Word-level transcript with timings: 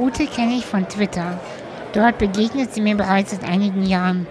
Ute 0.00 0.26
kenne 0.26 0.54
ich 0.54 0.64
von 0.64 0.88
Twitter. 0.88 1.38
Dort 1.92 2.16
begegnet 2.16 2.72
sie 2.72 2.80
mir 2.80 2.96
bereits 2.96 3.32
seit 3.32 3.44
einigen 3.44 3.82
Jahren. 3.82 4.26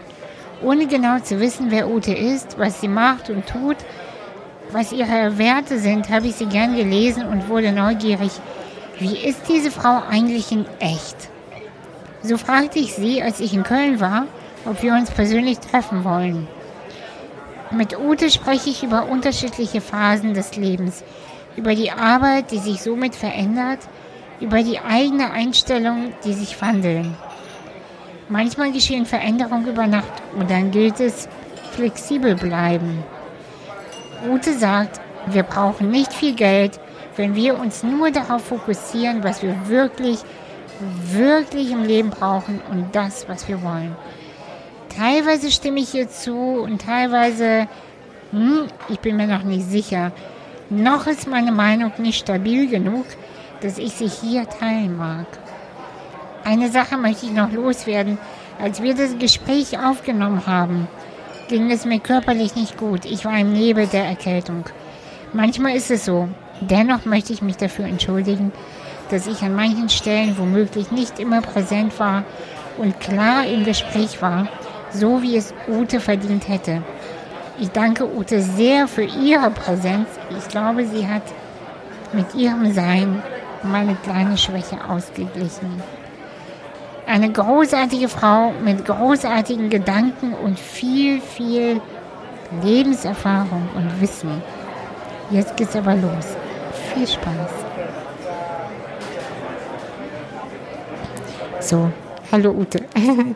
Ohne 0.64 0.88
genau 0.88 1.20
zu 1.20 1.40
wissen, 1.40 1.70
wer 1.70 1.88
Ute 1.88 2.12
ist, 2.12 2.58
was 2.58 2.82
sie 2.82 2.88
macht 2.88 3.30
und 3.30 3.46
tut, 3.46 3.78
was 4.72 4.92
ihre 4.92 5.38
Werte 5.38 5.78
sind, 5.78 6.10
habe 6.10 6.26
ich 6.26 6.38
sie 6.38 6.48
gern 6.48 6.76
gelesen 6.76 7.24
und 7.28 7.50
wurde 7.50 7.72
neugierig. 7.72 8.32
Wie 8.98 9.16
ist 9.16 9.48
diese 9.48 9.70
Frau 9.70 10.02
eigentlich 10.10 10.52
in 10.52 10.66
echt? 10.80 11.30
So 12.24 12.38
fragte 12.38 12.80
ich 12.80 12.96
sie, 12.96 13.22
als 13.22 13.40
ich 13.40 13.54
in 13.54 13.62
Köln 13.62 14.00
war, 14.00 14.26
ob 14.66 14.82
wir 14.82 14.94
uns 14.94 15.12
persönlich 15.12 15.60
treffen 15.60 16.04
wollen. 16.04 16.48
Mit 17.70 17.96
Ute 17.96 18.32
spreche 18.32 18.72
ich 18.72 18.82
über 18.82 19.08
unterschiedliche 19.08 19.82
Phasen 19.82 20.34
des 20.34 20.56
Lebens, 20.56 21.04
über 21.56 21.76
die 21.76 21.92
Arbeit, 21.92 22.50
die 22.50 22.58
sich 22.58 22.82
somit 22.82 23.14
verändert, 23.14 23.80
über 24.40 24.64
die 24.64 24.80
eigene 24.80 25.32
Einstellung, 25.32 26.14
die 26.24 26.34
sich 26.34 26.62
wandeln. 26.62 27.16
Manchmal 28.30 28.72
geschehen 28.72 29.06
Veränderungen 29.06 29.68
über 29.68 29.88
Nacht 29.88 30.22
und 30.38 30.50
dann 30.50 30.72
gilt 30.72 31.00
es, 31.00 31.28
flexibel 31.72 32.36
bleiben. 32.36 33.04
Ute 34.30 34.54
sagt, 34.54 35.00
wir 35.28 35.44
brauchen 35.44 35.90
nicht 35.90 36.14
viel 36.14 36.36
Geld, 36.36 36.80
wenn 37.16 37.36
wir 37.36 37.60
uns 37.60 37.84
nur 37.84 38.12
darauf 38.12 38.46
fokussieren, 38.46 39.24
was 39.24 39.42
wir 39.42 39.68
wirklich, 39.68 40.20
wirklich 41.12 41.72
im 41.72 41.84
Leben 41.84 42.10
brauchen 42.10 42.62
und 42.72 42.96
das, 42.96 43.28
was 43.28 43.48
wir 43.48 43.62
wollen. 43.62 43.96
Teilweise 44.96 45.52
stimme 45.52 45.80
ich 45.80 45.94
ihr 45.94 46.10
zu 46.10 46.36
und 46.36 46.82
teilweise, 46.82 47.68
hm, 48.32 48.68
ich 48.90 49.00
bin 49.00 49.18
mir 49.18 49.28
noch 49.28 49.44
nicht 49.44 49.70
sicher. 49.70 50.12
Noch 50.70 51.08
ist 51.08 51.28
meine 51.28 51.52
Meinung 51.52 51.92
nicht 51.98 52.20
stabil 52.20 52.70
genug, 52.70 53.06
dass 53.62 53.78
ich 53.78 53.94
sie 53.94 54.08
hier 54.08 54.48
teilen 54.48 54.98
mag. 54.98 55.26
Eine 56.44 56.70
Sache 56.70 56.98
möchte 56.98 57.26
ich 57.26 57.34
noch 57.34 57.52
loswerden. 57.52 58.18
Als 58.62 58.82
wir 58.82 58.96
das 58.96 59.18
Gespräch 59.18 59.78
aufgenommen 59.80 60.46
haben, 60.48 60.88
ging 61.48 61.72
es 61.72 61.86
mir 61.86 62.00
körperlich 62.00 62.56
nicht 62.56 62.78
gut. 62.78 63.06
Ich 63.06 63.26
war 63.26 63.38
im 63.38 63.54
Nebel 63.54 63.88
der 63.88 64.06
Erkältung. 64.06 64.66
Manchmal 65.34 65.76
ist 65.76 65.92
es 65.92 66.06
so. 66.06 66.28
Dennoch 66.62 67.06
möchte 67.06 67.34
ich 67.34 67.42
mich 67.42 67.58
dafür 67.58 67.86
entschuldigen, 67.86 68.52
dass 69.10 69.28
ich 69.28 69.42
an 69.42 69.56
manchen 69.56 69.90
Stellen 69.90 70.38
womöglich 70.38 70.92
nicht 70.92 71.20
immer 71.20 71.42
präsent 71.42 72.00
war 72.00 72.24
und 72.78 73.00
klar 73.00 73.46
im 73.46 73.64
Gespräch 73.64 74.22
war, 74.22 74.48
so 74.92 75.22
wie 75.22 75.38
es 75.38 75.54
Ute 75.68 76.00
verdient 76.00 76.48
hätte. 76.48 76.84
Ich 77.60 77.70
danke 77.70 78.06
Ute 78.06 78.42
sehr 78.42 78.88
für 78.88 79.04
ihre 79.04 79.52
Präsenz. 79.52 80.08
Ich 80.38 80.48
glaube, 80.48 80.86
sie 80.86 81.08
hat 81.08 81.24
mit 82.14 82.34
ihrem 82.36 82.74
Sein 82.74 83.22
meine 83.64 83.96
kleine 83.96 84.38
Schwäche 84.38 84.78
ausgeglichen. 84.88 85.82
Eine 87.06 87.32
großartige 87.32 88.08
Frau 88.08 88.54
mit 88.64 88.86
großartigen 88.86 89.70
Gedanken 89.70 90.34
und 90.34 90.60
viel, 90.60 91.22
viel 91.22 91.82
Lebenserfahrung 92.64 93.68
und 93.76 94.02
Wissen. 94.02 94.42
Jetzt 95.32 95.56
geht's 95.58 95.76
aber 95.76 95.96
los. 95.96 96.36
Viel 96.94 97.08
Spaß. 97.08 97.52
So, 101.62 101.92
hallo 102.32 102.52
Ute. 102.52 102.86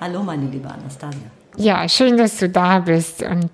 hallo 0.00 0.22
meine 0.22 0.46
liebe 0.46 0.68
Anastasia. 0.68 1.30
Ja, 1.56 1.88
schön, 1.88 2.16
dass 2.16 2.38
du 2.38 2.48
da 2.48 2.78
bist 2.80 3.22
und 3.22 3.50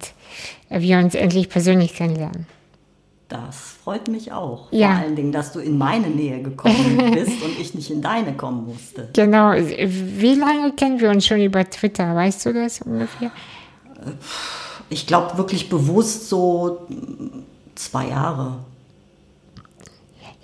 wir 0.69 0.99
uns 0.99 1.15
endlich 1.15 1.49
persönlich 1.49 1.95
kennenlernen. 1.95 2.47
Das 3.29 3.77
freut 3.83 4.09
mich 4.09 4.33
auch. 4.33 4.69
Ja. 4.71 4.95
Vor 4.95 5.05
allen 5.05 5.17
Dingen, 5.17 5.33
dass 5.33 5.53
du 5.53 5.61
in 5.61 5.79
meine 5.79 6.09
Nähe 6.09 6.43
gekommen 6.43 7.11
bist 7.15 7.43
und 7.43 7.59
ich 7.59 7.75
nicht 7.75 7.91
in 7.91 8.03
deine 8.03 8.35
kommen 8.35 8.67
musste. 8.67 9.09
Genau. 9.15 9.53
Wie 9.53 10.35
lange 10.35 10.73
kennen 10.73 11.01
wir 11.01 11.11
uns 11.11 11.27
schon 11.27 11.41
über 11.41 11.69
Twitter? 11.69 12.15
Weißt 12.15 12.45
du 12.47 12.53
das 12.53 12.83
ungefähr? 12.83 13.31
Ich 14.91 15.07
glaube 15.07 15.39
wirklich 15.39 15.69
bewusst 15.69 16.29
so 16.29 16.87
zwei 17.75 18.09
Jahre. 18.09 18.59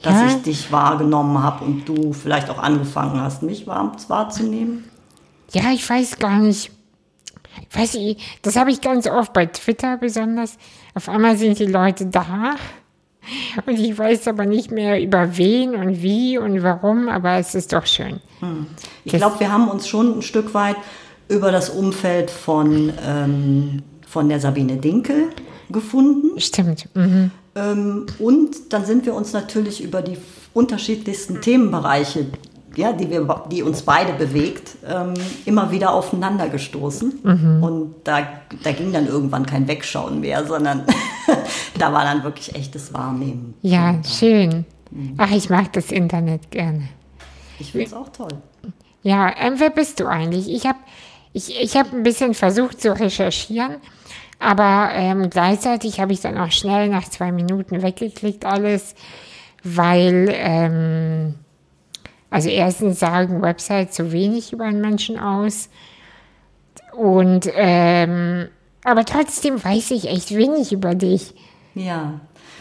Dass 0.03 0.15
ja? 0.15 0.27
ich 0.29 0.43
dich 0.43 0.73
wahrgenommen 0.73 1.43
habe 1.43 1.65
und 1.65 1.87
du 1.87 2.15
vielleicht 2.15 2.49
auch 2.49 2.59
angefangen 2.59 3.21
hast, 3.21 3.43
mich 3.43 3.67
wahrzunehmen. 3.67 4.85
Ja, 5.53 5.73
ich 5.73 5.89
weiß 5.89 6.19
gar 6.19 6.39
nicht. 6.39 6.71
Weiß 7.73 7.95
ich, 7.97 8.41
das 8.43 8.57
habe 8.57 8.71
ich 8.71 8.81
ganz 8.81 9.07
oft 9.07 9.33
bei 9.33 9.47
Twitter 9.47 9.99
besonders. 9.99 10.57
Auf 10.95 11.09
einmal 11.09 11.37
sind 11.37 11.59
die 11.59 11.67
Leute 11.67 12.07
da 12.07 12.57
und 13.67 13.79
ich 13.79 13.97
weiß 13.97 14.29
aber 14.29 14.47
nicht 14.47 14.71
mehr 14.71 15.01
über 15.01 15.37
wen 15.37 15.75
und 15.75 16.03
wie 16.03 16.39
und 16.39 16.63
warum, 16.63 17.09
aber 17.09 17.35
es 17.35 17.55
ist 17.55 17.73
doch 17.73 17.87
schön. 17.87 18.21
Hm. 18.41 18.67
Ich 19.05 19.13
glaube, 19.13 19.41
wir 19.41 19.53
haben 19.53 19.69
uns 19.69 19.87
schon 19.87 20.19
ein 20.19 20.23
Stück 20.23 20.55
weit 20.55 20.77
über 21.29 21.53
das 21.53 21.71
Umfeld 21.71 22.31
von, 22.31 22.93
ähm, 23.07 23.83
von 24.07 24.29
der 24.29 24.41
Sabine 24.41 24.77
Dinkel 24.77 25.29
gefunden. 25.71 26.39
Stimmt. 26.41 26.89
Mhm. 26.95 27.31
Ähm, 27.55 28.07
und 28.19 28.73
dann 28.73 28.85
sind 28.85 29.07
wir 29.07 29.15
uns 29.15 29.33
natürlich 29.33 29.83
über 29.83 30.03
die 30.03 30.19
unterschiedlichsten 30.53 31.41
Themenbereiche 31.41 32.27
ja, 32.77 32.93
die, 32.93 33.11
wir, 33.11 33.45
die 33.51 33.63
uns 33.63 33.83
beide 33.83 34.13
bewegt, 34.13 34.77
ähm, 34.87 35.15
immer 35.45 35.71
wieder 35.71 35.93
aufeinander 35.93 36.49
gestoßen. 36.49 37.21
Mhm. 37.23 37.63
Und 37.63 37.95
da, 38.05 38.29
da 38.63 38.73
ging 38.73 38.93
dann 38.93 39.07
irgendwann 39.07 39.47
kein 39.47 39.67
Wegschauen 39.67 40.21
mehr, 40.21 40.47
sondern 40.47 40.85
da 41.79 41.93
war 41.93 42.05
dann 42.05 42.23
wirklich 42.23 42.55
echtes 42.55 42.95
Wahrnehmen. 42.95 43.55
Ja, 43.63 43.91
und, 43.91 44.07
schön. 44.07 44.65
Mhm. 44.91 45.15
Ach, 45.19 45.31
ich 45.31 45.51
mag 45.51 45.73
das 45.73 45.91
Internet 45.91 46.51
gerne. 46.51 46.89
Ich 47.59 47.73
finde 47.73 47.87
es 47.87 47.93
auch 47.93 48.09
toll. 48.11 48.33
Ja, 49.03 49.33
ähm, 49.39 49.55
wer 49.59 49.71
bist 49.71 50.01
du 50.01 50.07
eigentlich? 50.07 50.49
Ich 50.49 50.67
habe 50.67 50.79
ich, 51.33 51.61
ich 51.61 51.77
hab 51.77 51.93
ein 51.93 52.03
bisschen 52.03 52.35
versucht 52.35 52.81
zu 52.81 52.99
recherchieren, 52.99 53.77
aber 54.39 54.91
ähm, 54.95 55.31
gleichzeitig 55.31 56.01
habe 56.01 56.13
ich 56.13 56.21
dann 56.21 56.39
auch 56.39 56.51
schnell 56.51 56.89
nach 56.89 57.09
zwei 57.09 57.33
Minuten 57.33 57.83
weggeklickt 57.83 58.45
alles, 58.45 58.95
weil... 59.63 61.35
Also 62.31 62.49
erstens 62.49 63.01
sagen 63.01 63.43
Websites 63.43 63.97
zu 63.97 64.13
wenig 64.13 64.53
über 64.53 64.65
einen 64.65 64.81
Menschen 64.81 65.19
aus. 65.19 65.69
Und 66.93 67.51
ähm, 67.55 68.49
aber 68.85 69.05
trotzdem 69.05 69.63
weiß 69.63 69.91
ich 69.91 70.09
echt 70.09 70.35
wenig 70.35 70.73
über 70.73 70.95
dich. 70.95 71.35
Ja. 71.75 72.21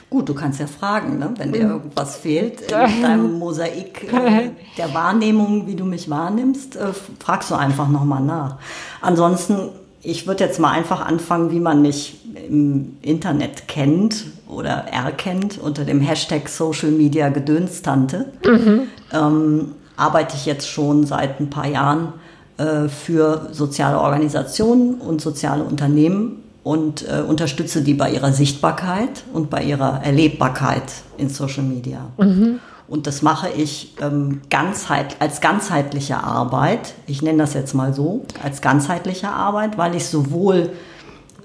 Gut, 0.10 0.28
du 0.28 0.34
kannst 0.34 0.60
ja 0.60 0.66
fragen, 0.66 1.20
ne? 1.20 1.32
wenn 1.38 1.54
dir 1.54 1.62
irgendwas 1.62 2.18
fehlt 2.18 2.62
in 2.62 3.02
deinem 3.04 3.34
Mosaik 3.40 4.12
äh, 4.12 4.50
der 4.76 4.94
Wahrnehmung, 4.96 5.68
wie 5.68 5.76
du 5.76 5.86
mich 5.86 6.10
wahrnimmst, 6.10 6.78
äh, 6.78 6.94
fragst 7.20 7.52
du 7.52 7.56
einfach 7.56 7.88
nochmal 7.88 8.24
nach. 8.24 8.58
Ansonsten, 9.02 9.70
ich 10.02 10.26
würde 10.26 10.46
jetzt 10.46 10.60
mal 10.60 10.72
einfach 10.72 11.06
anfangen, 11.06 11.52
wie 11.52 11.60
man 11.60 11.84
mich 11.84 12.18
im 12.48 12.98
Internet 13.04 13.68
kennt 13.68 14.26
oder 14.48 14.86
erkennt 14.88 15.60
unter 15.60 15.86
dem 15.86 16.02
Hashtag 16.02 16.50
Social 16.50 16.90
Media 16.90 17.30
Gedönstante, 17.30 18.34
mhm. 18.44 18.88
Ähm, 19.14 19.74
arbeite 19.96 20.36
ich 20.36 20.46
jetzt 20.46 20.68
schon 20.68 21.06
seit 21.06 21.40
ein 21.40 21.50
paar 21.50 21.68
Jahren 21.68 22.14
äh, 22.58 22.88
für 22.88 23.50
soziale 23.52 24.00
Organisationen 24.00 24.96
und 24.96 25.22
soziale 25.22 25.64
Unternehmen 25.64 26.44
und 26.64 27.08
äh, 27.08 27.22
unterstütze 27.22 27.82
die 27.82 27.94
bei 27.94 28.12
ihrer 28.12 28.34
Sichtbarkeit 28.34 29.24
und 29.34 29.50
bei 29.50 29.64
ihrer 29.64 30.04
Erlebbarkeit 30.04 30.84
in 31.18 31.30
Social 31.30 31.64
Media. 31.64 32.10
Mhm. 32.18 32.60
Und 32.88 33.06
das 33.06 33.22
mache 33.22 33.50
ich 33.50 33.94
ähm, 34.02 34.42
ganzheit, 34.50 35.18
als 35.20 35.42
ganzheitliche 35.42 36.18
Arbeit. 36.18 36.96
Ich 37.06 37.22
nenne 37.22 37.38
das 37.38 37.54
jetzt 37.54 37.76
mal 37.76 37.94
so, 37.94 38.26
als 38.44 38.62
ganzheitliche 38.62 39.30
Arbeit, 39.30 39.78
weil 39.78 39.96
ich 39.96 40.08
sowohl 40.08 40.72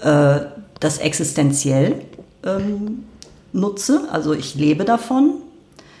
äh, 0.01 0.39
das 0.79 0.97
existenziell 0.97 2.01
ähm, 2.43 3.05
nutze, 3.53 4.07
also 4.11 4.33
ich 4.33 4.55
lebe 4.55 4.85
davon, 4.85 5.35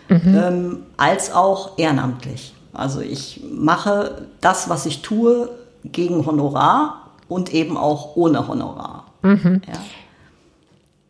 mhm. 0.09 0.35
ähm, 0.37 0.83
als 0.97 1.31
auch 1.31 1.77
ehrenamtlich. 1.77 2.53
Also 2.73 3.01
ich 3.01 3.41
mache 3.49 4.27
das, 4.41 4.69
was 4.69 4.85
ich 4.85 5.01
tue, 5.01 5.49
gegen 5.83 6.25
Honorar 6.25 7.11
und 7.27 7.53
eben 7.53 7.77
auch 7.77 8.15
ohne 8.15 8.47
Honorar. 8.47 9.05
Mhm. 9.21 9.61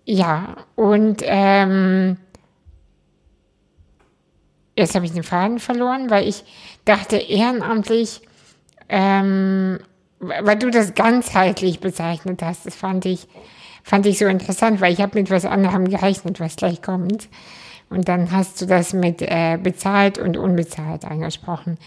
Ja. 0.05 0.15
ja, 0.15 0.55
und 0.75 1.21
ähm, 1.23 2.17
jetzt 4.75 4.95
habe 4.95 5.05
ich 5.05 5.13
den 5.13 5.23
Faden 5.23 5.59
verloren, 5.59 6.09
weil 6.09 6.27
ich 6.27 6.43
dachte, 6.83 7.17
ehrenamtlich, 7.17 8.21
ähm, 8.89 9.79
weil 10.19 10.57
du 10.57 10.69
das 10.69 10.93
ganzheitlich 10.93 11.79
bezeichnet 11.79 12.41
hast, 12.41 12.65
das 12.65 12.75
fand 12.75 13.05
ich 13.05 13.27
fand 13.85 14.07
ich 14.07 14.17
so 14.17 14.25
interessant, 14.25 14.81
weil 14.81 14.91
ich 14.91 14.99
habe 14.99 15.17
mit 15.17 15.29
was 15.29 15.45
anderem 15.45 15.87
gerechnet, 15.87 16.39
was 16.39 16.55
gleich 16.55 16.81
kommt. 16.81 17.29
Und 17.95 18.09
dann 18.09 18.31
hast 18.31 18.61
du 18.61 18.65
das 18.65 18.93
mit 18.93 19.21
äh, 19.21 19.57
bezahlt 19.61 20.17
und 20.17 20.37
unbezahlt 20.37 21.05
angesprochen. 21.05 21.77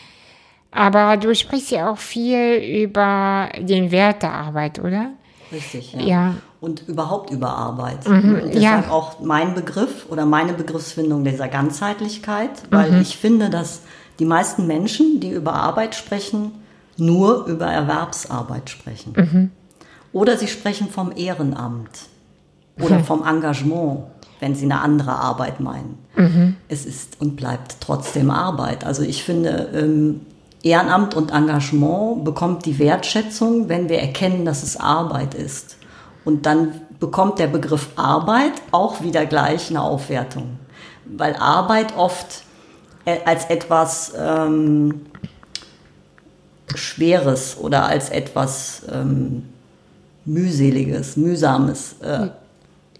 Aber 0.70 1.16
du 1.16 1.34
sprichst 1.34 1.70
ja 1.70 1.90
auch 1.90 1.98
viel 1.98 2.56
über 2.84 3.48
den 3.58 3.90
Wert 3.90 4.22
der 4.22 4.32
Arbeit, 4.32 4.78
oder? 4.78 5.10
Richtig, 5.52 5.92
ja. 5.94 6.00
ja. 6.00 6.34
Und 6.60 6.88
überhaupt 6.88 7.30
über 7.30 7.50
Arbeit. 7.50 8.06
Mhm, 8.08 8.50
deshalb 8.52 8.86
ja. 8.86 8.90
auch 8.90 9.20
mein 9.20 9.54
Begriff 9.54 10.06
oder 10.08 10.26
meine 10.26 10.52
Begriffsfindung 10.52 11.24
dieser 11.24 11.48
Ganzheitlichkeit, 11.48 12.50
weil 12.70 12.92
mhm. 12.92 13.00
ich 13.00 13.16
finde, 13.16 13.48
dass 13.48 13.82
die 14.18 14.24
meisten 14.24 14.66
Menschen, 14.66 15.20
die 15.20 15.30
über 15.30 15.54
Arbeit 15.54 15.94
sprechen, 15.94 16.52
nur 16.96 17.46
über 17.46 17.66
Erwerbsarbeit 17.66 18.70
sprechen. 18.70 19.52
Oder 20.12 20.36
sie 20.36 20.48
sprechen 20.48 20.88
vom 20.88 21.12
Ehrenamt 21.14 22.08
oder 22.80 23.00
vom 23.00 23.24
Engagement, 23.24 24.04
wenn 24.40 24.54
sie 24.54 24.64
eine 24.64 24.80
andere 24.80 25.12
Arbeit 25.12 25.60
meinen. 25.60 25.98
Es 26.68 26.86
ist 26.86 27.20
und 27.20 27.36
bleibt 27.36 27.76
trotzdem 27.80 28.30
Arbeit. 28.30 28.84
Also 28.84 29.02
ich 29.02 29.22
finde, 29.24 29.70
ähm, 29.74 30.20
Ehrenamt 30.62 31.14
und 31.14 31.32
Engagement 31.32 32.24
bekommt 32.24 32.66
die 32.66 32.78
Wertschätzung, 32.78 33.68
wenn 33.68 33.88
wir 33.88 34.00
erkennen, 34.00 34.44
dass 34.44 34.62
es 34.62 34.76
Arbeit 34.76 35.34
ist. 35.34 35.76
Und 36.24 36.46
dann 36.46 36.80
bekommt 36.98 37.38
der 37.38 37.46
Begriff 37.46 37.90
Arbeit 37.96 38.52
auch 38.72 39.02
wieder 39.02 39.24
gleich 39.26 39.70
eine 39.70 39.82
Aufwertung. 39.82 40.58
Weil 41.04 41.36
Arbeit 41.36 41.96
oft 41.96 42.42
äh, 43.04 43.18
als 43.24 43.46
etwas 43.46 44.12
ähm, 44.18 45.06
Schweres 46.74 47.56
oder 47.58 47.86
als 47.86 48.10
etwas 48.10 48.82
ähm, 48.92 49.44
mühseliges, 50.24 51.16
mühsames. 51.16 51.96
Äh, 52.02 52.28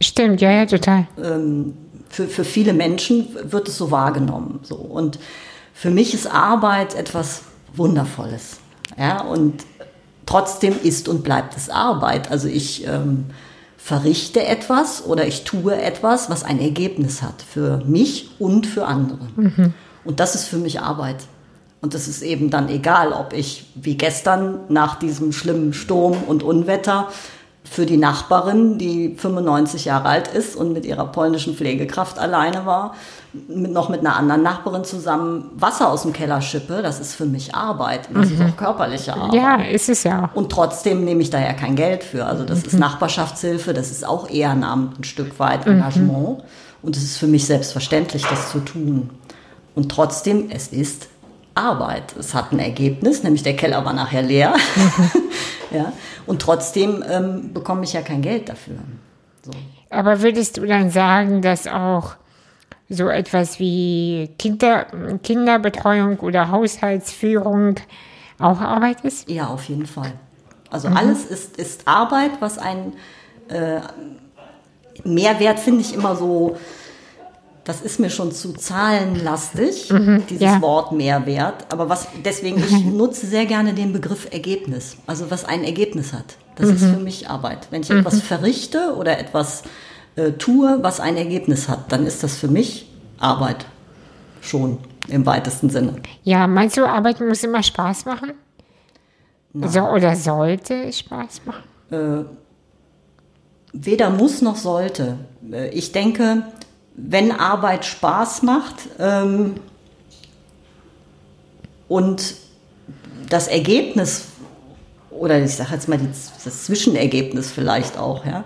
Stimmt, 0.01 0.41
ja, 0.41 0.51
ja, 0.51 0.67
total. 0.67 1.07
ähm, 1.23 1.75
für, 2.09 2.27
für 2.27 2.45
viele 2.45 2.73
Menschen 2.73 3.29
wird 3.45 3.69
es 3.69 3.77
so 3.77 3.91
wahrgenommen. 3.91 4.61
So. 4.63 4.77
Und 4.77 5.19
für 5.75 5.91
mich 5.91 6.15
ist 6.15 6.27
Arbeit 6.27 6.95
etwas 6.95 7.43
Wundervolles. 7.75 8.59
Ja? 8.97 9.23
Und 9.23 9.65
trotzdem 10.27 10.75
ist 10.83 11.09
und 11.09 11.23
bleibt 11.23 11.57
es 11.57 11.71
Arbeit. 11.71 12.31
Also 12.31 12.49
ich 12.49 12.87
ähm, 12.87 13.27
verrichte 13.77 14.45
etwas 14.45 15.05
oder 15.05 15.27
ich 15.27 15.45
tue 15.45 15.81
etwas, 15.81 16.31
was 16.31 16.45
ein 16.45 16.61
Ergebnis 16.61 17.23
hat 17.23 17.43
für 17.43 17.83
mich 17.87 18.31
und 18.39 18.67
für 18.67 18.87
andere. 18.87 19.19
Und 20.05 20.21
das 20.21 20.35
ist 20.35 20.47
für 20.49 20.59
mich 20.59 20.81
Arbeit. 20.81 21.17
Und 21.81 21.95
das 21.95 22.09
ist 22.09 22.23
eben 22.23 22.51
dann 22.51 22.69
egal, 22.69 23.13
ob 23.13 23.33
ich 23.33 23.67
wie 23.77 23.97
gestern 23.97 24.61
nach 24.69 24.99
diesem 24.99 25.33
schlimmen 25.33 25.73
Sturm 25.73 26.25
und 26.27 26.43
Unwetter 26.43 27.09
für 27.71 27.87
die 27.87 27.97
Nachbarin, 27.97 28.79
die 28.79 29.15
95 29.17 29.85
Jahre 29.85 30.09
alt 30.09 30.29
ist 30.29 30.57
und 30.57 30.73
mit 30.73 30.87
ihrer 30.87 31.07
polnischen 31.07 31.55
Pflegekraft 31.55 32.19
alleine 32.19 32.67
war, 32.67 32.95
mit, 33.47 33.73
noch 33.73 33.89
mit 33.89 34.01
einer 34.01 34.17
anderen 34.17 34.43
Nachbarin 34.43 34.85
zusammen 34.85 35.51
Wasser 35.55 35.91
aus 35.91 36.03
dem 36.03 36.13
Keller 36.13 36.41
schippe, 36.41 36.81
das 36.83 36.99
ist 36.99 37.15
für 37.15 37.27
mich 37.27 37.55
Arbeit. 37.55 38.09
Das 38.13 38.31
ist 38.31 38.41
auch 38.41 38.57
körperliche 38.57 39.15
Arbeit. 39.15 39.35
Ja, 39.35 39.57
ist 39.63 39.89
es 39.89 40.05
ja. 40.05 40.31
Und 40.35 40.51
trotzdem 40.51 41.05
nehme 41.05 41.21
ich 41.21 41.31
da 41.31 41.39
ja 41.39 41.53
kein 41.53 41.77
Geld 41.77 42.05
für. 42.05 42.27
Also 42.27 42.45
das 42.45 42.63
ist 42.63 42.79
Nachbarschaftshilfe, 42.79 43.75
das 43.75 43.91
ist 43.91 44.07
auch 44.07 44.31
Ehrenamt 44.31 45.01
ein 45.01 45.05
Stück 45.05 45.39
weit, 45.39 45.67
Engagement. 45.67 46.43
Und 46.81 46.97
es 46.97 47.03
ist 47.03 47.19
für 47.19 47.27
mich 47.27 47.45
selbstverständlich, 47.45 48.25
das 48.25 48.51
zu 48.51 48.61
tun. 48.61 49.11
Und 49.75 49.91
trotzdem, 49.91 50.51
es 50.51 50.69
ist 50.69 51.09
Arbeit. 51.59 52.15
Es 52.19 52.35
hat 52.35 52.53
ein 52.53 52.59
Ergebnis, 52.59 53.23
nämlich 53.23 53.43
der 53.43 53.57
Keller 53.57 53.85
war 53.85 53.93
nachher 53.93 54.23
leer. 54.23 54.55
ja. 55.71 55.93
Und 56.27 56.41
trotzdem 56.41 57.05
ähm, 57.09 57.53
bekomme 57.53 57.85
ich 57.85 57.93
ja 57.93 58.03
kein 58.03 58.23
Geld 58.23 58.49
dafür. 58.49 58.77
So. 59.45 59.51
Aber 59.91 60.23
würdest 60.23 60.57
du 60.57 60.67
dann 60.67 60.91
sagen, 60.91 61.43
dass 61.43 61.67
auch 61.67 62.17
so 62.89 63.09
etwas 63.09 63.59
wie 63.59 64.31
Kinder, 64.39 64.87
Kinderbetreuung 65.23 66.21
oder 66.21 66.51
Haushaltsführung 66.51 67.77
auch 68.39 68.61
Arbeit 68.61 69.03
ist? 69.03 69.29
Ja, 69.29 69.49
auf 69.49 69.65
jeden 69.65 69.87
Fall. 69.87 70.13
Also 70.71 70.89
alles 70.89 71.25
ist, 71.25 71.57
ist 71.57 71.89
Arbeit, 71.89 72.33
was 72.41 72.59
ein 72.59 72.93
äh, 73.49 73.81
Mehrwert 75.05 75.59
finde 75.59 75.81
ich 75.81 75.95
immer 75.95 76.17
so, 76.17 76.57
das 77.69 77.83
ist 77.83 78.01
mir 78.01 78.09
schon 78.09 78.33
zu 78.33 78.55
zahlenlastig, 78.55 79.93
dieses 80.31 80.41
ja. 80.41 80.63
Wort 80.63 80.93
Mehrwert. 80.93 81.71
Aber 81.71 81.91
was 81.91 82.09
deswegen, 82.25 82.57
ich 82.61 82.83
nutze 82.87 83.27
sehr 83.27 83.45
gerne 83.45 83.75
den 83.75 83.93
Begriff 83.93 84.27
Ergebnis. 84.33 84.97
Also 85.07 85.31
was 85.31 85.45
ein 85.45 85.65
Ergebnis 85.65 86.15
hat. 86.15 86.39
Das 86.57 86.71
ist 86.71 86.83
für 86.83 86.97
mich 86.97 87.29
Arbeit. 87.29 87.69
Wenn 87.71 87.83
ich 87.83 87.91
etwas 87.91 88.23
verrichte 88.23 88.95
oder 88.97 89.19
etwas 89.19 89.65
äh, 90.17 90.33
tue, 90.33 90.79
was 90.81 90.99
ein 90.99 91.19
Ergebnis 91.19 91.69
hat, 91.69 91.93
dann 91.93 92.07
ist 92.07 92.23
das 92.23 92.39
für 92.39 92.49
mich 92.49 92.91
Arbeit. 93.19 93.67
Schon 94.41 94.79
im 95.09 95.27
weitesten 95.27 95.69
Sinne. 95.69 95.97
Ja, 96.23 96.47
meinst 96.47 96.79
du, 96.79 96.87
Arbeit 96.89 97.21
muss 97.21 97.45
immer 97.45 97.63
Spaß 97.63 98.07
machen? 98.07 98.33
So, 99.53 99.83
oder 99.83 100.17
sollte 100.17 100.91
Spaß 100.91 101.43
machen? 101.45 102.25
weder 103.75 104.09
muss 104.09 104.41
noch 104.41 104.57
sollte. 104.57 105.19
Äh, 105.53 105.69
Ich 105.69 105.93
denke, 105.93 106.45
wenn 107.01 107.31
Arbeit 107.33 107.85
Spaß 107.85 108.43
macht 108.43 108.75
ähm, 108.99 109.55
und 111.87 112.35
das 113.29 113.47
Ergebnis 113.47 114.25
oder 115.11 115.43
ich 115.43 115.55
sage 115.55 115.75
jetzt 115.75 115.89
mal 115.89 115.99
die, 115.99 116.09
das 116.45 116.65
Zwischenergebnis 116.65 117.51
vielleicht 117.51 117.99
auch, 117.99 118.25
ja, 118.25 118.45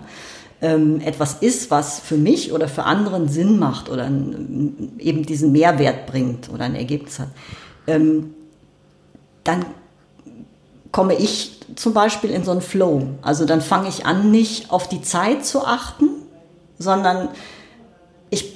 ähm, 0.61 1.01
etwas 1.01 1.35
ist, 1.35 1.71
was 1.71 1.99
für 1.99 2.15
mich 2.15 2.51
oder 2.53 2.67
für 2.67 2.83
anderen 2.83 3.27
Sinn 3.27 3.59
macht 3.59 3.89
oder 3.89 4.05
ein, 4.05 4.93
eben 4.99 5.25
diesen 5.25 5.51
Mehrwert 5.51 6.07
bringt 6.07 6.49
oder 6.49 6.63
ein 6.65 6.75
Ergebnis 6.75 7.19
hat, 7.19 7.29
ähm, 7.87 8.33
dann 9.43 9.65
komme 10.91 11.15
ich 11.15 11.59
zum 11.75 11.93
Beispiel 11.93 12.29
in 12.29 12.43
so 12.43 12.51
einen 12.51 12.61
Flow. 12.61 13.09
Also 13.21 13.45
dann 13.45 13.61
fange 13.61 13.89
ich 13.89 14.05
an, 14.05 14.31
nicht 14.31 14.71
auf 14.71 14.87
die 14.87 15.01
Zeit 15.01 15.45
zu 15.45 15.65
achten, 15.65 16.07
sondern 16.77 17.29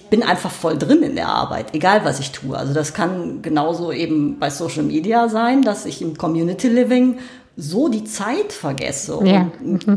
bin 0.09 0.23
einfach 0.23 0.51
voll 0.51 0.77
drin 0.77 1.03
in 1.03 1.15
der 1.15 1.27
Arbeit, 1.27 1.73
egal 1.73 2.03
was 2.03 2.19
ich 2.19 2.31
tue. 2.31 2.57
Also 2.57 2.73
das 2.73 2.93
kann 2.93 3.41
genauso 3.41 3.91
eben 3.91 4.39
bei 4.39 4.49
Social 4.49 4.83
Media 4.83 5.29
sein, 5.29 5.61
dass 5.61 5.85
ich 5.85 6.01
im 6.01 6.17
Community 6.17 6.67
Living 6.67 7.17
so 7.59 7.87
die 7.89 8.03
Zeit 8.03 8.53
vergesse 8.53 9.15
und 9.15 9.25
Ja. 9.27 9.47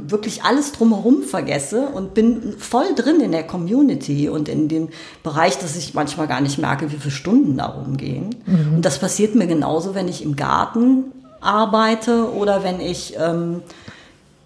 wirklich 0.08 0.44
alles 0.44 0.72
drumherum 0.72 1.22
vergesse 1.22 1.88
und 1.88 2.14
bin 2.14 2.54
voll 2.58 2.94
drin 2.96 3.20
in 3.20 3.32
der 3.32 3.42
Community 3.42 4.30
und 4.30 4.48
in 4.48 4.68
dem 4.68 4.88
Bereich, 5.22 5.58
dass 5.58 5.76
ich 5.76 5.92
manchmal 5.92 6.26
gar 6.26 6.40
nicht 6.40 6.56
merke, 6.58 6.90
wie 6.90 6.96
viele 6.96 7.10
Stunden 7.10 7.58
da 7.58 7.66
rumgehen. 7.66 8.34
Und 8.76 8.84
das 8.86 8.98
passiert 8.98 9.34
mir 9.34 9.46
genauso, 9.46 9.94
wenn 9.94 10.08
ich 10.08 10.24
im 10.24 10.36
Garten 10.36 11.12
arbeite 11.42 12.32
oder 12.32 12.64
wenn 12.64 12.80
ich 12.80 13.14
ähm, 13.18 13.60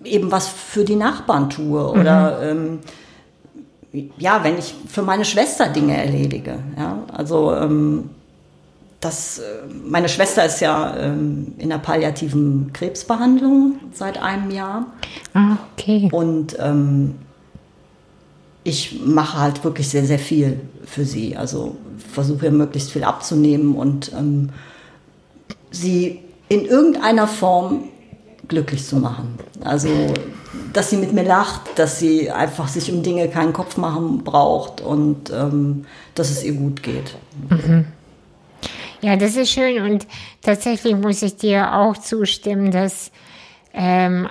eben 0.03 0.33
was 0.33 0.49
für 0.49 0.85
die 0.85 0.97
Nachbarn 0.97 1.51
tue 1.51 1.89
oder 1.89 2.41
ähm, 2.43 2.81
ja, 4.19 4.43
wenn 4.43 4.59
ich 4.59 4.75
für 4.89 5.03
meine 5.03 5.25
Schwester 5.25 5.69
Dinge 5.69 5.97
erledige. 5.97 6.59
Ja? 6.77 7.03
Also 7.13 7.55
ähm, 7.55 8.11
das, 9.01 9.39
äh, 9.39 9.43
meine 9.85 10.09
Schwester 10.09 10.45
ist 10.45 10.61
ja 10.61 10.97
ähm, 10.97 11.55
in 11.59 11.69
der 11.69 11.79
palliativen 11.79 12.73
Krebsbehandlung 12.73 13.77
seit 13.93 14.21
einem 14.21 14.51
Jahr 14.51 14.87
Ah, 15.35 15.57
okay. 15.73 16.09
und 16.11 16.57
ähm, 16.59 17.17
ich 18.65 19.01
mache 19.05 19.39
halt 19.39 19.63
wirklich 19.63 19.89
sehr, 19.91 20.07
sehr 20.07 20.19
viel 20.19 20.61
für 20.87 21.05
sie. 21.05 21.37
Also 21.37 21.77
versuche 22.13 22.47
ihr 22.47 22.53
möglichst 22.53 22.93
viel 22.93 23.05
abzunehmen 23.05 23.75
und 23.75 24.11
ähm, 24.13 24.49
sie 25.71 26.21
in 26.49 26.65
irgendeiner 26.65 27.27
Form 27.27 27.85
glücklich 28.49 28.85
zu 28.87 28.97
machen. 28.97 29.35
Also, 29.63 29.89
dass 30.73 30.91
sie 30.91 30.97
mit 30.97 31.13
mir 31.13 31.23
lacht, 31.23 31.79
dass 31.79 31.99
sie 31.99 32.31
einfach 32.31 32.69
sich 32.69 32.91
um 32.93 33.03
Dinge 33.03 33.29
keinen 33.29 33.53
Kopf 33.53 33.77
machen 33.77 34.25
braucht 34.25 34.81
und 34.81 35.31
ähm, 35.31 35.87
dass 36.15 36.31
es 36.31 36.43
ihr 36.45 36.55
gut 36.55 36.83
geht. 36.83 37.17
Ja, 39.01 39.17
das 39.17 39.37
ist 39.37 39.51
schön 39.51 39.83
und 39.83 40.07
tatsächlich 40.41 40.97
muss 40.97 41.23
ich 41.23 41.37
dir 41.37 41.75
auch 41.75 41.97
zustimmen, 41.97 42.71
dass 42.71 43.13
ähm, 43.75 44.29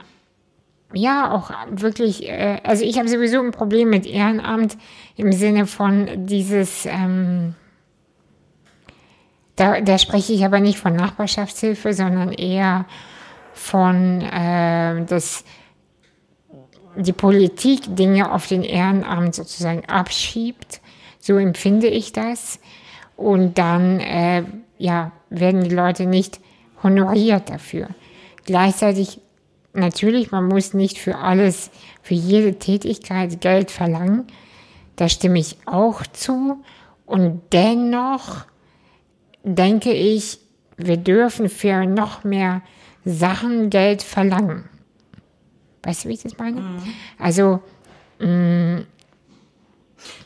ja 0.93 1.31
auch 1.31 1.51
wirklich, 1.69 2.27
äh, 2.27 2.59
also 2.63 2.83
ich 2.83 2.97
habe 2.97 3.07
sowieso 3.07 3.39
ein 3.39 3.51
Problem 3.51 3.89
mit 3.89 4.05
Ehrenamt 4.05 4.77
im 5.15 5.31
Sinne 5.31 5.67
von 5.67 6.25
dieses, 6.25 6.85
ähm, 6.85 7.55
da, 9.55 9.81
da 9.81 9.97
spreche 9.97 10.33
ich 10.33 10.43
aber 10.45 10.59
nicht 10.59 10.79
von 10.79 10.95
Nachbarschaftshilfe, 10.95 11.93
sondern 11.93 12.31
eher 12.31 12.85
von, 13.53 14.21
äh, 14.21 15.05
dass 15.05 15.43
die 16.95 17.13
Politik 17.13 17.95
Dinge 17.95 18.31
auf 18.31 18.47
den 18.47 18.63
Ehrenamt 18.63 19.35
sozusagen 19.35 19.85
abschiebt. 19.85 20.81
So 21.19 21.37
empfinde 21.37 21.87
ich 21.87 22.13
das. 22.13 22.59
Und 23.15 23.57
dann 23.57 23.99
äh, 23.99 24.43
ja, 24.77 25.11
werden 25.29 25.63
die 25.63 25.75
Leute 25.75 26.05
nicht 26.05 26.39
honoriert 26.81 27.49
dafür. 27.49 27.87
Gleichzeitig 28.45 29.21
natürlich, 29.73 30.31
man 30.31 30.47
muss 30.47 30.73
nicht 30.73 30.97
für 30.97 31.17
alles, 31.17 31.71
für 32.01 32.13
jede 32.13 32.59
Tätigkeit 32.59 33.41
Geld 33.41 33.71
verlangen. 33.71 34.27
Da 34.95 35.09
stimme 35.09 35.39
ich 35.39 35.57
auch 35.65 36.05
zu. 36.07 36.63
Und 37.05 37.41
dennoch 37.51 38.45
denke 39.43 39.91
ich, 39.91 40.39
wir 40.77 40.97
dürfen 40.97 41.49
für 41.49 41.85
noch 41.85 42.23
mehr 42.23 42.61
Sachen 43.05 43.69
Geld 43.69 44.01
verlangen. 44.01 44.69
Weißt 45.83 46.05
du, 46.05 46.09
wie 46.09 46.13
ich 46.13 46.23
das 46.23 46.37
meine? 46.37 46.61
Also, 47.19 47.61
mh, 48.19 48.83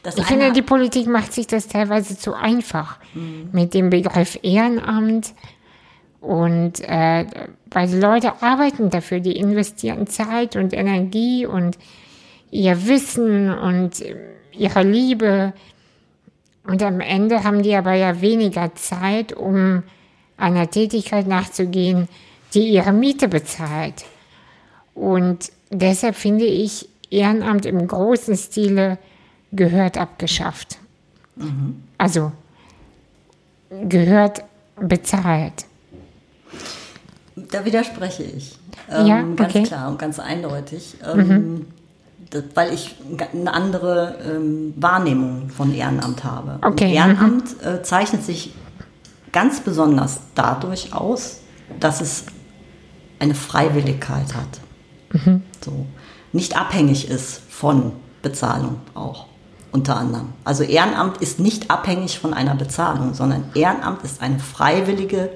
Das 0.04 0.18
Ich 0.18 0.26
finde, 0.26 0.52
die 0.52 0.62
Politik 0.62 1.08
macht 1.08 1.34
sich 1.34 1.48
das 1.48 1.68
teilweise 1.68 2.18
zu 2.18 2.34
einfach 2.34 2.98
mit 3.52 3.74
dem 3.74 3.90
Begriff 3.90 4.40
Ehrenamt. 4.44 5.34
Und 6.20 6.80
äh, 6.82 7.26
weil 7.72 7.88
die 7.88 8.00
Leute 8.00 8.42
arbeiten 8.42 8.90
dafür, 8.90 9.20
die 9.20 9.38
investieren 9.38 10.08
Zeit 10.08 10.56
und 10.56 10.74
Energie 10.74 11.46
und 11.46 11.78
ihr 12.50 12.88
Wissen 12.88 13.52
und 13.52 14.02
äh, 14.02 14.16
ihre 14.52 14.84
Liebe. 14.84 15.54
Und 16.64 16.82
am 16.84 17.00
Ende 17.02 17.44
haben 17.44 17.62
die 17.62 17.76
aber 17.76 17.94
ja 17.94 18.20
weniger 18.20 18.74
Zeit, 18.76 19.32
um 19.34 19.84
einer 20.38 20.70
Tätigkeit 20.70 21.28
nachzugehen, 21.28 22.08
die 22.54 22.68
ihre 22.70 22.92
Miete 22.94 23.28
bezahlt. 23.28 24.06
Und 24.98 25.52
deshalb 25.70 26.16
finde 26.16 26.46
ich, 26.46 26.90
Ehrenamt 27.10 27.66
im 27.66 27.88
großen 27.88 28.36
Stile 28.36 28.98
gehört 29.54 29.98
abgeschafft. 29.98 30.78
Also 31.98 32.32
gehört 33.70 34.44
bezahlt. 34.76 35.66
Da 37.36 37.64
widerspreche 37.64 38.24
ich. 38.24 38.58
Ähm, 38.90 39.06
Ja, 39.06 39.22
Ganz 39.22 39.42
okay. 39.42 39.64
klar 39.64 39.90
und 39.90 40.00
ganz 40.00 40.20
eindeutig. 40.20 40.98
Ähm, 41.06 41.68
das, 42.30 42.44
weil 42.56 42.74
ich 42.74 42.96
eine 43.34 43.54
andere 43.54 44.18
ähm, 44.28 44.74
Wahrnehmung 44.76 45.50
von 45.50 45.74
Ehrenamt 45.74 46.24
habe. 46.24 46.60
Okay, 46.62 46.88
mhm. 46.88 46.94
Ehrenamt 46.96 47.64
äh, 47.64 47.84
zeichnet 47.84 48.24
sich 48.24 48.54
ganz 49.32 49.62
besonders 49.62 50.20
dadurch 50.36 50.94
aus, 50.94 51.42
dass 51.80 52.02
es 52.02 52.26
eine 53.20 53.36
Freiwilligkeit 53.36 54.34
hat. 54.36 54.60
Mhm. 55.12 55.44
So. 55.64 55.86
Nicht 56.34 56.58
abhängig 56.58 57.10
ist 57.10 57.42
von 57.50 57.94
Bezahlung 58.22 58.78
auch. 58.94 59.26
Unter 59.72 59.98
anderem. 59.98 60.30
Also 60.44 60.64
Ehrenamt 60.64 61.18
ist 61.18 61.40
nicht 61.40 61.70
abhängig 61.70 62.20
von 62.20 62.34
einer 62.34 62.56
Bezahlung, 62.56 63.14
sondern 63.14 63.46
Ehrenamt 63.54 64.04
ist 64.04 64.22
eine 64.22 64.40
freiwillige 64.40 65.30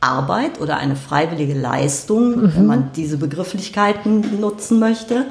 Arbeit 0.00 0.60
oder 0.60 0.76
eine 0.76 0.96
freiwillige 0.96 1.54
Leistung, 1.54 2.54
wenn 2.54 2.66
man 2.66 2.90
diese 2.94 3.16
Begrifflichkeiten 3.16 4.40
nutzen 4.40 4.78
möchte, 4.78 5.26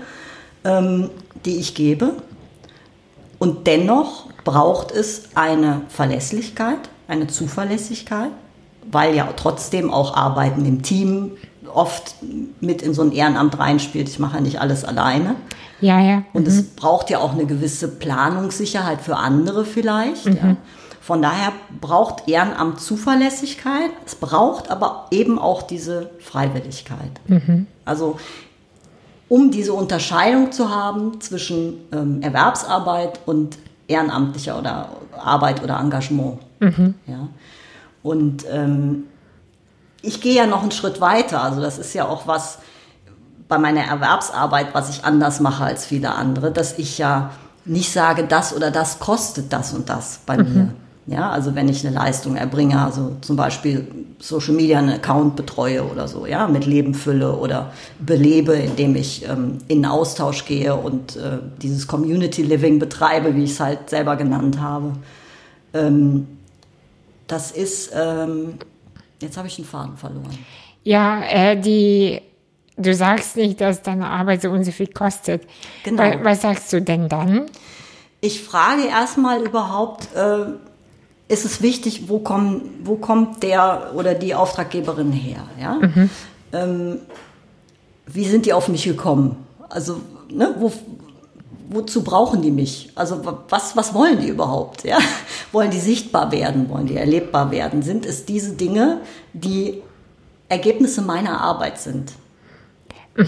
ähm, 0.64 1.10
die 1.46 1.58
ich 1.58 1.76
gebe. 1.76 2.14
Und 3.40 3.68
dennoch 3.68 4.28
braucht 4.44 4.92
es 4.92 5.30
eine 5.36 5.82
Verlässlichkeit, 5.90 6.80
eine 7.08 7.28
Zuverlässigkeit, 7.28 8.32
weil 8.92 9.16
ja 9.16 9.30
trotzdem 9.36 9.92
auch 9.92 10.16
Arbeiten 10.16 10.66
im 10.66 10.82
Team 10.82 11.32
oft 11.76 12.16
mit 12.62 12.82
in 12.82 12.94
so 12.94 13.02
ein 13.02 13.12
Ehrenamt 13.12 13.58
reinspielt. 13.58 14.10
Ich 14.10 14.20
mache 14.20 14.38
ja 14.38 14.42
nicht 14.42 14.62
alles 14.62 14.86
alleine. 14.86 15.36
Ja, 15.82 16.00
ja. 16.00 16.24
Und 16.34 16.48
es 16.48 16.64
braucht 16.64 17.10
ja 17.10 17.20
auch 17.20 17.34
eine 17.34 17.46
gewisse 17.46 17.88
Planungssicherheit 17.88 19.02
für 19.02 19.18
andere 19.18 19.66
vielleicht. 19.66 20.26
Ja. 20.26 20.56
Von 21.02 21.22
daher 21.22 21.52
braucht 21.82 22.30
Ehrenamt 22.30 22.80
Zuverlässigkeit. 22.80 23.92
Es 24.06 24.16
braucht 24.16 24.72
aber 24.72 25.08
eben 25.12 25.38
auch 25.38 25.62
diese 25.62 26.12
Freiwilligkeit. 26.20 27.12
Also 27.84 28.18
um 29.28 29.52
diese 29.52 29.74
Unterscheidung 29.74 30.52
zu 30.52 30.70
haben 30.70 31.20
zwischen 31.20 31.76
ähm, 31.92 32.22
Erwerbsarbeit 32.22 33.20
und 33.26 33.58
ehrenamtlicher 33.88 34.58
oder 34.58 34.90
Arbeit 35.18 35.64
oder 35.64 35.80
Engagement. 35.80 36.40
Ja. 37.08 37.28
Und 38.04 38.46
ähm, 38.52 39.06
ich 40.04 40.22
gehe 40.22 40.36
ja 40.36 40.46
noch 40.46 40.62
einen 40.62 40.72
Schritt 40.72 41.02
weiter. 41.02 41.42
Also 41.42 41.60
das 41.60 41.80
ist 41.80 41.96
ja 41.96 42.08
auch 42.08 42.28
was 42.28 42.60
bei 43.48 43.58
meiner 43.58 43.82
Erwerbsarbeit, 43.82 44.68
was 44.74 44.90
ich 44.90 45.04
anders 45.04 45.40
mache 45.40 45.64
als 45.64 45.86
viele 45.86 46.14
andere, 46.14 46.52
dass 46.52 46.78
ich 46.78 46.98
ja 47.00 47.32
nicht 47.66 47.92
sage, 47.92 48.26
das 48.26 48.56
oder 48.56 48.70
das 48.70 49.00
kostet 49.00 49.52
das 49.52 49.74
und 49.74 49.90
das 49.90 50.20
bei 50.26 50.38
mir. 50.38 50.74
Ja, 51.06 51.32
also 51.32 51.54
wenn 51.54 51.68
ich 51.68 51.86
eine 51.86 51.94
Leistung 51.94 52.38
erbringe, 52.38 52.82
also 52.82 53.18
zum 53.20 53.36
Beispiel 53.36 53.88
Social 54.20 54.54
Media 54.54 54.80
einen 54.80 54.90
Account 54.90 55.36
betreue 55.36 55.84
oder 55.84 56.08
so, 56.08 56.26
ja, 56.26 56.48
mit 56.48 56.66
Leben 56.66 56.94
fülle 56.94 57.36
oder 57.36 57.74
belebe, 58.00 58.54
indem 58.54 58.96
ich 58.96 59.28
ähm, 59.28 59.58
in 59.68 59.86
Austausch 59.86 60.46
gehe 60.46 60.76
und 60.76 61.18
äh, 61.18 61.40
dieses 61.62 61.88
Community 61.88 62.42
Living 62.42 62.80
betreibe, 62.80 63.36
wie 63.36 63.44
ich 63.44 63.52
es 63.52 63.60
halt 63.60 63.90
selber 63.90 64.16
genannt 64.16 64.62
habe. 64.62 64.94
Ähm, 65.74 66.28
das 67.28 67.52
ist, 67.52 67.92
ähm, 67.94 68.54
jetzt 69.24 69.38
habe 69.38 69.48
ich 69.48 69.56
den 69.56 69.66
Faden 69.66 69.98
verloren. 69.98 70.38
Ja, 70.84 71.22
äh, 71.24 71.60
die, 71.60 72.22
du 72.78 72.94
sagst 72.94 73.38
nicht, 73.38 73.62
dass 73.62 73.82
deine 73.82 74.08
Arbeit 74.08 74.42
so 74.42 74.50
und 74.50 74.64
so 74.66 74.72
viel 74.72 74.88
kostet. 74.88 75.44
Genau. 75.84 76.04
Wa- 76.04 76.18
Was 76.24 76.42
sagst 76.42 76.72
du 76.74 76.82
denn 76.82 77.10
dann? 77.10 77.46
Ich 78.22 78.42
frage 78.44 78.86
erstmal 78.88 79.42
überhaupt, 79.42 80.08
äh, 80.16 80.46
ist 81.28 81.46
es 81.46 81.62
wichtig, 81.62 82.10
wo, 82.10 82.20
kommen, 82.20 82.62
wo 82.84 82.96
kommt 82.96 83.44
der 83.44 83.92
oder 83.96 84.14
die 84.14 84.36
Auftraggeberin 84.36 85.12
her? 85.12 85.44
Ja? 85.60 85.80
Ähm, 86.52 87.00
wie 88.06 88.26
sind 88.26 88.46
die 88.46 88.54
auf 88.54 88.68
mich 88.68 88.84
gekommen? 88.84 89.38
Also, 89.70 90.00
ne, 90.30 90.54
wo, 90.60 90.72
wozu 91.70 92.04
brauchen 92.04 92.42
die 92.42 92.52
mich? 92.52 92.92
Also, 92.96 93.26
wa- 93.26 93.44
was, 93.50 93.76
was 93.76 93.94
wollen 93.94 94.20
die 94.20 94.28
überhaupt? 94.28 94.84
Ja? 94.84 94.98
Wollen 95.52 95.70
die 95.72 95.80
sichtbar 95.80 96.32
werden? 96.32 96.70
Wollen 96.70 96.88
die 96.88 96.96
erlebbar 96.98 97.52
werden? 97.52 97.82
Sind 97.84 98.06
es 98.06 98.26
diese 98.26 98.54
Dinge, 98.54 99.02
die 99.34 99.82
Ergebnisse 100.50 101.02
meiner 101.02 101.42
Arbeit 101.42 101.80
sind? 101.80 102.14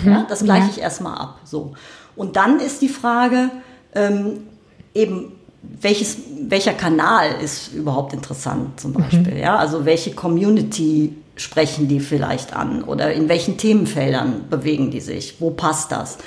Ja, 0.03 0.25
das 0.27 0.43
gleiche 0.43 0.69
ich 0.71 0.79
erstmal 0.81 1.15
ab. 1.17 1.39
So. 1.45 1.73
Und 2.15 2.35
dann 2.35 2.59
ist 2.59 2.81
die 2.81 2.89
Frage, 2.89 3.51
ähm, 3.93 4.47
eben, 4.95 5.33
welches, 5.81 6.17
welcher 6.47 6.73
Kanal 6.73 7.29
ist 7.43 7.73
überhaupt 7.73 8.13
interessant 8.13 8.79
zum 8.79 8.93
Beispiel? 8.93 9.37
Ja? 9.37 9.57
Also 9.57 9.85
welche 9.85 10.11
Community 10.13 11.15
sprechen 11.35 11.87
die 11.87 11.99
vielleicht 11.99 12.55
an 12.55 12.83
oder 12.83 13.13
in 13.13 13.29
welchen 13.29 13.57
Themenfeldern 13.57 14.45
bewegen 14.49 14.89
die 14.89 15.01
sich? 15.01 15.35
Wo 15.39 15.51
passt 15.51 15.91
das? 15.91 16.17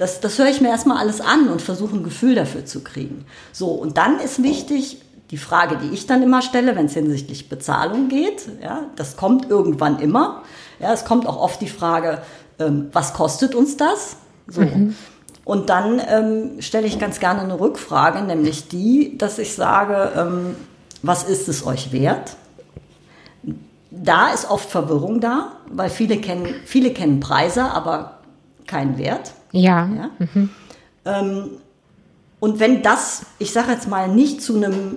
Das, 0.00 0.18
das 0.20 0.38
höre 0.38 0.48
ich 0.48 0.62
mir 0.62 0.68
erstmal 0.68 0.96
alles 0.96 1.20
an 1.20 1.48
und 1.48 1.60
versuche 1.60 1.94
ein 1.94 2.02
Gefühl 2.02 2.34
dafür 2.34 2.64
zu 2.64 2.82
kriegen. 2.82 3.26
So, 3.52 3.66
und 3.66 3.98
dann 3.98 4.18
ist 4.18 4.42
wichtig, 4.42 4.96
die 5.30 5.36
Frage, 5.36 5.76
die 5.76 5.92
ich 5.92 6.06
dann 6.06 6.22
immer 6.22 6.40
stelle, 6.40 6.74
wenn 6.74 6.86
es 6.86 6.94
hinsichtlich 6.94 7.50
Bezahlung 7.50 8.08
geht, 8.08 8.48
ja, 8.62 8.84
das 8.96 9.18
kommt 9.18 9.50
irgendwann 9.50 9.98
immer. 9.98 10.42
Ja, 10.78 10.94
es 10.94 11.04
kommt 11.04 11.26
auch 11.26 11.36
oft 11.36 11.60
die 11.60 11.68
Frage, 11.68 12.22
ähm, 12.58 12.88
was 12.94 13.12
kostet 13.12 13.54
uns 13.54 13.76
das? 13.76 14.16
So. 14.48 14.62
Und 15.44 15.68
dann 15.68 16.00
ähm, 16.08 16.62
stelle 16.62 16.86
ich 16.86 16.98
ganz 16.98 17.20
gerne 17.20 17.42
eine 17.42 17.60
Rückfrage, 17.60 18.22
nämlich 18.22 18.68
die, 18.68 19.18
dass 19.18 19.38
ich 19.38 19.54
sage, 19.54 20.12
ähm, 20.16 20.56
was 21.02 21.24
ist 21.24 21.46
es 21.46 21.66
euch 21.66 21.92
wert? 21.92 22.36
Da 23.90 24.32
ist 24.32 24.50
oft 24.50 24.70
Verwirrung 24.70 25.20
da, 25.20 25.52
weil 25.70 25.90
viele 25.90 26.16
kennen, 26.16 26.54
viele 26.64 26.94
kennen 26.94 27.20
Preise, 27.20 27.64
aber 27.64 28.19
keinen 28.70 28.96
Wert. 28.98 29.32
Ja. 29.52 29.88
Ja? 29.88 30.10
Ähm, 31.04 31.50
und 32.38 32.60
wenn 32.60 32.82
das, 32.82 33.26
ich 33.38 33.52
sage 33.52 33.72
jetzt 33.72 33.88
mal, 33.88 34.08
nicht 34.08 34.40
zu, 34.42 34.56
einem, 34.56 34.96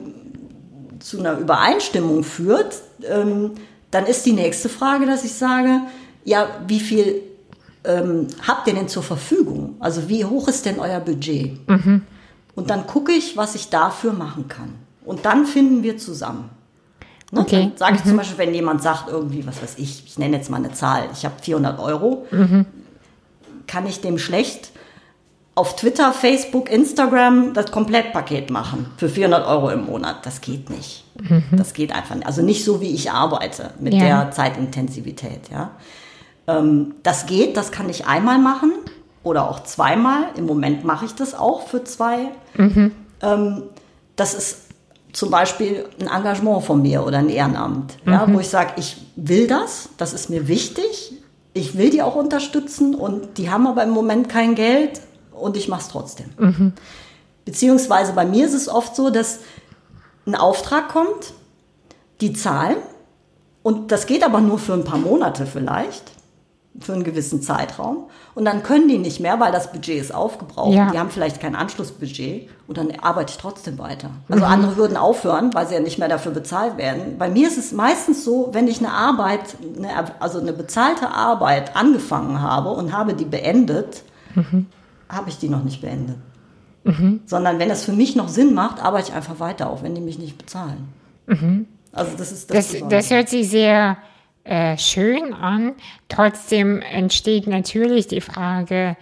zu 0.99 1.19
einer 1.19 1.37
Übereinstimmung 1.37 2.23
führt, 2.23 2.81
ähm, 3.09 3.51
dann 3.91 4.05
ist 4.05 4.25
die 4.25 4.33
nächste 4.33 4.69
Frage, 4.69 5.05
dass 5.05 5.23
ich 5.25 5.33
sage, 5.33 5.81
ja, 6.23 6.47
wie 6.67 6.79
viel 6.79 7.21
ähm, 7.83 8.27
habt 8.47 8.67
ihr 8.67 8.73
denn 8.73 8.87
zur 8.87 9.03
Verfügung? 9.03 9.75
Also 9.79 10.07
wie 10.07 10.23
hoch 10.23 10.47
ist 10.47 10.65
denn 10.65 10.79
euer 10.79 10.99
Budget? 10.99 11.59
Und 12.55 12.69
dann 12.69 12.87
gucke 12.87 13.11
ich, 13.11 13.35
was 13.35 13.55
ich 13.55 13.69
dafür 13.69 14.13
machen 14.13 14.47
kann. 14.47 14.75
Und 15.03 15.25
dann 15.25 15.45
finden 15.45 15.83
wir 15.83 15.97
zusammen. 15.97 16.49
Ne? 17.31 17.41
Okay. 17.41 17.71
Sage 17.75 17.97
ich 17.97 18.03
zum 18.03 18.15
Beispiel, 18.15 18.37
wenn 18.37 18.53
jemand 18.53 18.81
sagt 18.81 19.09
irgendwie, 19.09 19.45
was 19.45 19.61
weiß 19.61 19.75
ich, 19.77 20.03
ich 20.05 20.17
nenne 20.17 20.37
jetzt 20.37 20.49
mal 20.49 20.57
eine 20.57 20.71
Zahl, 20.71 21.09
ich 21.11 21.25
habe 21.25 21.35
400 21.41 21.79
Euro, 21.79 22.25
kann 23.67 23.85
ich 23.87 24.01
dem 24.01 24.17
schlecht 24.17 24.71
auf 25.55 25.75
Twitter, 25.75 26.11
Facebook, 26.13 26.71
Instagram 26.71 27.53
das 27.53 27.71
Komplettpaket 27.71 28.49
machen 28.49 28.87
für 28.97 29.07
400 29.07 29.45
Euro 29.47 29.69
im 29.69 29.85
Monat. 29.85 30.25
Das 30.25 30.41
geht 30.41 30.69
nicht. 30.71 31.05
Das 31.51 31.73
geht 31.75 31.91
einfach 31.93 32.15
nicht. 32.15 32.25
Also 32.25 32.41
nicht 32.41 32.65
so, 32.65 32.81
wie 32.81 32.89
ich 32.89 33.11
arbeite 33.11 33.69
mit 33.79 33.93
Ja. 33.93 33.99
der 34.23 34.31
Zeitintensivität. 34.31 35.49
Ja. 35.51 35.71
Ähm, 36.47 36.95
das 37.03 37.27
geht, 37.27 37.55
das 37.55 37.71
kann 37.71 37.87
ich 37.89 38.07
einmal 38.07 38.39
machen 38.39 38.71
oder 39.21 39.47
auch 39.49 39.61
zweimal. 39.63 40.23
Im 40.35 40.45
Moment 40.47 40.83
mache 40.85 41.05
ich 41.05 41.13
das 41.13 41.35
auch 41.35 41.67
für 41.67 41.83
zwei. 41.83 42.29
Ähm, 43.21 43.63
das 44.15 44.33
ist 44.33 44.57
zum 45.13 45.29
Beispiel 45.29 45.85
ein 46.01 46.07
Engagement 46.07 46.63
von 46.63 46.81
mir 46.81 47.05
oder 47.05 47.19
ein 47.19 47.29
Ehrenamt, 47.29 47.97
ja, 48.07 48.25
wo 48.33 48.39
ich 48.39 48.49
sage, 48.49 48.73
ich 48.77 48.97
will 49.15 49.45
das, 49.45 49.89
das 49.97 50.11
ist 50.13 50.31
mir 50.31 50.47
wichtig, 50.47 51.13
ich 51.53 51.77
will 51.77 51.89
die 51.89 52.01
auch 52.01 52.15
unterstützen 52.15 52.95
und 52.95 53.37
die 53.37 53.49
haben 53.49 53.67
aber 53.67 53.83
im 53.83 53.91
Moment 53.91 54.29
kein 54.29 54.55
Geld 54.55 55.01
und 55.31 55.57
ich 55.57 55.67
mache 55.67 55.81
es 55.81 55.87
trotzdem. 55.89 56.73
Beziehungsweise 57.45 58.13
bei 58.13 58.25
mir 58.25 58.45
ist 58.45 58.53
es 58.53 58.69
oft 58.69 58.95
so, 58.95 59.09
dass 59.09 59.39
ein 60.25 60.35
Auftrag 60.35 60.89
kommt, 60.89 61.33
die 62.21 62.33
zahlen 62.33 62.77
und 63.61 63.91
das 63.91 64.07
geht 64.07 64.23
aber 64.23 64.41
nur 64.41 64.57
für 64.57 64.73
ein 64.73 64.83
paar 64.83 64.97
Monate 64.99 65.45
vielleicht. 65.45 66.12
Für 66.79 66.93
einen 66.93 67.03
gewissen 67.03 67.41
Zeitraum 67.41 68.05
und 68.33 68.45
dann 68.45 68.63
können 68.63 68.87
die 68.87 68.97
nicht 68.97 69.19
mehr, 69.19 69.39
weil 69.39 69.51
das 69.51 69.71
Budget 69.71 70.01
ist 70.01 70.13
aufgebraucht. 70.13 70.73
Ja. 70.73 70.89
Die 70.91 70.97
haben 70.97 71.11
vielleicht 71.11 71.39
kein 71.39 71.55
Anschlussbudget 71.55 72.49
und 72.67 72.77
dann 72.77 72.91
arbeite 72.99 73.31
ich 73.31 73.37
trotzdem 73.37 73.77
weiter. 73.77 74.09
Also 74.27 74.43
andere 74.45 74.75
würden 74.75 74.97
aufhören, 74.97 75.53
weil 75.53 75.67
sie 75.67 75.75
ja 75.75 75.79
nicht 75.79 75.99
mehr 75.99 76.07
dafür 76.07 76.31
bezahlt 76.31 76.77
werden. 76.77 77.17
Bei 77.19 77.29
mir 77.29 77.47
ist 77.47 77.59
es 77.59 77.73
meistens 77.73 78.25
so, 78.25 78.49
wenn 78.53 78.67
ich 78.67 78.79
eine 78.79 78.91
Arbeit, 78.91 79.55
eine, 79.77 79.89
also 80.19 80.39
eine 80.39 80.51
bezahlte 80.51 81.11
Arbeit 81.11 81.75
angefangen 81.75 82.41
habe 82.41 82.71
und 82.71 82.91
habe 82.91 83.13
die 83.13 83.25
beendet, 83.25 84.03
habe 85.09 85.29
ich 85.29 85.37
die 85.37 85.49
noch 85.49 85.63
nicht 85.63 85.81
beendet. 85.81 86.17
Sondern 87.27 87.59
wenn 87.59 87.69
es 87.69 87.85
für 87.85 87.93
mich 87.93 88.15
noch 88.15 88.29
Sinn 88.29 88.55
macht, 88.55 88.83
arbeite 88.83 89.09
ich 89.09 89.15
einfach 89.15 89.39
weiter, 89.39 89.69
auch 89.69 89.83
wenn 89.83 89.93
die 89.93 90.01
mich 90.01 90.17
nicht 90.17 90.39
bezahlen. 90.39 90.89
Also 91.91 92.11
das 92.17 92.31
ist 92.31 92.49
das, 92.49 92.71
Das, 92.71 92.89
das 92.89 93.11
hört 93.11 93.29
sich 93.29 93.47
sehr 93.47 93.97
äh, 94.43 94.77
schön 94.77 95.33
an. 95.33 95.73
Trotzdem 96.09 96.81
entsteht 96.81 97.47
natürlich 97.47 98.07
die 98.07 98.21
Frage, 98.21 98.97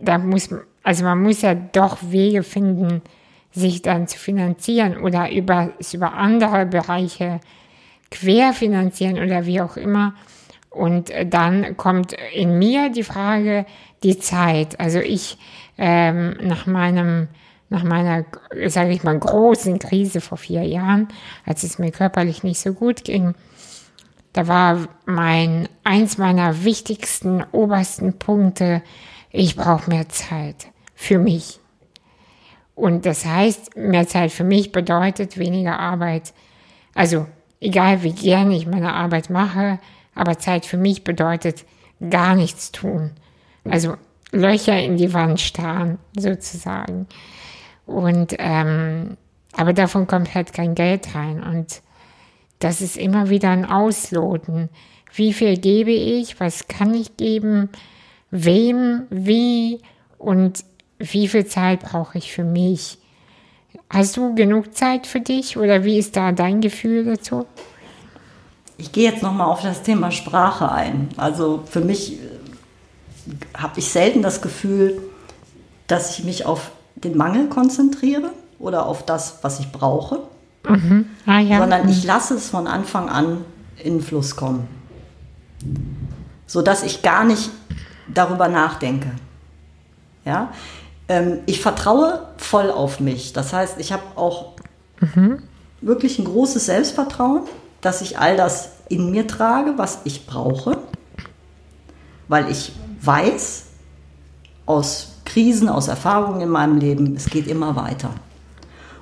da 0.00 0.18
muss, 0.18 0.50
also 0.82 1.04
man 1.04 1.22
muss 1.22 1.42
ja 1.42 1.54
doch 1.54 1.98
Wege 2.02 2.42
finden, 2.42 3.02
sich 3.52 3.82
dann 3.82 4.08
zu 4.08 4.18
finanzieren 4.18 4.96
oder 4.96 5.30
über, 5.30 5.72
über 5.92 6.14
andere 6.14 6.66
Bereiche 6.66 7.40
querfinanzieren 8.10 9.18
oder 9.18 9.46
wie 9.46 9.60
auch 9.60 9.76
immer. 9.76 10.14
Und 10.70 11.12
dann 11.26 11.76
kommt 11.76 12.14
in 12.34 12.58
mir 12.58 12.90
die 12.90 13.02
Frage, 13.02 13.66
die 14.02 14.18
Zeit. 14.18 14.80
Also 14.80 15.00
ich 15.00 15.36
ähm, 15.76 16.36
nach 16.40 16.66
meinem 16.66 17.28
nach 17.68 17.84
meiner, 17.84 18.26
sage 18.66 18.90
ich 18.90 19.02
mal, 19.02 19.18
großen 19.18 19.78
Krise 19.78 20.20
vor 20.20 20.36
vier 20.36 20.62
Jahren, 20.62 21.08
als 21.46 21.62
es 21.62 21.78
mir 21.78 21.90
körperlich 21.90 22.42
nicht 22.42 22.60
so 22.60 22.74
gut 22.74 23.02
ging, 23.02 23.34
da 24.32 24.48
war 24.48 24.88
mein 25.04 25.68
eins 25.84 26.18
meiner 26.18 26.64
wichtigsten, 26.64 27.44
obersten 27.52 28.18
Punkte, 28.18 28.82
ich 29.30 29.56
brauche 29.56 29.90
mehr 29.90 30.08
Zeit 30.08 30.68
für 30.94 31.18
mich. 31.18 31.58
Und 32.74 33.06
das 33.06 33.24
heißt, 33.24 33.76
mehr 33.76 34.06
Zeit 34.06 34.32
für 34.32 34.44
mich 34.44 34.72
bedeutet 34.72 35.38
weniger 35.38 35.78
Arbeit. 35.78 36.32
Also 36.94 37.26
egal 37.60 38.02
wie 38.02 38.12
gerne 38.12 38.56
ich 38.56 38.66
meine 38.66 38.94
Arbeit 38.94 39.30
mache, 39.30 39.78
aber 40.14 40.38
Zeit 40.38 40.66
für 40.66 40.76
mich 40.76 41.04
bedeutet 41.04 41.64
gar 42.10 42.34
nichts 42.34 42.72
tun. 42.72 43.12
Also 43.64 43.96
Löcher 44.32 44.78
in 44.78 44.96
die 44.96 45.12
Wand 45.12 45.40
starren, 45.40 45.98
sozusagen. 46.16 47.06
Und 47.86 48.34
ähm, 48.38 49.16
aber 49.54 49.74
davon 49.74 50.06
kommt 50.06 50.34
halt 50.34 50.52
kein 50.52 50.74
Geld 50.74 51.14
rein. 51.14 51.42
Und 51.42 51.82
das 52.62 52.80
ist 52.80 52.96
immer 52.96 53.28
wieder 53.28 53.50
ein 53.50 53.64
Ausloten. 53.64 54.68
Wie 55.14 55.32
viel 55.32 55.56
gebe 55.56 55.90
ich? 55.90 56.38
Was 56.40 56.68
kann 56.68 56.94
ich 56.94 57.16
geben? 57.16 57.68
Wem? 58.30 59.02
Wie? 59.10 59.80
Und 60.18 60.64
wie 60.98 61.26
viel 61.26 61.46
Zeit 61.46 61.80
brauche 61.80 62.18
ich 62.18 62.32
für 62.32 62.44
mich? 62.44 62.98
Hast 63.90 64.16
du 64.16 64.34
genug 64.34 64.74
Zeit 64.76 65.06
für 65.06 65.20
dich 65.20 65.56
oder 65.56 65.84
wie 65.84 65.98
ist 65.98 66.16
da 66.16 66.32
dein 66.32 66.60
Gefühl 66.60 67.04
dazu? 67.04 67.46
Ich 68.78 68.92
gehe 68.92 69.10
jetzt 69.10 69.22
nochmal 69.22 69.48
auf 69.48 69.62
das 69.62 69.82
Thema 69.82 70.10
Sprache 70.10 70.70
ein. 70.70 71.08
Also 71.16 71.64
für 71.66 71.80
mich 71.80 72.18
habe 73.56 73.80
ich 73.80 73.88
selten 73.88 74.22
das 74.22 74.40
Gefühl, 74.40 75.02
dass 75.88 76.18
ich 76.18 76.24
mich 76.24 76.46
auf 76.46 76.70
den 76.94 77.16
Mangel 77.16 77.48
konzentriere 77.48 78.30
oder 78.58 78.86
auf 78.86 79.04
das, 79.04 79.38
was 79.42 79.60
ich 79.60 79.72
brauche, 79.72 80.20
Ah, 81.26 81.40
ja. 81.40 81.58
sondern 81.58 81.88
ich 81.88 82.04
lasse 82.04 82.34
es 82.34 82.48
von 82.50 82.66
Anfang 82.66 83.08
an 83.08 83.44
in 83.82 83.98
den 83.98 84.02
Fluss 84.02 84.36
kommen. 84.36 84.68
Sodass 86.46 86.82
ich 86.82 87.02
gar 87.02 87.24
nicht 87.24 87.50
darüber 88.12 88.48
nachdenke. 88.48 89.10
Ja? 90.24 90.52
Ähm, 91.08 91.38
ich 91.46 91.60
vertraue 91.60 92.28
voll 92.36 92.70
auf 92.70 93.00
mich. 93.00 93.32
Das 93.32 93.52
heißt, 93.52 93.78
ich 93.78 93.92
habe 93.92 94.02
auch 94.14 94.52
wirklich 95.80 96.18
ein 96.18 96.24
großes 96.24 96.66
Selbstvertrauen, 96.66 97.42
dass 97.80 98.00
ich 98.02 98.18
all 98.18 98.36
das 98.36 98.70
in 98.88 99.10
mir 99.10 99.26
trage, 99.26 99.74
was 99.76 100.00
ich 100.04 100.26
brauche, 100.26 100.78
weil 102.28 102.50
ich 102.50 102.72
weiß 103.00 103.64
aus 104.66 105.16
Krisen, 105.24 105.68
aus 105.68 105.88
Erfahrungen 105.88 106.40
in 106.40 106.48
meinem 106.48 106.78
Leben, 106.78 107.16
es 107.16 107.26
geht 107.26 107.48
immer 107.48 107.74
weiter. 107.74 108.10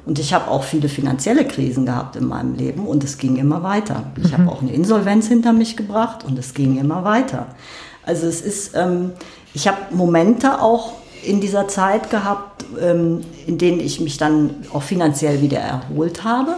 Und 0.07 0.19
ich 0.19 0.33
habe 0.33 0.51
auch 0.51 0.65
viele 0.65 0.89
finanzielle 0.89 1.47
Krisen 1.47 1.87
gehabt 1.87 2.17
in 2.17 2.27
meinem 2.27 2.55
Leben 2.55 2.87
und 2.87 3.05
es 3.05 3.19
ging 3.19 3.37
immer 3.37 3.63
weiter. 3.63 4.05
Ich 4.23 4.33
habe 4.33 4.51
auch 4.51 4.63
eine 4.63 4.73
Insolvenz 4.73 5.29
hinter 5.29 5.53
mich 5.53 5.77
gebracht 5.77 6.25
und 6.25 6.39
es 6.39 6.55
ging 6.55 6.79
immer 6.79 7.05
weiter. 7.05 7.49
Also 8.05 8.27
es 8.27 8.41
ist, 8.41 8.75
ähm, 8.75 9.13
ich 9.53 9.69
habe 9.69 9.95
Momente 9.95 10.63
auch 10.63 10.95
in 11.23 11.41
dieser 11.41 11.69
Zeit 11.69 12.11
gehabt, 12.11 12.65
ähm, 12.81 13.21
in 13.47 13.59
denen 13.59 13.81
ich 13.81 14.01
mich 14.01 14.17
dann 14.17 14.67
auch 14.73 14.83
finanziell 14.83 15.43
wieder 15.43 15.59
erholt 15.59 16.25
habe. 16.25 16.57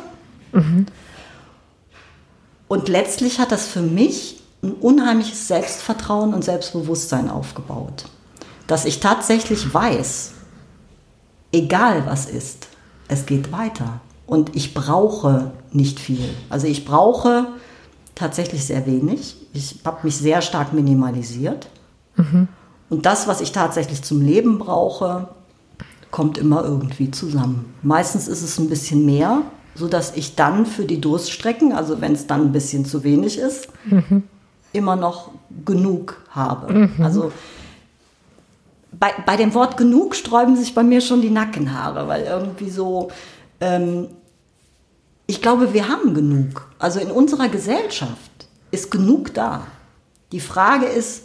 Und 2.69 2.89
letztlich 2.89 3.39
hat 3.39 3.53
das 3.53 3.67
für 3.67 3.83
mich 3.83 4.41
ein 4.63 4.73
unheimliches 4.73 5.49
Selbstvertrauen 5.49 6.33
und 6.33 6.45
Selbstbewusstsein 6.45 7.29
aufgebaut. 7.29 8.05
Dass 8.69 8.85
ich 8.85 9.01
tatsächlich 9.01 9.75
weiß, 9.75 10.33
egal 11.53 12.07
was 12.07 12.27
ist, 12.27 12.69
es 13.13 13.27
geht 13.27 13.53
weiter. 13.53 14.01
Und 14.27 14.57
ich 14.57 14.75
brauche 14.75 15.53
nicht 15.73 16.01
viel. 16.01 16.29
Also 16.49 16.67
ich 16.67 16.85
brauche 16.85 17.47
tatsächlich 18.15 18.65
sehr 18.65 18.87
wenig. 18.87 19.37
Ich 19.53 19.81
habe 19.85 19.99
mich 20.05 20.17
sehr 20.17 20.43
stark 20.43 20.73
minimalisiert. 20.73 21.69
Und 22.91 23.07
das, 23.07 23.27
was 23.27 23.41
ich 23.41 23.53
tatsächlich 23.53 24.03
zum 24.03 24.21
Leben 24.21 24.59
brauche, 24.59 25.29
kommt 26.11 26.39
immer 26.39 26.63
irgendwie 26.63 27.11
zusammen. 27.11 27.75
Meistens 27.83 28.29
ist 28.29 28.43
es 28.43 28.59
ein 28.59 28.69
bisschen 28.69 29.07
mehr, 29.07 29.43
sodass 29.75 30.15
ich 30.15 30.35
dann 30.35 30.67
für 30.67 30.85
die 30.85 31.01
Durststrecken, 31.01 31.73
also 31.73 32.01
wenn 32.01 32.13
es 32.13 32.27
dann 32.27 32.43
ein 32.43 32.53
bisschen 32.53 32.85
zu 32.85 33.03
wenig 33.03 33.39
ist, 33.39 33.69
immer 34.73 34.97
noch 34.97 35.31
genug 35.65 36.23
habe. 36.31 36.91
Also 36.99 37.33
bei, 38.99 39.13
bei 39.25 39.37
dem 39.37 39.55
Wort 39.55 39.77
genug 39.77 40.15
sträuben 40.15 40.57
sich 40.57 40.75
bei 40.75 40.83
mir 40.83 41.01
schon 41.01 41.23
die 41.23 41.31
Nackenhaare, 41.31 42.09
weil 42.09 42.25
irgendwie 42.25 42.71
so, 42.71 43.11
ähm, 43.61 44.09
ich 45.27 45.41
glaube, 45.41 45.73
wir 45.73 45.89
haben 45.89 46.15
genug. 46.15 46.71
Also 46.79 47.01
in 47.01 47.11
unserer 47.11 47.49
Gesellschaft 47.49 48.31
ist 48.71 48.91
genug 48.91 49.35
da. 49.35 49.67
Die 50.31 50.41
Frage 50.41 50.87
ist 50.87 51.25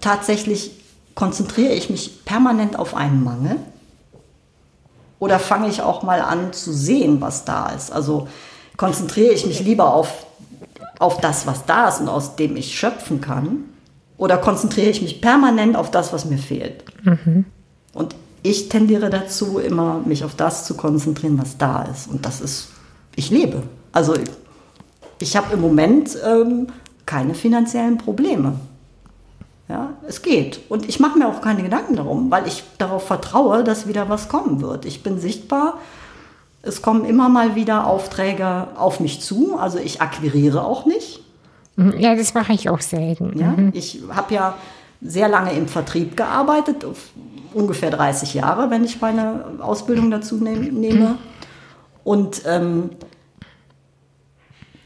tatsächlich, 0.00 0.82
konzentriere 1.14 1.74
ich 1.74 1.90
mich 1.90 2.24
permanent 2.24 2.78
auf 2.78 2.94
einen 2.94 3.22
Mangel? 3.22 3.56
Oder 5.18 5.38
fange 5.38 5.68
ich 5.68 5.82
auch 5.82 6.02
mal 6.02 6.20
an 6.20 6.52
zu 6.52 6.72
sehen, 6.72 7.20
was 7.20 7.44
da 7.44 7.68
ist? 7.68 7.92
Also 7.92 8.28
konzentriere 8.76 9.32
ich 9.32 9.46
mich 9.46 9.60
lieber 9.60 9.94
auf, 9.94 10.26
auf 10.98 11.20
das, 11.20 11.46
was 11.46 11.64
da 11.64 11.88
ist 11.88 12.00
und 12.00 12.08
aus 12.08 12.34
dem 12.36 12.56
ich 12.56 12.76
schöpfen 12.78 13.20
kann? 13.20 13.71
Oder 14.16 14.38
konzentriere 14.38 14.90
ich 14.90 15.02
mich 15.02 15.20
permanent 15.20 15.76
auf 15.76 15.90
das, 15.90 16.12
was 16.12 16.24
mir 16.24 16.38
fehlt? 16.38 16.84
Und 17.94 18.14
ich 18.42 18.68
tendiere 18.68 19.10
dazu, 19.10 19.58
immer 19.58 20.00
mich 20.04 20.24
auf 20.24 20.34
das 20.34 20.64
zu 20.64 20.74
konzentrieren, 20.74 21.38
was 21.40 21.58
da 21.58 21.82
ist. 21.84 22.08
Und 22.08 22.26
das 22.26 22.40
ist, 22.40 22.68
ich 23.16 23.30
lebe. 23.30 23.62
Also 23.92 24.14
ich, 24.14 24.30
ich 25.20 25.36
habe 25.36 25.54
im 25.54 25.60
Moment 25.60 26.16
ähm, 26.24 26.68
keine 27.06 27.34
finanziellen 27.34 27.98
Probleme. 27.98 28.54
Ja, 29.68 29.94
es 30.06 30.22
geht. 30.22 30.60
Und 30.68 30.88
ich 30.88 31.00
mache 31.00 31.18
mir 31.18 31.28
auch 31.28 31.40
keine 31.40 31.62
Gedanken 31.62 31.96
darum, 31.96 32.30
weil 32.30 32.46
ich 32.46 32.64
darauf 32.78 33.06
vertraue, 33.06 33.64
dass 33.64 33.86
wieder 33.86 34.08
was 34.08 34.28
kommen 34.28 34.60
wird. 34.60 34.84
Ich 34.84 35.02
bin 35.02 35.18
sichtbar. 35.18 35.78
Es 36.62 36.82
kommen 36.82 37.04
immer 37.04 37.28
mal 37.28 37.54
wieder 37.54 37.86
Aufträge 37.86 38.68
auf 38.76 39.00
mich 39.00 39.20
zu. 39.20 39.56
Also 39.56 39.78
ich 39.78 40.02
akquiriere 40.02 40.64
auch 40.64 40.84
nicht. 40.84 41.20
Ja, 41.76 42.14
das 42.14 42.34
mache 42.34 42.52
ich 42.52 42.68
auch 42.68 42.80
selten. 42.80 43.38
Ja? 43.38 43.54
Ich 43.72 44.00
habe 44.10 44.34
ja 44.34 44.54
sehr 45.00 45.28
lange 45.28 45.52
im 45.52 45.68
Vertrieb 45.68 46.16
gearbeitet, 46.16 46.86
ungefähr 47.54 47.90
30 47.90 48.34
Jahre, 48.34 48.70
wenn 48.70 48.84
ich 48.84 49.00
meine 49.00 49.44
Ausbildung 49.60 50.10
dazu 50.10 50.36
nehm, 50.36 50.74
nehme. 50.74 51.18
Und 52.04 52.42
ähm, 52.46 52.90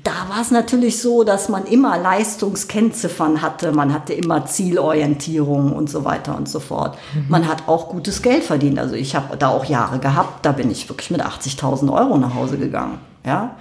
da 0.06 0.28
war 0.28 0.40
es 0.40 0.52
natürlich 0.52 1.02
so, 1.02 1.24
dass 1.24 1.48
man 1.48 1.64
immer 1.64 1.98
Leistungskennziffern 1.98 3.42
hatte, 3.42 3.72
man 3.72 3.92
hatte 3.92 4.12
immer 4.12 4.46
Zielorientierung 4.46 5.72
und 5.72 5.90
so 5.90 6.04
weiter 6.04 6.36
und 6.36 6.48
so 6.48 6.60
fort. 6.60 6.96
Man 7.28 7.48
hat 7.48 7.66
auch 7.66 7.88
gutes 7.88 8.22
Geld 8.22 8.44
verdient. 8.44 8.78
Also 8.78 8.94
ich 8.94 9.16
habe 9.16 9.36
da 9.36 9.48
auch 9.48 9.64
Jahre 9.64 9.98
gehabt, 9.98 10.46
da 10.46 10.52
bin 10.52 10.70
ich 10.70 10.88
wirklich 10.88 11.10
mit 11.10 11.22
80.000 11.22 11.92
Euro 11.92 12.16
nach 12.18 12.34
Hause 12.34 12.56
gegangen. 12.56 13.00
Ja? 13.24 13.56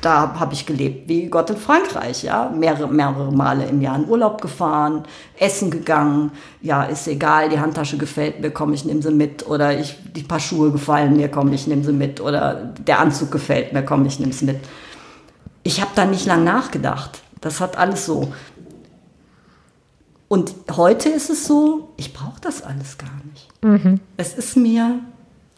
Da 0.00 0.34
habe 0.40 0.54
ich 0.54 0.64
gelebt 0.64 1.08
wie 1.08 1.26
Gott 1.26 1.50
in 1.50 1.58
Frankreich, 1.58 2.22
ja, 2.22 2.48
mehrere, 2.48 2.88
mehrere 2.88 3.30
Male 3.30 3.66
im 3.66 3.82
Jahr 3.82 3.96
in 3.96 4.08
Urlaub 4.08 4.40
gefahren, 4.40 5.04
essen 5.38 5.70
gegangen, 5.70 6.32
ja, 6.62 6.84
ist 6.84 7.06
egal, 7.06 7.50
die 7.50 7.60
Handtasche 7.60 7.98
gefällt 7.98 8.40
mir, 8.40 8.50
komm, 8.50 8.72
ich 8.72 8.86
nehme 8.86 9.02
sie 9.02 9.10
mit, 9.10 9.46
oder 9.46 9.78
ich, 9.78 9.96
die 10.16 10.22
paar 10.22 10.40
Schuhe 10.40 10.70
gefallen 10.70 11.18
mir, 11.18 11.28
komm, 11.28 11.52
ich 11.52 11.66
nehme 11.66 11.84
sie 11.84 11.92
mit, 11.92 12.20
oder 12.20 12.72
der 12.78 12.98
Anzug 12.98 13.30
gefällt 13.30 13.74
mir, 13.74 13.82
komm, 13.82 14.06
ich 14.06 14.18
nehme 14.18 14.32
es 14.32 14.40
mit. 14.40 14.56
Ich 15.64 15.82
habe 15.82 15.90
da 15.94 16.06
nicht 16.06 16.24
lang 16.24 16.44
nachgedacht. 16.44 17.20
Das 17.42 17.60
hat 17.60 17.76
alles 17.76 18.06
so. 18.06 18.32
Und 20.28 20.54
heute 20.70 21.08
ist 21.08 21.28
es 21.28 21.46
so, 21.46 21.90
ich 21.96 22.14
brauche 22.14 22.40
das 22.40 22.62
alles 22.62 22.96
gar 22.96 23.10
nicht. 23.32 23.48
Es 24.16 24.34
ist 24.34 24.56
mir 24.56 25.00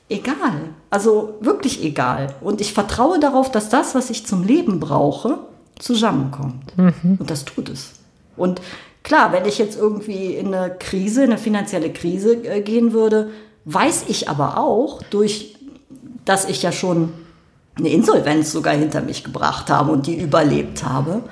egal. 0.08 0.70
Also 0.92 1.38
wirklich 1.40 1.82
egal. 1.82 2.34
Und 2.42 2.60
ich 2.60 2.74
vertraue 2.74 3.18
darauf, 3.18 3.50
dass 3.50 3.70
das, 3.70 3.94
was 3.94 4.10
ich 4.10 4.26
zum 4.26 4.44
Leben 4.44 4.78
brauche, 4.78 5.38
zusammenkommt. 5.78 6.74
Und 7.18 7.30
das 7.30 7.46
tut 7.46 7.70
es. 7.70 7.92
Und 8.36 8.60
klar, 9.02 9.32
wenn 9.32 9.46
ich 9.46 9.56
jetzt 9.56 9.78
irgendwie 9.78 10.34
in 10.34 10.54
eine 10.54 10.76
Krise, 10.78 11.24
in 11.24 11.30
eine 11.30 11.38
finanzielle 11.38 11.90
Krise 11.90 12.44
äh, 12.44 12.60
gehen 12.60 12.92
würde, 12.92 13.30
weiß 13.64 14.04
ich 14.08 14.28
aber 14.28 14.58
auch, 14.58 15.02
durch, 15.04 15.56
dass 16.26 16.44
ich 16.44 16.62
ja 16.62 16.72
schon 16.72 17.14
eine 17.74 17.88
Insolvenz 17.88 18.52
sogar 18.52 18.74
hinter 18.74 19.00
mich 19.00 19.24
gebracht 19.24 19.70
habe 19.70 19.92
und 19.92 20.06
die 20.06 20.20
überlebt 20.20 20.84
habe, 20.84 21.22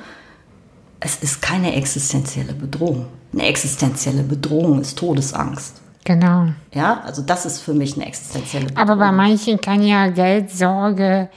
es 1.00 1.16
ist 1.16 1.42
keine 1.42 1.76
existenzielle 1.76 2.54
Bedrohung. 2.54 3.08
Eine 3.34 3.44
existenzielle 3.44 4.22
Bedrohung 4.22 4.80
ist 4.80 4.96
Todesangst. 4.96 5.82
Genau. 6.10 6.48
Ja, 6.74 7.02
also 7.04 7.22
das 7.22 7.46
ist 7.46 7.60
für 7.60 7.72
mich 7.72 7.94
eine 7.94 8.04
existenzielle 8.04 8.66
Bedrohung. 8.66 8.88
Aber 8.88 8.96
bei 8.98 9.12
manchen 9.12 9.60
kann 9.60 9.80
ja 9.80 10.08
Geldsorge 10.08 11.28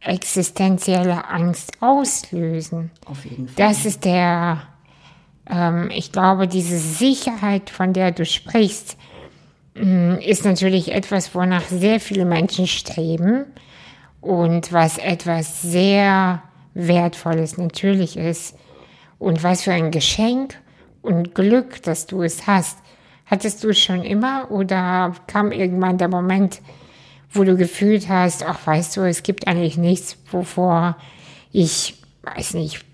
existenzielle 0.00 1.28
Angst 1.28 1.70
auslösen. 1.78 2.90
Auf 3.06 3.24
jeden 3.24 3.46
Fall. 3.46 3.54
Das 3.68 3.84
ist 3.84 4.04
der, 4.04 4.62
ähm, 5.48 5.92
ich 5.94 6.10
glaube, 6.10 6.48
diese 6.48 6.78
Sicherheit, 6.78 7.70
von 7.70 7.92
der 7.92 8.10
du 8.10 8.26
sprichst, 8.26 8.96
mh, 9.76 10.16
ist 10.16 10.44
natürlich 10.44 10.90
etwas, 10.90 11.32
wonach 11.36 11.66
sehr 11.68 12.00
viele 12.00 12.24
Menschen 12.24 12.66
streben 12.66 13.44
und 14.20 14.72
was 14.72 14.98
etwas 14.98 15.62
sehr 15.62 16.42
Wertvolles 16.74 17.56
natürlich 17.56 18.16
ist. 18.16 18.56
Und 19.20 19.44
was 19.44 19.62
für 19.62 19.72
ein 19.72 19.92
Geschenk 19.92 20.56
und 21.02 21.36
Glück, 21.36 21.84
dass 21.84 22.06
du 22.06 22.24
es 22.24 22.48
hast. 22.48 22.78
Hattest 23.30 23.62
du 23.62 23.68
es 23.68 23.78
schon 23.78 24.02
immer 24.02 24.50
oder 24.50 25.14
kam 25.26 25.52
irgendwann 25.52 25.98
der 25.98 26.08
Moment, 26.08 26.60
wo 27.30 27.44
du 27.44 27.56
gefühlt 27.56 28.08
hast, 28.08 28.44
ach 28.44 28.66
weißt 28.66 28.96
du, 28.96 29.02
es 29.02 29.22
gibt 29.22 29.46
eigentlich 29.46 29.76
nichts, 29.76 30.16
wovor 30.30 30.96
ich, 31.52 32.02
weiß 32.22 32.54
nicht, 32.54 32.84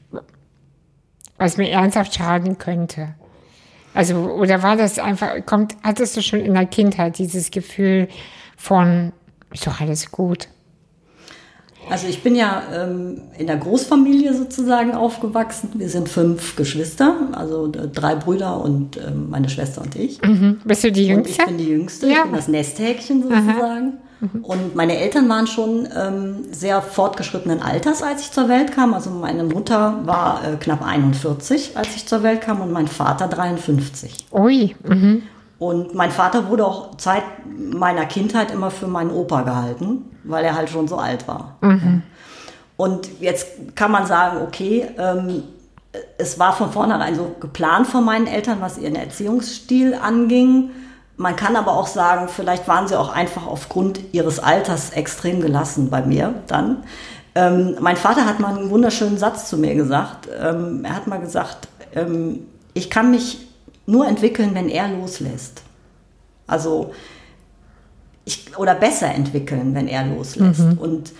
was 1.38 1.56
mir 1.56 1.70
ernsthaft 1.70 2.14
schaden 2.14 2.58
könnte? 2.58 3.14
Also, 3.92 4.16
oder 4.16 4.62
war 4.62 4.76
das 4.76 4.98
einfach, 4.98 5.46
kommt, 5.46 5.76
hattest 5.84 6.16
du 6.16 6.22
schon 6.22 6.40
in 6.40 6.54
der 6.54 6.66
Kindheit 6.66 7.18
dieses 7.18 7.52
Gefühl 7.52 8.08
von, 8.56 9.12
ist 9.52 9.66
doch 9.66 9.80
alles 9.80 10.10
gut? 10.10 10.48
Also 11.90 12.06
ich 12.08 12.22
bin 12.22 12.34
ja 12.34 12.62
ähm, 12.74 13.20
in 13.38 13.46
der 13.46 13.56
Großfamilie 13.56 14.34
sozusagen 14.34 14.92
aufgewachsen. 14.94 15.70
Wir 15.74 15.88
sind 15.88 16.08
fünf 16.08 16.56
Geschwister, 16.56 17.14
also 17.32 17.70
drei 17.70 18.14
Brüder 18.14 18.62
und 18.62 18.96
ähm, 18.96 19.28
meine 19.30 19.48
Schwester 19.48 19.82
und 19.82 19.94
ich. 19.96 20.20
Mhm. 20.22 20.60
Bist 20.64 20.82
du 20.84 20.90
die 20.92 21.12
Und 21.14 21.26
ich 21.28 21.36
Jüngste? 21.36 21.44
bin 21.46 21.58
die 21.58 21.68
Jüngste, 21.68 22.06
Ja. 22.08 22.16
ich 22.18 22.22
bin 22.24 22.32
das 22.34 22.48
Nesthäkchen 22.48 23.22
sozusagen. 23.22 23.94
Und 24.42 24.74
meine 24.74 24.96
Eltern 24.96 25.28
waren 25.28 25.46
schon 25.46 25.86
ähm, 25.94 26.36
sehr 26.50 26.80
fortgeschrittenen 26.80 27.60
Alters, 27.60 28.02
als 28.02 28.22
ich 28.22 28.30
zur 28.32 28.48
Welt 28.48 28.72
kam. 28.72 28.94
Also 28.94 29.10
meine 29.10 29.44
Mutter 29.44 30.00
war 30.04 30.40
äh, 30.50 30.56
knapp 30.56 30.82
41, 30.82 31.76
als 31.76 31.94
ich 31.94 32.06
zur 32.06 32.22
Welt 32.22 32.40
kam 32.40 32.62
und 32.62 32.72
mein 32.72 32.88
Vater 32.88 33.28
53. 33.28 34.24
Ui, 34.32 34.74
mhm. 34.82 35.22
Und 35.64 35.94
mein 35.94 36.10
Vater 36.10 36.50
wurde 36.50 36.66
auch 36.66 36.94
Zeit 36.98 37.22
meiner 37.56 38.04
Kindheit 38.04 38.50
immer 38.50 38.70
für 38.70 38.86
meinen 38.86 39.10
Opa 39.10 39.40
gehalten, 39.40 40.04
weil 40.22 40.44
er 40.44 40.54
halt 40.54 40.68
schon 40.68 40.88
so 40.88 40.98
alt 40.98 41.26
war. 41.26 41.56
Und 42.76 43.08
jetzt 43.18 43.74
kann 43.74 43.90
man 43.90 44.04
sagen, 44.04 44.42
okay, 44.46 44.86
ähm, 44.98 45.42
es 46.18 46.38
war 46.38 46.52
von 46.52 46.70
vornherein 46.70 47.14
so 47.14 47.34
geplant 47.40 47.86
von 47.86 48.04
meinen 48.04 48.26
Eltern, 48.26 48.58
was 48.60 48.76
ihren 48.76 48.94
Erziehungsstil 48.94 49.94
anging. 49.94 50.70
Man 51.16 51.34
kann 51.34 51.56
aber 51.56 51.72
auch 51.72 51.86
sagen, 51.86 52.28
vielleicht 52.28 52.68
waren 52.68 52.86
sie 52.86 53.00
auch 53.00 53.08
einfach 53.08 53.46
aufgrund 53.46 54.00
ihres 54.12 54.40
Alters 54.40 54.90
extrem 54.90 55.40
gelassen 55.40 55.88
bei 55.88 56.02
mir 56.02 56.34
dann. 56.46 56.84
Ähm, 57.34 57.76
mein 57.80 57.96
Vater 57.96 58.26
hat 58.26 58.38
mal 58.38 58.54
einen 58.54 58.68
wunderschönen 58.68 59.16
Satz 59.16 59.48
zu 59.48 59.56
mir 59.56 59.74
gesagt. 59.74 60.28
Ähm, 60.38 60.84
er 60.84 60.94
hat 60.94 61.06
mal 61.06 61.20
gesagt, 61.20 61.68
ähm, 61.94 62.40
ich 62.74 62.90
kann 62.90 63.10
mich 63.10 63.46
nur 63.86 64.06
entwickeln, 64.06 64.50
wenn 64.54 64.68
er 64.68 64.88
loslässt. 64.88 65.62
Also 66.46 66.92
ich, 68.24 68.56
oder 68.58 68.74
besser 68.74 69.08
entwickeln, 69.14 69.74
wenn 69.74 69.88
er 69.88 70.04
loslässt. 70.06 70.60
Und 70.78 71.12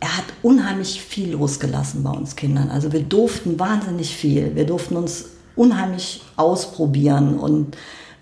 er 0.00 0.16
hat 0.16 0.24
unheimlich 0.42 1.02
viel 1.02 1.32
losgelassen 1.32 2.04
bei 2.04 2.10
uns 2.10 2.36
Kindern. 2.36 2.70
Also 2.70 2.92
wir 2.92 3.02
durften 3.02 3.58
wahnsinnig 3.58 4.14
viel. 4.14 4.54
Wir 4.54 4.64
durften 4.66 4.96
uns 4.96 5.26
unheimlich 5.56 6.22
ausprobieren 6.36 7.38
und 7.38 7.76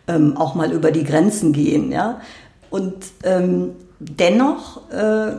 ähm, 0.09 0.37
auch 0.39 0.55
mal 0.55 0.73
über 0.73 0.91
die 0.91 1.05
Grenzen 1.05 1.53
gehen. 1.53 1.93
Ja? 1.93 2.21
Und 2.71 2.95
ähm, 3.25 3.73
dennoch 3.99 4.91
äh, 4.91 5.33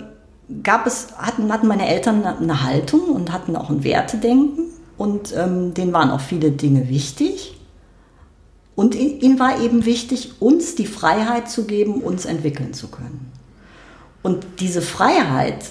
gab 0.62 0.86
es, 0.86 1.08
hatten, 1.18 1.52
hatten 1.52 1.68
meine 1.68 1.88
Eltern 1.88 2.24
eine- 2.24 2.38
eine 2.38 2.64
Haltung 2.64 3.02
und 3.10 3.32
hatten 3.32 3.56
auch 3.56 3.72
ein 3.72 3.84
Wertedenken. 3.84 4.66
Und 4.98 5.36
ähm, 5.36 5.74
denen 5.74 5.94
waren 5.94 6.12
auch 6.12 6.22
viele 6.22 6.52
Dinge 6.52 6.88
wichtig. 6.90 7.57
Und 8.78 8.94
i- 8.94 9.18
ihnen 9.22 9.40
war 9.40 9.60
eben 9.60 9.86
wichtig, 9.86 10.34
uns 10.40 10.76
die 10.76 10.86
Freiheit 10.86 11.50
zu 11.50 11.66
geben, 11.66 11.96
uns 12.02 12.26
entwickeln 12.26 12.74
zu 12.76 12.88
können. 12.90 13.32
Und 14.22 14.46
diese 14.60 14.84
Freiheit 14.84 15.66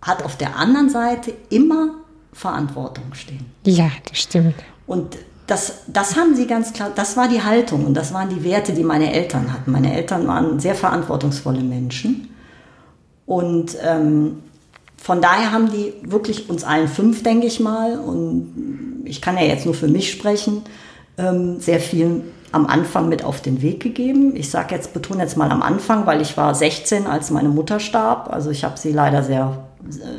hat 0.00 0.22
auf 0.22 0.36
der 0.36 0.56
anderen 0.56 0.90
Seite 0.90 1.32
immer 1.50 1.96
Verantwortung 2.32 3.12
stehen. 3.14 3.44
ja, 3.64 3.90
das 4.08 4.18
stimmt. 4.20 4.54
Und 4.86 5.16
das, 5.48 5.80
das 5.88 6.16
haben 6.16 6.34
sie 6.36 6.46
ganz 6.46 6.72
klar, 6.72 6.90
das 6.94 7.16
war 7.16 7.28
die 7.28 7.42
Haltung 7.42 7.84
und 7.84 7.94
das 7.94 8.12
waren 8.14 8.28
die 8.28 8.44
Werte, 8.44 8.72
die 8.72 8.82
meine 8.84 9.12
Eltern 9.12 9.52
hatten. 9.52 9.70
Meine 9.72 9.92
Eltern 9.94 10.26
waren 10.26 10.58
sehr 10.60 10.74
verantwortungsvolle 10.74 11.60
Menschen. 11.62 12.28
Und 13.26 13.76
ähm, 13.82 14.38
von 14.96 15.20
daher 15.20 15.52
haben 15.52 15.70
die 15.70 15.92
wirklich 16.02 16.48
uns 16.48 16.64
allen 16.64 16.88
fünf, 16.88 17.22
denke 17.22 17.46
ich 17.46 17.60
mal, 17.60 17.98
und 17.98 19.02
ich 19.04 19.20
kann 19.20 19.36
ja 19.36 19.42
jetzt 19.44 19.64
nur 19.66 19.74
für 19.74 19.88
mich 19.88 20.10
sprechen, 20.10 20.62
ähm, 21.18 21.60
sehr 21.60 21.80
viel 21.80 22.22
am 22.52 22.66
Anfang 22.66 23.08
mit 23.08 23.24
auf 23.24 23.40
den 23.40 23.62
Weg 23.62 23.82
gegeben. 23.82 24.36
Ich 24.36 24.50
sage 24.50 24.74
jetzt, 24.74 24.94
betone 24.94 25.22
jetzt 25.22 25.36
mal 25.36 25.50
am 25.50 25.60
Anfang, 25.60 26.06
weil 26.06 26.20
ich 26.20 26.36
war 26.36 26.54
16, 26.54 27.06
als 27.06 27.30
meine 27.30 27.48
Mutter 27.48 27.80
starb. 27.80 28.32
Also 28.32 28.50
ich 28.50 28.62
habe 28.62 28.78
sie 28.78 28.92
leider 28.92 29.24
sehr, 29.24 29.64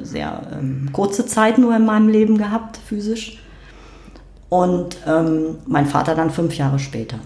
sehr 0.03 0.41
ähm, 0.53 0.89
kurze 0.91 1.25
Zeit 1.25 1.57
nur 1.57 1.75
in 1.75 1.85
meinem 1.85 2.09
Leben 2.09 2.37
gehabt, 2.37 2.77
physisch. 2.77 3.41
Und 4.49 4.97
ähm, 5.07 5.59
mein 5.65 5.85
Vater 5.85 6.13
dann 6.13 6.29
fünf 6.29 6.57
Jahre 6.57 6.77
später. 6.79 7.19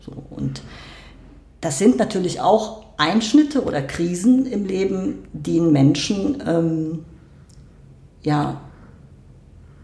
So, 0.00 0.12
und 0.30 0.62
das 1.60 1.78
sind 1.78 1.98
natürlich 1.98 2.40
auch 2.40 2.84
Einschnitte 2.96 3.64
oder 3.64 3.82
Krisen 3.82 4.46
im 4.46 4.66
Leben, 4.66 5.24
die 5.32 5.58
einen 5.58 5.72
Menschen 5.72 6.42
ähm, 6.46 7.04
ja, 8.22 8.60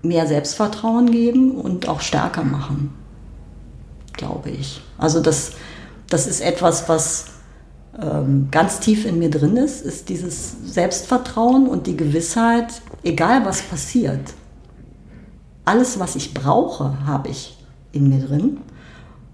mehr 0.03 0.27
Selbstvertrauen 0.27 1.11
geben 1.11 1.53
und 1.53 1.89
auch 1.89 2.01
stärker 2.01 2.45
machen, 2.45 2.95
glaube 4.21 4.51
ich. 4.51 4.83
Also 4.99 5.21
das, 5.21 5.53
das 6.09 6.27
ist 6.27 6.41
etwas, 6.43 6.89
was 6.89 7.27
ähm, 8.01 8.49
ganz 8.51 8.79
tief 8.79 9.07
in 9.07 9.19
mir 9.19 9.31
drin 9.31 9.57
ist, 9.57 9.85
ist 9.85 10.09
dieses 10.09 10.57
Selbstvertrauen 10.65 11.67
und 11.67 11.87
die 11.87 11.97
Gewissheit, 11.97 12.83
egal 13.03 13.45
was 13.45 13.63
passiert, 13.63 14.21
alles, 15.65 15.99
was 15.99 16.17
ich 16.17 16.35
brauche, 16.35 17.07
habe 17.07 17.31
ich 17.31 17.57
in 17.93 18.09
mir 18.09 18.27
drin. 18.27 18.59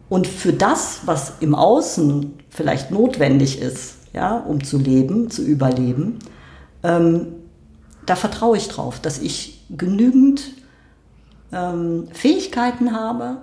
Und 0.09 0.27
für 0.27 0.53
das, 0.53 1.01
was 1.05 1.35
im 1.41 1.55
Außen 1.55 2.33
vielleicht 2.49 2.91
notwendig 2.91 3.61
ist, 3.61 3.97
ja, 4.13 4.37
um 4.37 4.63
zu 4.63 4.79
leben, 4.79 5.31
zu 5.31 5.43
überleben, 5.43 6.21
ähm, 6.85 7.27
da 8.07 8.15
vertraue 8.15 8.57
ich 8.57 8.69
drauf, 8.69 9.01
dass 9.01 9.19
ich 9.19 9.65
genügend 9.69 10.53
ähm, 11.53 12.07
Fähigkeiten 12.13 12.93
habe, 12.93 13.39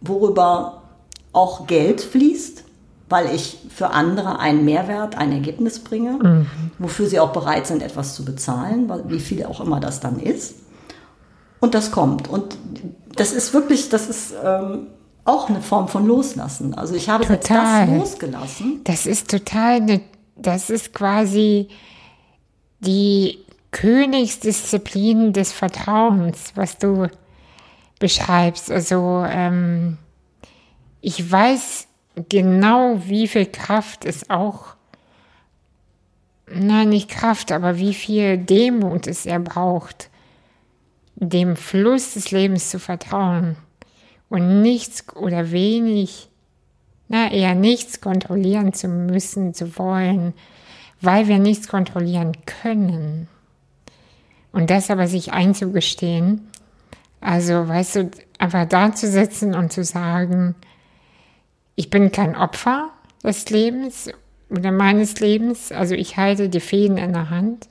worüber 0.00 0.82
auch 1.32 1.66
Geld 1.66 2.00
fließt, 2.00 2.64
weil 3.08 3.34
ich 3.34 3.58
für 3.74 3.90
andere 3.90 4.38
einen 4.38 4.64
Mehrwert, 4.64 5.16
ein 5.18 5.32
Ergebnis 5.32 5.78
bringe, 5.80 6.46
wofür 6.78 7.06
sie 7.06 7.20
auch 7.20 7.32
bereit 7.32 7.66
sind, 7.66 7.82
etwas 7.82 8.14
zu 8.14 8.24
bezahlen, 8.24 8.88
weil- 8.88 9.08
wie 9.08 9.20
viel 9.20 9.44
auch 9.46 9.60
immer 9.60 9.80
das 9.80 10.00
dann 10.00 10.18
ist. 10.20 10.54
Und 11.60 11.74
das 11.74 11.90
kommt. 11.90 12.28
Und 12.28 12.56
das 13.16 13.32
ist 13.32 13.52
wirklich, 13.52 13.88
das 13.90 14.08
ist 14.08 14.32
ähm, 14.42 14.86
auch 15.24 15.48
eine 15.48 15.60
Form 15.60 15.88
von 15.88 16.06
Loslassen. 16.06 16.72
Also 16.74 16.94
ich 16.94 17.08
habe 17.08 17.26
Total. 17.26 17.86
das 17.86 17.98
losgelassen. 17.98 18.80
Das 18.84 19.06
ist 19.06 19.30
total, 19.30 19.80
ne, 19.80 20.00
das 20.36 20.70
ist 20.70 20.94
quasi 20.94 21.68
die 22.80 23.38
Königsdisziplin 23.72 25.32
des 25.32 25.52
Vertrauens, 25.52 26.52
was 26.54 26.78
du 26.78 27.08
beschreibst. 28.00 28.72
Also 28.72 29.24
ähm, 29.28 29.98
ich 31.00 31.30
weiß 31.30 31.86
genau, 32.28 33.00
wie 33.06 33.28
viel 33.28 33.46
Kraft 33.46 34.04
es 34.04 34.28
auch, 34.28 34.74
nein, 36.52 36.88
nicht 36.88 37.08
Kraft, 37.08 37.52
aber 37.52 37.78
wie 37.78 37.94
viel 37.94 38.38
Demut 38.38 39.06
es 39.06 39.24
er 39.26 39.38
braucht, 39.38 40.10
dem 41.14 41.54
Fluss 41.54 42.14
des 42.14 42.32
Lebens 42.32 42.70
zu 42.70 42.80
vertrauen 42.80 43.56
und 44.28 44.62
nichts 44.62 45.04
oder 45.14 45.52
wenig, 45.52 46.28
na 47.08 47.30
eher 47.30 47.54
nichts 47.54 48.00
kontrollieren 48.00 48.72
zu 48.72 48.88
müssen, 48.88 49.54
zu 49.54 49.78
wollen, 49.78 50.32
weil 51.00 51.28
wir 51.28 51.38
nichts 51.38 51.68
kontrollieren 51.68 52.32
können. 52.46 53.28
Und 54.52 54.70
das 54.70 54.90
aber 54.90 55.06
sich 55.06 55.32
einzugestehen, 55.32 56.49
also 57.20 57.68
weißt 57.68 57.96
du, 57.96 58.10
einfach 58.38 58.66
da 58.66 58.94
zu 58.94 59.08
sitzen 59.08 59.54
und 59.54 59.72
zu 59.72 59.84
sagen, 59.84 60.54
ich 61.74 61.90
bin 61.90 62.12
kein 62.12 62.36
Opfer 62.36 62.90
des 63.22 63.48
Lebens 63.50 64.10
oder 64.48 64.72
meines 64.72 65.20
Lebens, 65.20 65.72
also 65.72 65.94
ich 65.94 66.16
halte 66.16 66.48
die 66.48 66.60
Fäden 66.60 66.96
in 66.96 67.12
der 67.12 67.30
Hand, 67.30 67.68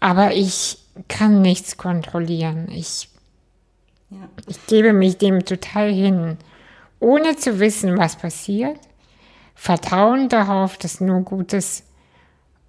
aber 0.00 0.32
ich 0.32 0.78
kann 1.08 1.42
nichts 1.42 1.76
kontrollieren. 1.76 2.68
Ich, 2.70 3.08
ja. 4.10 4.28
ich 4.46 4.66
gebe 4.66 4.92
mich 4.92 5.18
dem 5.18 5.44
total 5.44 5.92
hin, 5.92 6.38
ohne 7.00 7.36
zu 7.36 7.60
wissen, 7.60 7.98
was 7.98 8.16
passiert, 8.16 8.78
vertrauen 9.54 10.28
darauf, 10.28 10.78
dass 10.78 11.00
nur 11.00 11.22
Gutes 11.22 11.84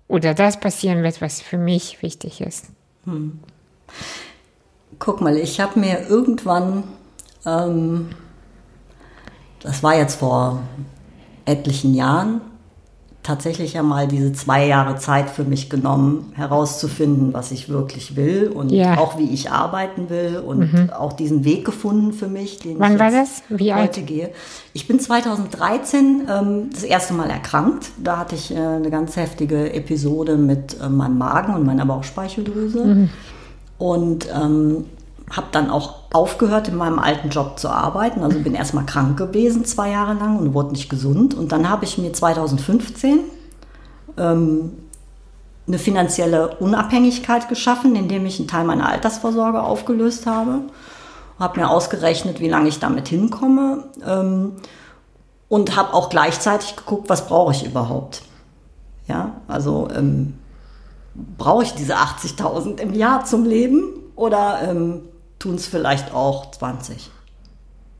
oder 0.07 0.33
das 0.33 0.59
passieren 0.59 1.03
wird, 1.03 1.21
was 1.21 1.41
für 1.41 1.57
mich 1.57 2.01
wichtig 2.01 2.41
ist. 2.41 2.65
Hm. 3.05 3.39
Guck 4.99 5.21
mal, 5.21 5.37
ich 5.37 5.59
habe 5.59 5.79
mir 5.79 6.07
irgendwann, 6.09 6.83
ähm, 7.45 8.09
das 9.61 9.81
war 9.81 9.95
jetzt 9.95 10.15
vor 10.15 10.61
etlichen 11.45 11.95
Jahren, 11.95 12.41
tatsächlich 13.23 13.73
ja 13.73 13.83
mal 13.83 14.07
diese 14.07 14.33
zwei 14.33 14.65
Jahre 14.65 14.95
Zeit 14.95 15.29
für 15.29 15.43
mich 15.43 15.69
genommen, 15.69 16.31
herauszufinden, 16.35 17.33
was 17.33 17.51
ich 17.51 17.69
wirklich 17.69 18.15
will 18.15 18.47
und 18.47 18.71
ja. 18.71 18.97
auch 18.97 19.17
wie 19.17 19.29
ich 19.29 19.51
arbeiten 19.51 20.09
will 20.09 20.41
und 20.45 20.73
mhm. 20.73 20.89
auch 20.89 21.13
diesen 21.13 21.43
Weg 21.43 21.65
gefunden 21.65 22.13
für 22.13 22.27
mich, 22.27 22.59
den 22.59 22.79
Wann 22.79 22.93
ich 22.93 22.99
war 22.99 23.11
das? 23.11 23.43
Wie 23.49 23.73
heute 23.73 23.99
alt? 23.99 24.07
gehe. 24.07 24.31
Ich 24.73 24.87
bin 24.87 24.99
2013 24.99 26.27
ähm, 26.29 26.69
das 26.71 26.83
erste 26.83 27.13
Mal 27.13 27.29
erkrankt. 27.29 27.91
Da 28.01 28.17
hatte 28.17 28.35
ich 28.35 28.51
äh, 28.51 28.57
eine 28.57 28.89
ganz 28.89 29.15
heftige 29.15 29.73
Episode 29.73 30.35
mit 30.35 30.77
äh, 30.81 30.89
meinem 30.89 31.17
Magen 31.17 31.53
und 31.53 31.65
meiner 31.65 31.85
Bauchspeicheldrüse. 31.85 32.85
Mhm. 32.85 33.09
Und 33.79 34.27
ähm, 34.31 34.85
habe 35.31 35.47
dann 35.51 35.69
auch 35.69 35.95
aufgehört, 36.11 36.67
in 36.67 36.75
meinem 36.75 36.99
alten 36.99 37.29
Job 37.29 37.59
zu 37.59 37.69
arbeiten. 37.69 38.23
Also 38.23 38.39
bin 38.39 38.55
erstmal 38.55 38.85
krank 38.85 39.17
gewesen, 39.17 39.65
zwei 39.65 39.91
Jahre 39.91 40.13
lang 40.13 40.37
und 40.37 40.53
wurde 40.53 40.71
nicht 40.71 40.89
gesund. 40.89 41.33
Und 41.33 41.51
dann 41.51 41.69
habe 41.69 41.85
ich 41.85 41.97
mir 41.97 42.13
2015 42.13 43.19
ähm, 44.17 44.71
eine 45.67 45.77
finanzielle 45.77 46.55
Unabhängigkeit 46.57 47.47
geschaffen, 47.47 47.95
indem 47.95 48.25
ich 48.25 48.39
einen 48.39 48.47
Teil 48.47 48.65
meiner 48.65 48.89
Altersvorsorge 48.89 49.61
aufgelöst 49.61 50.25
habe. 50.25 50.61
Habe 51.39 51.59
mir 51.59 51.69
ausgerechnet, 51.69 52.39
wie 52.39 52.49
lange 52.49 52.69
ich 52.69 52.79
damit 52.79 53.07
hinkomme. 53.07 53.83
Ähm, 54.05 54.53
und 55.47 55.75
habe 55.75 55.93
auch 55.93 56.09
gleichzeitig 56.09 56.75
geguckt, 56.75 57.09
was 57.09 57.27
brauche 57.27 57.51
ich 57.53 57.65
überhaupt. 57.65 58.23
Ja, 59.07 59.33
also 59.47 59.87
ähm, 59.95 60.38
brauche 61.37 61.63
ich 61.63 61.73
diese 61.73 61.97
80.000 61.97 62.79
im 62.79 62.93
Jahr 62.93 63.25
zum 63.25 63.45
Leben 63.45 63.83
oder 64.15 64.59
ähm, 64.63 65.01
tun 65.39 65.55
es 65.55 65.67
vielleicht 65.67 66.13
auch 66.13 66.51
20. 66.51 67.09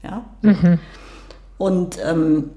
Ja? 0.04 0.24
Mhm. 0.42 0.80
Und 1.58 1.98
ähm, 2.04 2.52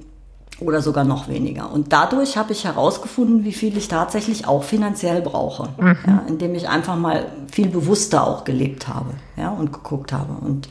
oder 0.60 0.82
sogar 0.82 1.04
noch 1.04 1.28
weniger. 1.28 1.72
Und 1.72 1.92
dadurch 1.92 2.36
habe 2.36 2.52
ich 2.52 2.64
herausgefunden, 2.64 3.44
wie 3.44 3.52
viel 3.52 3.76
ich 3.76 3.88
tatsächlich 3.88 4.46
auch 4.46 4.62
finanziell 4.62 5.20
brauche, 5.20 5.70
mhm. 5.78 5.96
ja, 6.06 6.22
indem 6.28 6.54
ich 6.54 6.68
einfach 6.68 6.96
mal 6.96 7.26
viel 7.50 7.68
bewusster 7.68 8.26
auch 8.26 8.44
gelebt 8.44 8.88
habe 8.88 9.10
ja, 9.36 9.50
und 9.50 9.72
geguckt 9.72 10.12
habe. 10.12 10.34
Und 10.34 10.68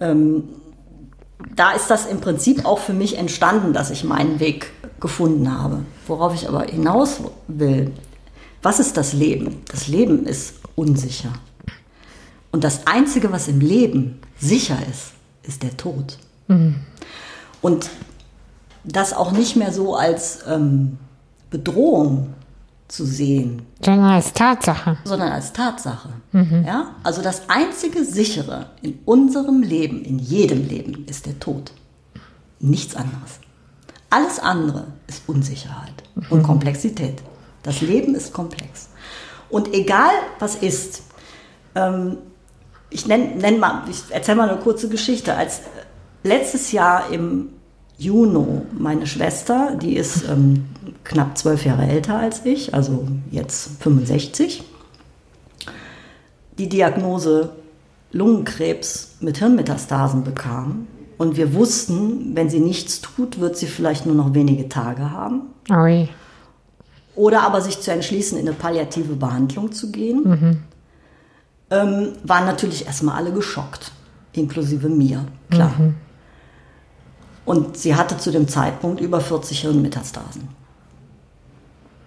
ähm, 0.00 0.44
da 1.54 1.72
ist 1.72 1.90
das 1.90 2.06
im 2.06 2.20
Prinzip 2.20 2.64
auch 2.64 2.78
für 2.78 2.92
mich 2.92 3.18
entstanden, 3.18 3.72
dass 3.72 3.90
ich 3.90 4.04
meinen 4.04 4.40
Weg 4.40 4.72
gefunden 5.00 5.56
habe. 5.56 5.80
Worauf 6.06 6.34
ich 6.34 6.48
aber 6.48 6.64
hinaus 6.64 7.20
will, 7.46 7.92
was 8.64 8.80
ist 8.80 8.96
das 8.96 9.12
Leben? 9.12 9.62
Das 9.70 9.88
Leben 9.88 10.26
ist 10.26 10.54
unsicher. 10.74 11.32
Und 12.50 12.64
das 12.64 12.86
Einzige, 12.86 13.30
was 13.30 13.46
im 13.46 13.60
Leben 13.60 14.20
sicher 14.38 14.78
ist, 14.90 15.12
ist 15.42 15.62
der 15.62 15.76
Tod. 15.76 16.18
Mhm. 16.48 16.76
Und 17.60 17.90
das 18.84 19.12
auch 19.12 19.32
nicht 19.32 19.56
mehr 19.56 19.72
so 19.72 19.96
als 19.96 20.40
ähm, 20.48 20.98
Bedrohung 21.50 22.32
zu 22.88 23.04
sehen. 23.04 23.62
Sondern 23.84 24.10
als 24.10 24.32
Tatsache. 24.32 24.96
Sondern 25.04 25.32
als 25.32 25.52
Tatsache. 25.52 26.08
Mhm. 26.32 26.64
Ja? 26.66 26.94
Also 27.02 27.20
das 27.20 27.48
einzige 27.48 28.04
sichere 28.04 28.70
in 28.80 28.98
unserem 29.04 29.62
Leben, 29.62 30.02
in 30.04 30.18
jedem 30.18 30.66
Leben, 30.66 31.04
ist 31.06 31.26
der 31.26 31.38
Tod. 31.38 31.72
Nichts 32.60 32.96
anderes. 32.96 33.40
Alles 34.08 34.38
andere 34.38 34.86
ist 35.06 35.22
Unsicherheit 35.26 36.02
mhm. 36.14 36.26
und 36.30 36.42
Komplexität. 36.42 37.22
Das 37.64 37.80
Leben 37.80 38.14
ist 38.14 38.32
komplex. 38.32 38.88
Und 39.50 39.74
egal 39.74 40.12
was 40.38 40.54
ist, 40.54 41.02
ähm, 41.74 42.18
ich 42.90 43.06
nenn 43.06 43.58
mal, 43.58 43.82
ich 43.90 44.02
erzähle 44.10 44.36
mal 44.36 44.48
eine 44.48 44.60
kurze 44.60 44.88
Geschichte. 44.88 45.34
Als 45.34 45.62
letztes 46.22 46.70
Jahr 46.70 47.10
im 47.10 47.48
Juni 47.98 48.62
meine 48.78 49.06
Schwester, 49.06 49.76
die 49.80 49.96
ist 49.96 50.28
ähm, 50.28 50.66
knapp 51.02 51.36
zwölf 51.36 51.64
Jahre 51.64 51.86
älter 51.86 52.18
als 52.18 52.44
ich, 52.44 52.74
also 52.74 53.06
jetzt 53.30 53.82
65, 53.82 54.62
die 56.58 56.68
Diagnose 56.68 57.50
Lungenkrebs 58.12 59.16
mit 59.20 59.38
Hirnmetastasen 59.38 60.22
bekam. 60.22 60.86
Und 61.18 61.36
wir 61.36 61.54
wussten, 61.54 62.34
wenn 62.34 62.48
sie 62.48 62.60
nichts 62.60 63.00
tut, 63.00 63.40
wird 63.40 63.56
sie 63.56 63.66
vielleicht 63.66 64.06
nur 64.06 64.14
noch 64.14 64.34
wenige 64.34 64.68
Tage 64.68 65.10
haben. 65.10 65.42
Oi. 65.70 66.08
Oder 67.16 67.42
aber 67.42 67.60
sich 67.60 67.80
zu 67.80 67.92
entschließen, 67.92 68.38
in 68.38 68.48
eine 68.48 68.56
palliative 68.56 69.14
Behandlung 69.14 69.72
zu 69.72 69.92
gehen. 69.92 70.22
Mhm 70.24 70.62
ähm, 71.70 72.12
waren 72.22 72.46
natürlich 72.46 72.86
erstmal 72.86 73.16
alle 73.16 73.32
geschockt, 73.32 73.92
inklusive 74.32 74.88
mir, 74.88 75.24
klar. 75.50 75.72
Mhm. 75.78 75.94
Und 77.44 77.76
sie 77.76 77.94
hatte 77.94 78.16
zu 78.16 78.30
dem 78.30 78.48
Zeitpunkt 78.48 79.00
über 79.00 79.20
40 79.20 79.60
Hirnmetastasen. 79.60 80.48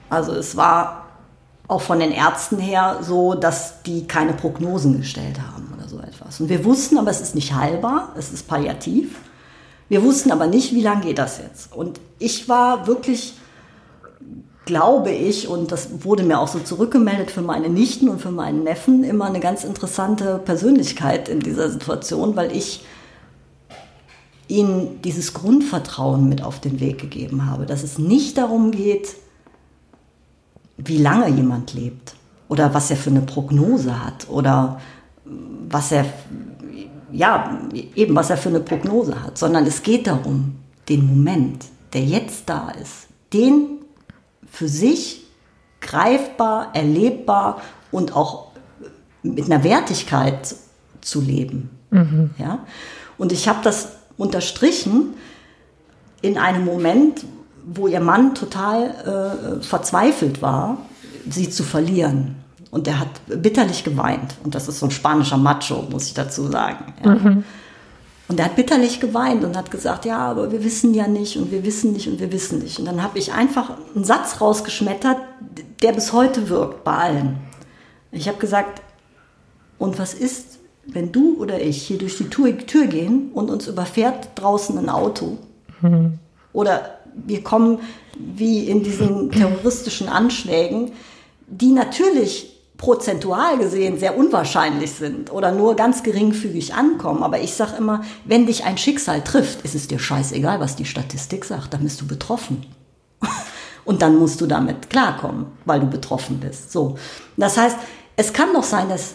Also 0.10 0.34
es 0.34 0.56
war 0.58 1.06
auch 1.68 1.82
von 1.82 2.00
den 2.00 2.12
Ärzten 2.12 2.58
her 2.58 3.00
so, 3.02 3.36
dass 3.36 3.84
die 3.84 4.08
keine 4.08 4.34
Prognosen 4.34 4.98
gestellt 4.98 5.38
haben 5.40 5.72
oder 5.78 5.88
so 5.88 6.00
etwas. 6.00 6.40
Und 6.40 6.50
wir 6.50 6.64
wussten 6.66 6.98
aber, 6.98 7.12
es 7.12 7.22
ist 7.22 7.36
nicht 7.36 7.54
heilbar, 7.54 8.14
es 8.18 8.32
ist 8.32 8.48
palliativ. 8.48 9.20
Wir 9.90 10.02
wussten 10.04 10.32
aber 10.32 10.48
nicht, 10.48 10.74
wie 10.74 10.82
lange 10.82 11.02
geht 11.02 11.20
das 11.20 11.40
jetzt. 11.40 11.74
Und 11.74 12.00
ich 12.20 12.50
war 12.50 12.88
wirklich 12.88 13.36
glaube 14.68 15.10
ich, 15.10 15.48
und 15.48 15.72
das 15.72 16.04
wurde 16.04 16.22
mir 16.22 16.40
auch 16.40 16.48
so 16.48 16.60
zurückgemeldet 16.60 17.32
für 17.32 17.42
meine 17.42 17.70
Nichten 17.70 18.08
und 18.10 18.22
für 18.22 18.30
meinen 18.30 18.64
Neffen, 18.64 19.04
immer 19.04 19.26
eine 19.26 19.40
ganz 19.40 19.64
interessante 19.64 20.38
Persönlichkeit 20.38 21.28
in 21.28 21.40
dieser 21.40 21.72
Situation, 21.72 22.36
weil 22.36 22.56
ich 22.56 22.86
ihnen 24.48 25.02
dieses 25.02 25.34
Grundvertrauen 25.34 26.30
mit 26.30 26.44
auf 26.44 26.60
den 26.60 26.80
Weg 26.80 27.00
gegeben 27.00 27.48
habe, 27.48 27.66
dass 27.66 27.82
es 27.82 27.98
nicht 27.98 28.38
darum 28.38 28.72
geht, 28.72 29.16
wie 30.78 30.98
lange 30.98 31.28
jemand 31.30 31.74
lebt 31.74 32.14
oder 32.48 32.74
was 32.74 32.92
er 32.92 32.98
für 32.98 33.10
eine 33.10 33.22
Prognose 33.22 34.06
hat 34.06 34.30
oder 34.30 34.80
was 35.70 35.92
er, 35.92 36.06
ja, 37.12 37.60
eben 37.96 38.16
was 38.16 38.30
er 38.30 38.38
für 38.38 38.50
eine 38.50 38.60
Prognose 38.60 39.24
hat, 39.24 39.38
sondern 39.38 39.66
es 39.66 39.82
geht 39.82 40.08
darum, 40.08 40.56
den 40.88 41.06
Moment, 41.08 41.66
der 41.94 42.04
jetzt 42.04 42.44
da 42.48 42.70
ist, 42.70 43.08
den 43.34 43.77
für 44.58 44.68
sich 44.68 45.24
greifbar, 45.82 46.72
erlebbar 46.74 47.62
und 47.92 48.16
auch 48.16 48.48
mit 49.22 49.46
einer 49.46 49.64
Wertigkeit 49.64 50.56
zu 51.00 51.22
leben. 51.22 51.70
Mhm. 51.92 52.32
Ja? 52.40 52.66
Und 53.20 53.32
ich 53.32 53.48
habe 53.48 53.60
das 53.64 53.90
unterstrichen 54.18 55.14
in 56.24 56.40
einem 56.40 56.66
Moment, 56.66 57.24
wo 57.68 57.88
ihr 57.88 58.00
Mann 58.00 58.34
total 58.34 59.60
äh, 59.60 59.64
verzweifelt 59.64 60.42
war, 60.42 60.78
sie 61.30 61.52
zu 61.52 61.62
verlieren. 61.62 62.38
Und 62.72 62.88
er 62.88 63.00
hat 63.00 63.10
bitterlich 63.28 63.84
geweint. 63.84 64.38
Und 64.44 64.56
das 64.56 64.68
ist 64.68 64.80
so 64.80 64.88
ein 64.88 64.92
spanischer 64.92 65.38
Macho, 65.38 65.86
muss 65.92 66.08
ich 66.08 66.16
dazu 66.16 66.48
sagen. 66.48 66.94
Ja. 67.06 67.12
Mhm. 67.12 67.44
Und 68.28 68.40
er 68.40 68.46
hat 68.46 68.56
bitterlich 68.56 69.00
geweint 69.00 69.44
und 69.46 69.56
hat 69.56 69.72
gesagt, 69.72 70.06
ja, 70.06 70.18
aber 70.18 70.52
wir 70.52 70.64
wissen 70.64 70.94
ja 70.94 71.08
nicht 71.08 71.38
und 71.38 71.52
wir 71.52 71.64
wissen 71.64 71.94
nicht 71.94 72.08
und 72.08 72.20
wir 72.20 72.32
wissen 72.32 72.60
nicht. 72.60 72.78
Und 72.78 72.86
dann 72.86 73.02
habe 73.02 73.18
ich 73.20 73.32
einfach 73.32 73.78
einen 73.96 74.04
Satz 74.04 74.42
rausgeschmettert, 74.42 75.18
der 75.82 75.94
bis 75.94 76.12
heute 76.12 76.50
wirkt 76.50 76.84
bei 76.84 76.92
allen. 76.92 77.38
Ich 78.12 78.28
habe 78.28 78.38
gesagt, 78.38 78.82
und 79.80 79.98
was 79.98 80.14
ist, 80.14 80.60
wenn 80.86 81.12
du 81.12 81.38
oder 81.40 81.62
ich 81.62 81.82
hier 81.82 81.98
durch 81.98 82.18
die 82.18 82.30
Tür, 82.30 82.58
Tür 82.58 82.88
gehen 82.88 83.32
und 83.34 83.50
uns 83.50 83.68
überfährt 83.68 84.30
draußen 84.36 84.78
ein 84.78 84.90
Auto? 84.90 85.38
Mhm. 85.82 86.20
Oder 86.52 86.98
wir 87.14 87.44
kommen 87.44 87.80
wie 88.18 88.68
in 88.68 88.84
diesen 88.84 89.32
terroristischen 89.32 90.10
Anschlägen, 90.10 90.92
die 91.48 91.72
natürlich 91.72 92.57
prozentual 92.78 93.58
gesehen 93.58 94.00
sehr 94.00 94.18
unwahrscheinlich 94.18 94.92
sind 94.92 95.32
oder 95.32 95.52
nur 95.52 95.76
ganz 95.76 96.04
geringfügig 96.04 96.76
ankommen. 96.76 97.24
Aber 97.24 97.40
ich 97.40 97.54
sage 97.54 97.78
immer, 97.78 98.04
wenn 98.26 98.46
dich 98.46 98.66
ein 98.66 98.78
Schicksal 98.78 99.24
trifft, 99.24 99.64
ist 99.64 99.76
es 99.76 99.88
dir 99.88 100.00
scheißegal, 100.00 100.60
was 100.60 100.76
die 100.76 100.86
Statistik 100.86 101.44
sagt, 101.46 101.74
dann 101.74 101.84
bist 101.84 102.00
du 102.02 102.08
betroffen. 102.08 102.66
Und 103.86 104.02
dann 104.02 104.18
musst 104.18 104.42
du 104.42 104.48
damit 104.48 104.90
klarkommen, 104.90 105.48
weil 105.66 105.80
du 105.80 105.88
betroffen 105.88 106.40
bist. 106.40 106.72
So. 106.72 106.98
Das 107.38 107.58
heißt, 107.58 107.78
es 108.16 108.34
kann 108.34 108.54
doch 108.54 108.64
sein, 108.64 108.90
dass 108.90 109.14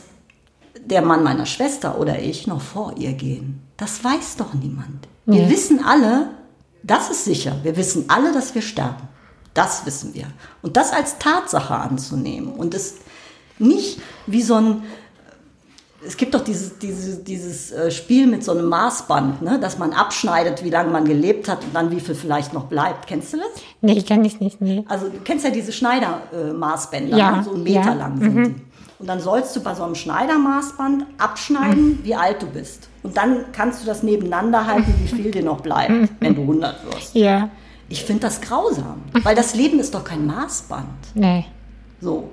der 0.85 1.03
Mann 1.03 1.23
meiner 1.23 1.47
Schwester 1.47 1.99
oder 1.99 2.21
ich 2.21 2.47
noch 2.47 2.61
vor 2.61 2.95
ihr 2.97 3.13
gehen. 3.13 3.61
Das 3.77 4.03
weiß 4.03 4.37
doch 4.39 4.55
niemand. 4.55 5.09
Wir 5.27 5.49
wissen 5.51 5.85
alle, 5.85 6.31
das 6.83 7.11
ist 7.11 7.25
sicher. 7.25 7.57
Wir 7.63 7.77
wissen 7.77 8.07
alle, 8.09 8.33
dass 8.33 8.55
wir 8.55 8.63
sterben. 8.63 9.09
Das 9.55 9.87
wissen 9.87 10.15
wir. 10.15 10.27
Und 10.63 10.77
das 10.77 10.93
als 10.93 11.19
Tatsache 11.19 11.75
anzunehmen 11.75 12.53
und 12.55 12.75
es 12.75 12.97
nicht 13.59 14.01
wie 14.27 14.43
so 14.43 14.55
ein, 14.57 14.83
es 16.05 16.17
gibt 16.17 16.35
doch 16.35 16.43
dieses, 16.43 16.79
dieses, 16.79 17.23
dieses 17.23 17.71
äh, 17.71 17.91
Spiel 17.93 18.27
mit 18.27 18.43
so 18.43 18.51
einem 18.53 18.67
Maßband, 18.69 19.41
ne? 19.43 19.61
dass 19.61 19.79
man 19.79 19.93
abschneidet, 19.93 20.65
wie 20.65 20.71
lange 20.71 20.91
man 20.91 21.05
gelebt 21.05 21.49
hat 21.49 21.63
und 21.63 21.75
dann 21.75 21.91
wie 21.93 22.01
viel 22.01 22.17
vielleicht 22.17 22.53
noch 22.53 22.65
bleibt. 22.65 23.07
Kennst 23.07 23.33
du 23.33 23.37
das? 23.37 23.47
Nee, 23.83 24.03
kenne 24.03 24.27
ich 24.27 24.41
nicht, 24.41 24.61
nee. 24.61 24.85
Also 24.89 25.09
du 25.09 25.19
kennst 25.25 25.45
ja 25.45 25.51
diese 25.53 25.71
Schneidermaßbänder, 25.71 27.17
Ja, 27.17 27.37
ne? 27.37 27.45
so 27.45 27.53
einen 27.55 27.63
Meter 27.63 27.81
ja, 27.87 27.95
lang 27.95 28.19
sind 28.19 28.35
mhm. 28.35 28.45
die. 28.45 28.55
Und 28.99 29.09
dann 29.09 29.21
sollst 29.21 29.55
du 29.57 29.61
bei 29.61 29.75
so 29.75 29.83
einem 29.85 29.95
Schneidermaßband 29.97 31.05
abschneiden, 31.19 31.89
Mhm. 31.91 31.99
wie 32.05 32.15
alt 32.15 32.43
du 32.43 32.47
bist. 32.47 32.89
Und 33.03 33.17
dann 33.17 33.47
kannst 33.53 33.83
du 33.83 33.87
das 33.87 34.03
nebeneinander 34.05 34.65
halten, 34.67 34.95
wie 35.03 35.09
viel 35.09 35.31
dir 35.31 35.43
noch 35.43 35.61
bleibt, 35.61 35.93
wenn 36.21 36.35
du 36.37 36.43
100 36.43 36.85
wirst. 36.87 37.15
Ja, 37.15 37.49
Ich 37.89 38.05
finde 38.05 38.23
das 38.23 38.41
grausam, 38.41 39.03
weil 39.23 39.35
das 39.37 39.55
Leben 39.55 39.79
ist 39.81 39.95
doch 39.95 40.03
kein 40.05 40.27
Maßband. 40.27 40.87
nee. 41.15 41.45
So. 42.01 42.31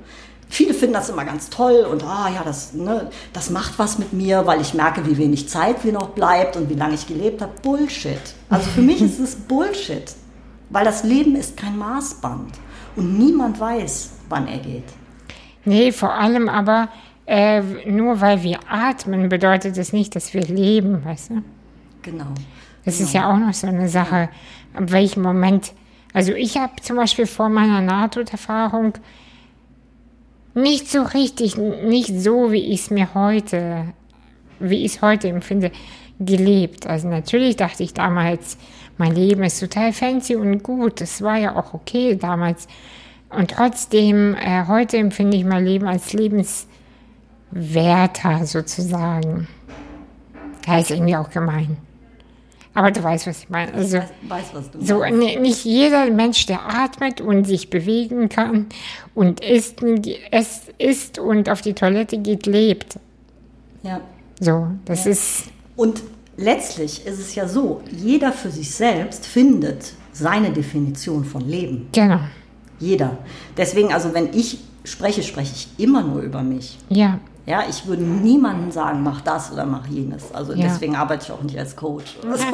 Viele 0.52 0.74
finden 0.74 0.96
das 0.96 1.10
immer 1.10 1.26
ganz 1.26 1.52
toll 1.52 1.86
und 1.90 2.04
ah 2.04 2.28
ja, 2.34 2.42
das, 2.44 2.74
ne, 2.74 3.12
das 3.34 3.52
macht 3.52 3.78
was 3.78 4.00
mit 4.00 4.14
mir, 4.14 4.48
weil 4.48 4.60
ich 4.60 4.74
merke, 4.74 5.06
wie 5.06 5.16
wenig 5.18 5.48
Zeit 5.48 5.86
mir 5.86 5.94
noch 5.94 6.10
bleibt 6.10 6.58
und 6.58 6.70
wie 6.72 6.74
lange 6.74 6.96
ich 6.96 7.06
gelebt 7.06 7.44
habe. 7.44 7.52
Bullshit. 7.62 8.20
Also 8.50 8.68
für 8.72 8.82
mich 8.82 9.00
ist 9.00 9.20
es 9.20 9.36
Bullshit, 9.36 10.12
weil 10.72 10.84
das 10.84 11.04
Leben 11.04 11.36
ist 11.36 11.56
kein 11.56 11.78
Maßband 11.78 12.50
und 12.96 13.20
niemand 13.20 13.60
weiß, 13.60 14.10
wann 14.28 14.48
er 14.48 14.58
geht. 14.58 14.86
Nee, 15.66 15.92
vor 15.92 16.14
allem 16.14 16.50
aber, 16.50 16.90
äh, 17.28 17.62
nur 17.86 18.20
weil 18.20 18.42
wir 18.42 18.60
atmen, 18.68 19.30
bedeutet 19.30 19.78
es 19.78 19.94
nicht, 19.94 20.16
dass 20.16 20.34
wir 20.34 20.42
leben, 20.42 21.06
weißt 21.06 21.30
du? 21.30 21.44
Genau. 22.02 22.34
Das 22.86 23.00
ist 23.00 23.14
ja 23.14 23.32
auch 23.32 23.38
noch 23.38 23.54
so 23.54 23.68
eine 23.68 23.88
Sache, 23.88 24.30
ab 24.74 24.92
welchem 24.92 25.22
Moment. 25.22 25.74
Also 26.12 26.34
ich 26.34 26.58
habe 26.58 26.74
zum 26.82 26.96
Beispiel 26.96 27.28
vor 27.28 27.50
meiner 27.50 27.82
Nahtoderfahrung 27.82 28.94
nicht 30.54 30.88
so 30.90 31.02
richtig, 31.04 31.58
nicht 31.58 32.20
so, 32.20 32.52
wie 32.52 32.74
ich 32.74 32.82
es 32.82 32.90
mir 32.90 33.14
heute, 33.14 33.94
wie 34.60 34.86
ich 34.86 34.96
es 34.96 35.02
heute 35.02 35.30
empfinde, 35.30 35.72
gelebt. 36.20 36.86
Also 36.88 37.08
natürlich 37.08 37.56
dachte 37.56 37.84
ich 37.84 37.94
damals, 37.94 38.58
mein 38.98 39.16
Leben 39.16 39.44
ist 39.44 39.60
total 39.60 39.94
fancy 39.94 40.36
und 40.36 40.62
gut. 40.64 41.00
Das 41.02 41.22
war 41.22 41.38
ja 41.38 41.56
auch 41.56 41.74
okay 41.74 42.16
damals. 42.16 42.68
Und 43.30 43.52
trotzdem, 43.52 44.36
äh, 44.36 44.66
heute 44.68 44.98
empfinde 44.98 45.38
ich 45.38 45.46
mein 45.46 45.64
Leben 45.64 45.88
als 45.88 46.14
lebenswerter 46.14 46.68
sozusagen. 48.46 49.48
Ja, 50.68 50.80
ist 50.80 50.92
irgendwie 50.92 51.16
auch 51.16 51.30
gemein. 51.30 51.78
Aber 52.80 52.92
du 52.92 53.04
weißt, 53.04 53.28
was 53.28 53.40
ich 53.44 53.50
meine. 53.50 53.74
Also, 53.74 53.98
Weiß, 53.98 54.06
weiß 54.30 54.44
was 54.54 54.72
du 54.72 54.86
so, 54.86 55.00
meinst. 55.00 55.40
nicht 55.42 55.66
jeder 55.66 56.10
Mensch, 56.12 56.46
der 56.46 56.62
atmet 56.66 57.20
und 57.20 57.44
sich 57.44 57.70
bewegen 57.70 58.30
kann 58.30 58.68
und 59.14 59.42
isst, 59.44 59.84
es 60.32 60.62
isst 60.78 61.20
und 61.20 61.50
auf 61.50 61.62
die 61.62 61.74
Toilette 61.74 62.18
geht, 62.20 62.46
lebt. 62.46 62.98
Ja. 63.84 64.00
So, 64.40 64.68
das 64.86 65.06
ist, 65.06 65.44
Und 65.76 66.02
letztlich 66.38 67.06
ist 67.06 67.20
es 67.20 67.36
ja 67.36 67.50
so, 67.50 67.82
jeder 67.92 68.32
für 68.32 68.50
sich 68.50 68.72
selbst 68.72 69.26
findet 69.26 69.92
seine 70.14 70.52
Definition 70.52 71.26
von 71.26 71.42
Leben. 71.50 71.90
genau, 71.92 72.20
Jeder. 72.80 73.18
Deswegen, 73.58 73.92
also 73.92 74.14
wenn 74.14 74.34
ich 74.34 74.58
spreche, 74.86 75.22
spreche 75.22 75.52
ich 75.54 75.68
immer 75.84 76.02
nur 76.02 76.22
über 76.22 76.44
mich. 76.44 76.78
ja, 76.90 77.20
Ja, 77.50 77.64
ich 77.68 77.88
würde 77.88 78.04
niemandem 78.04 78.70
sagen, 78.70 79.02
mach 79.02 79.22
das 79.22 79.52
oder 79.52 79.66
mach 79.66 79.88
jenes. 79.88 80.32
Also 80.36 80.54
Ja. 80.54 80.66
deswegen 80.68 80.96
arbeite 80.96 81.26
ich 81.26 81.32
auch 81.32 81.42
nicht 81.42 81.58
als 81.58 81.76
Coach. 81.76 82.16
So. 82.22 82.46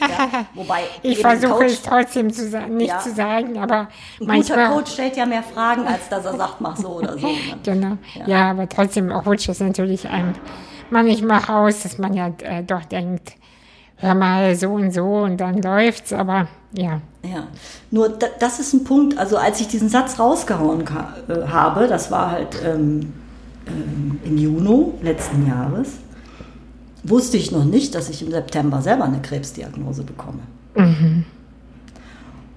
ja, 0.00 0.46
wobei 0.54 0.80
ich 1.02 1.18
versuche 1.18 1.50
Coach, 1.52 1.72
es 1.72 1.82
trotzdem 1.82 2.32
zu 2.32 2.48
sagen, 2.48 2.78
nicht 2.78 2.88
Ja. 2.88 3.00
zu 3.00 3.12
sagen, 3.14 3.58
aber 3.58 3.80
ein 3.80 3.88
guter 4.18 4.26
manchmal, 4.32 4.68
Coach 4.70 4.92
stellt 4.92 5.16
ja 5.18 5.26
mehr 5.26 5.42
Fragen, 5.42 5.86
als 5.86 6.08
dass 6.08 6.24
er 6.24 6.38
sagt, 6.38 6.58
mach 6.62 6.74
so 6.74 6.88
oder 6.88 7.18
so. 7.18 7.26
Ne? 7.26 7.34
genau, 7.62 7.98
ja. 8.26 8.52
aber 8.52 8.66
trotzdem 8.66 9.12
rutscht 9.12 9.50
es 9.50 9.60
natürlich 9.60 10.08
einem 10.08 10.32
manchmal 10.88 11.40
raus, 11.40 11.82
dass 11.82 11.98
man 11.98 12.14
ja 12.14 12.28
äh, 12.42 12.62
doch 12.62 12.86
denkt, 12.86 13.34
hör 13.96 14.14
mal 14.14 14.56
so 14.56 14.70
und 14.70 14.90
so 14.94 15.04
und 15.04 15.36
dann 15.36 15.60
läuft's, 15.60 16.14
aber 16.14 16.48
ja, 16.72 17.02
Ja, 17.22 17.46
nur 17.90 18.08
da, 18.08 18.28
das 18.38 18.58
ist 18.58 18.72
ein 18.72 18.84
Punkt, 18.84 19.18
also 19.18 19.36
als 19.36 19.60
ich 19.60 19.68
diesen 19.68 19.90
Satz 19.90 20.18
rausgehauen 20.18 20.80
äh, 21.28 21.46
habe, 21.46 21.88
das 21.88 22.10
war 22.10 22.30
halt 22.30 22.56
ähm, 22.64 23.12
im 24.24 24.38
Juni 24.38 24.92
letzten 25.02 25.46
Jahres, 25.46 25.88
wusste 27.02 27.36
ich 27.36 27.50
noch 27.50 27.64
nicht, 27.64 27.94
dass 27.94 28.08
ich 28.08 28.22
im 28.22 28.30
September 28.30 28.82
selber 28.82 29.04
eine 29.04 29.22
Krebsdiagnose 29.22 30.02
bekomme. 30.02 30.40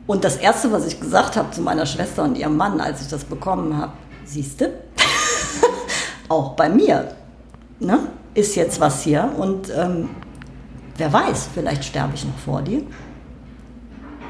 Und 0.05 0.23
das 0.23 0.37
Erste, 0.37 0.71
was 0.71 0.85
ich 0.85 0.99
gesagt 0.99 1.37
habe 1.37 1.51
zu 1.51 1.61
meiner 1.61 1.85
Schwester 1.85 2.23
und 2.23 2.37
ihrem 2.37 2.57
Mann, 2.57 2.81
als 2.81 3.01
ich 3.01 3.07
das 3.07 3.23
bekommen 3.23 3.77
habe, 3.77 3.93
siehste, 4.25 4.73
auch 6.29 6.51
bei 6.55 6.69
mir 6.69 7.15
ne, 7.79 7.99
ist 8.33 8.55
jetzt 8.55 8.79
was 8.79 9.03
hier 9.03 9.31
und 9.37 9.71
ähm, 9.75 10.09
wer 10.97 11.11
weiß, 11.11 11.49
vielleicht 11.53 11.85
sterbe 11.85 12.15
ich 12.15 12.25
noch 12.25 12.37
vor 12.37 12.61
dir. 12.61 12.81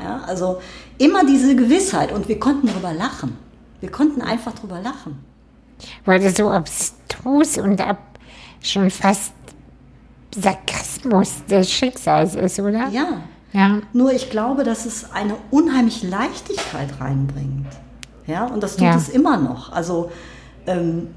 Ja, 0.01 0.21
also 0.27 0.59
immer 0.97 1.25
diese 1.25 1.55
Gewissheit 1.55 2.11
und 2.11 2.27
wir 2.27 2.39
konnten 2.39 2.67
darüber 2.67 2.93
lachen. 2.93 3.37
Wir 3.79 3.89
konnten 3.89 4.21
einfach 4.21 4.53
drüber 4.53 4.79
lachen. 4.81 5.17
Weil 6.05 6.19
das 6.19 6.35
so 6.35 6.49
abstrus 6.49 7.57
und 7.57 7.81
ab 7.81 7.97
schon 8.61 8.89
fast 8.89 9.33
Sarkasmus 10.35 11.43
des 11.49 11.71
Schicksals 11.71 12.35
ist, 12.35 12.59
oder? 12.59 12.87
Ja. 12.89 13.21
Ja, 13.55 13.81
Nur 13.93 14.11
ich 14.11 14.31
glaube, 14.31 14.63
dass 14.63 14.87
es 14.87 15.11
eine 15.13 15.35
unheimliche 15.51 16.07
Leichtigkeit 16.07 16.89
reinbringt. 16.99 17.67
Ja, 18.25 18.45
und 18.47 18.63
das 18.63 18.77
tut 18.77 18.85
Ja. 18.87 18.95
es 18.95 19.09
immer 19.09 19.37
noch. 19.37 19.71
Also 19.71 20.09
ähm, 20.65 21.09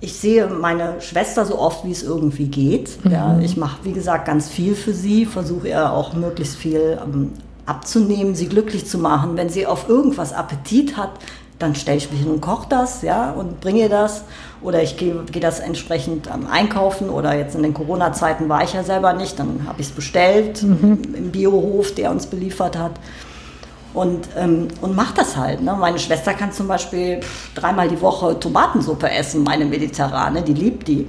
ich 0.00 0.14
sehe 0.14 0.46
meine 0.46 0.98
Schwester 1.02 1.44
so 1.44 1.58
oft, 1.58 1.84
wie 1.84 1.90
es 1.90 2.02
irgendwie 2.02 2.46
geht. 2.46 2.98
Ja, 3.04 3.38
ich 3.38 3.58
mache, 3.58 3.80
wie 3.84 3.92
gesagt, 3.92 4.24
ganz 4.24 4.48
viel 4.48 4.74
für 4.74 4.94
sie, 4.94 5.26
versuche 5.26 5.68
ihr 5.68 5.92
auch 5.92 6.14
möglichst 6.14 6.56
viel 6.56 6.98
ähm, 7.04 7.32
abzunehmen, 7.66 8.34
sie 8.34 8.48
glücklich 8.48 8.86
zu 8.86 8.96
machen. 8.96 9.36
Wenn 9.36 9.50
sie 9.50 9.66
auf 9.66 9.90
irgendwas 9.90 10.32
Appetit 10.32 10.96
hat, 10.96 11.10
dann 11.62 11.74
stelle 11.74 11.98
ich 11.98 12.10
mich 12.10 12.20
hin 12.20 12.30
und 12.30 12.40
koche 12.40 12.66
das, 12.68 13.02
ja, 13.02 13.30
und 13.30 13.60
bringe 13.60 13.88
das. 13.88 14.24
Oder 14.60 14.82
ich 14.82 14.96
gehe 14.96 15.22
gehe 15.30 15.42
das 15.42 15.60
entsprechend 15.60 16.26
ähm, 16.26 16.46
einkaufen. 16.50 17.08
Oder 17.08 17.36
jetzt 17.36 17.54
in 17.54 17.62
den 17.62 17.74
Corona-Zeiten 17.74 18.48
war 18.48 18.62
ich 18.62 18.72
ja 18.72 18.82
selber 18.82 19.12
nicht, 19.12 19.38
dann 19.38 19.66
habe 19.66 19.80
ich 19.80 19.88
es 19.88 19.92
bestellt 19.92 20.62
im 20.62 21.30
Biohof, 21.30 21.94
der 21.94 22.10
uns 22.10 22.26
beliefert 22.26 22.76
hat. 22.76 22.92
Und, 23.94 24.28
ähm, 24.38 24.68
und 24.80 24.96
macht 24.96 25.18
das 25.18 25.36
halt. 25.36 25.60
Ne? 25.62 25.76
Meine 25.78 25.98
Schwester 25.98 26.32
kann 26.32 26.50
zum 26.50 26.66
Beispiel 26.66 27.20
pff, 27.20 27.54
dreimal 27.54 27.88
die 27.88 28.00
Woche 28.00 28.40
Tomatensuppe 28.40 29.10
essen, 29.10 29.42
meine 29.42 29.66
mediterrane, 29.66 30.42
die 30.42 30.54
liebt 30.54 30.88
die. 30.88 31.06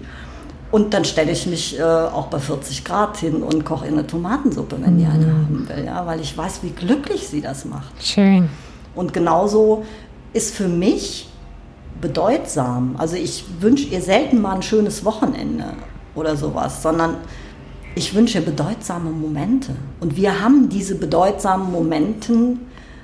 Und 0.69 0.93
dann 0.93 1.05
stelle 1.05 1.31
ich 1.31 1.45
mich 1.45 1.79
äh, 1.79 1.83
auch 1.83 2.27
bei 2.27 2.39
40 2.39 2.83
Grad 2.83 3.17
hin 3.17 3.43
und 3.43 3.63
koche 3.63 3.85
ihr 3.85 3.91
eine 3.91 4.07
Tomatensuppe, 4.07 4.75
wenn 4.81 4.97
die 4.97 5.05
eine 5.05 5.27
haben 5.27 5.69
will, 5.69 5.85
ja? 5.85 6.05
weil 6.05 6.19
ich 6.19 6.35
weiß, 6.37 6.63
wie 6.63 6.71
glücklich 6.71 7.27
sie 7.27 7.41
das 7.41 7.63
macht. 7.63 7.93
schön. 8.03 8.49
Und 8.95 9.13
genauso 9.13 9.85
ist 10.33 10.55
für 10.55 10.67
mich 10.67 11.29
bedeutsam. 12.01 12.95
Also 12.97 13.15
ich 13.15 13.45
wünsche 13.59 13.85
ihr 13.87 14.01
selten 14.01 14.41
mal 14.41 14.55
ein 14.55 14.61
schönes 14.61 15.05
Wochenende 15.05 15.65
oder 16.15 16.35
sowas, 16.35 16.81
sondern 16.81 17.17
ich 17.95 18.13
wünsche 18.15 18.41
bedeutsame 18.41 19.11
Momente. 19.11 19.75
Und 19.99 20.15
wir 20.15 20.41
haben 20.41 20.69
diese 20.69 20.95
bedeutsamen 20.95 21.71
Momenten, 21.71 22.59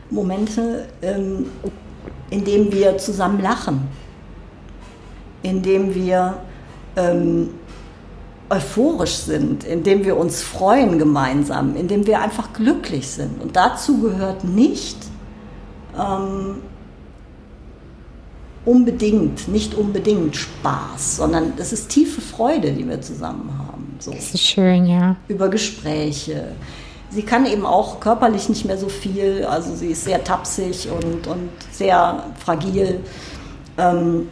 Momente, 0.10 0.88
ähm, 1.02 1.46
in 2.32 2.44
denen 2.44 2.72
wir 2.72 2.98
zusammen 2.98 3.42
lachen, 3.42 3.88
in 5.44 5.62
denen 5.62 5.94
wir 5.94 6.38
ähm, 6.96 7.52
euphorisch 8.50 9.18
sind, 9.18 9.64
indem 9.64 10.04
wir 10.04 10.18
uns 10.18 10.42
freuen 10.42 10.98
gemeinsam, 10.98 11.76
indem 11.76 12.08
wir 12.08 12.20
einfach 12.22 12.52
glücklich 12.54 13.08
sind. 13.08 13.42
Und 13.42 13.56
dazu 13.56 14.02
gehört 14.02 14.44
nicht 14.44 14.98
ähm, 15.98 16.58
unbedingt, 18.70 19.48
nicht 19.48 19.74
unbedingt 19.74 20.36
Spaß, 20.36 21.18
sondern 21.18 21.54
das 21.58 21.74
ist 21.74 21.90
tiefe 21.90 22.22
Freude, 22.22 22.72
die 22.72 22.88
wir 22.88 23.02
zusammen 23.02 23.52
haben. 23.58 23.96
So 23.98 24.12
Das 24.12 24.32
ist 24.32 24.46
schön, 24.46 24.86
ja. 24.86 25.16
über 25.28 25.50
Gespräche. 25.50 26.50
Sie 27.10 27.24
kann 27.24 27.48
eben 27.48 27.66
auch 27.66 28.00
körperlich 28.00 28.48
nicht 28.48 28.66
mehr 28.66 28.78
so 28.78 28.88
viel, 28.88 29.44
also 29.50 29.76
sie 29.76 29.88
ist 29.88 30.04
sehr 30.04 30.24
tapsig 30.24 30.88
und, 30.92 31.26
und 31.26 31.50
sehr 31.72 32.26
fragil. 32.38 33.00
Ähm, 33.80 34.30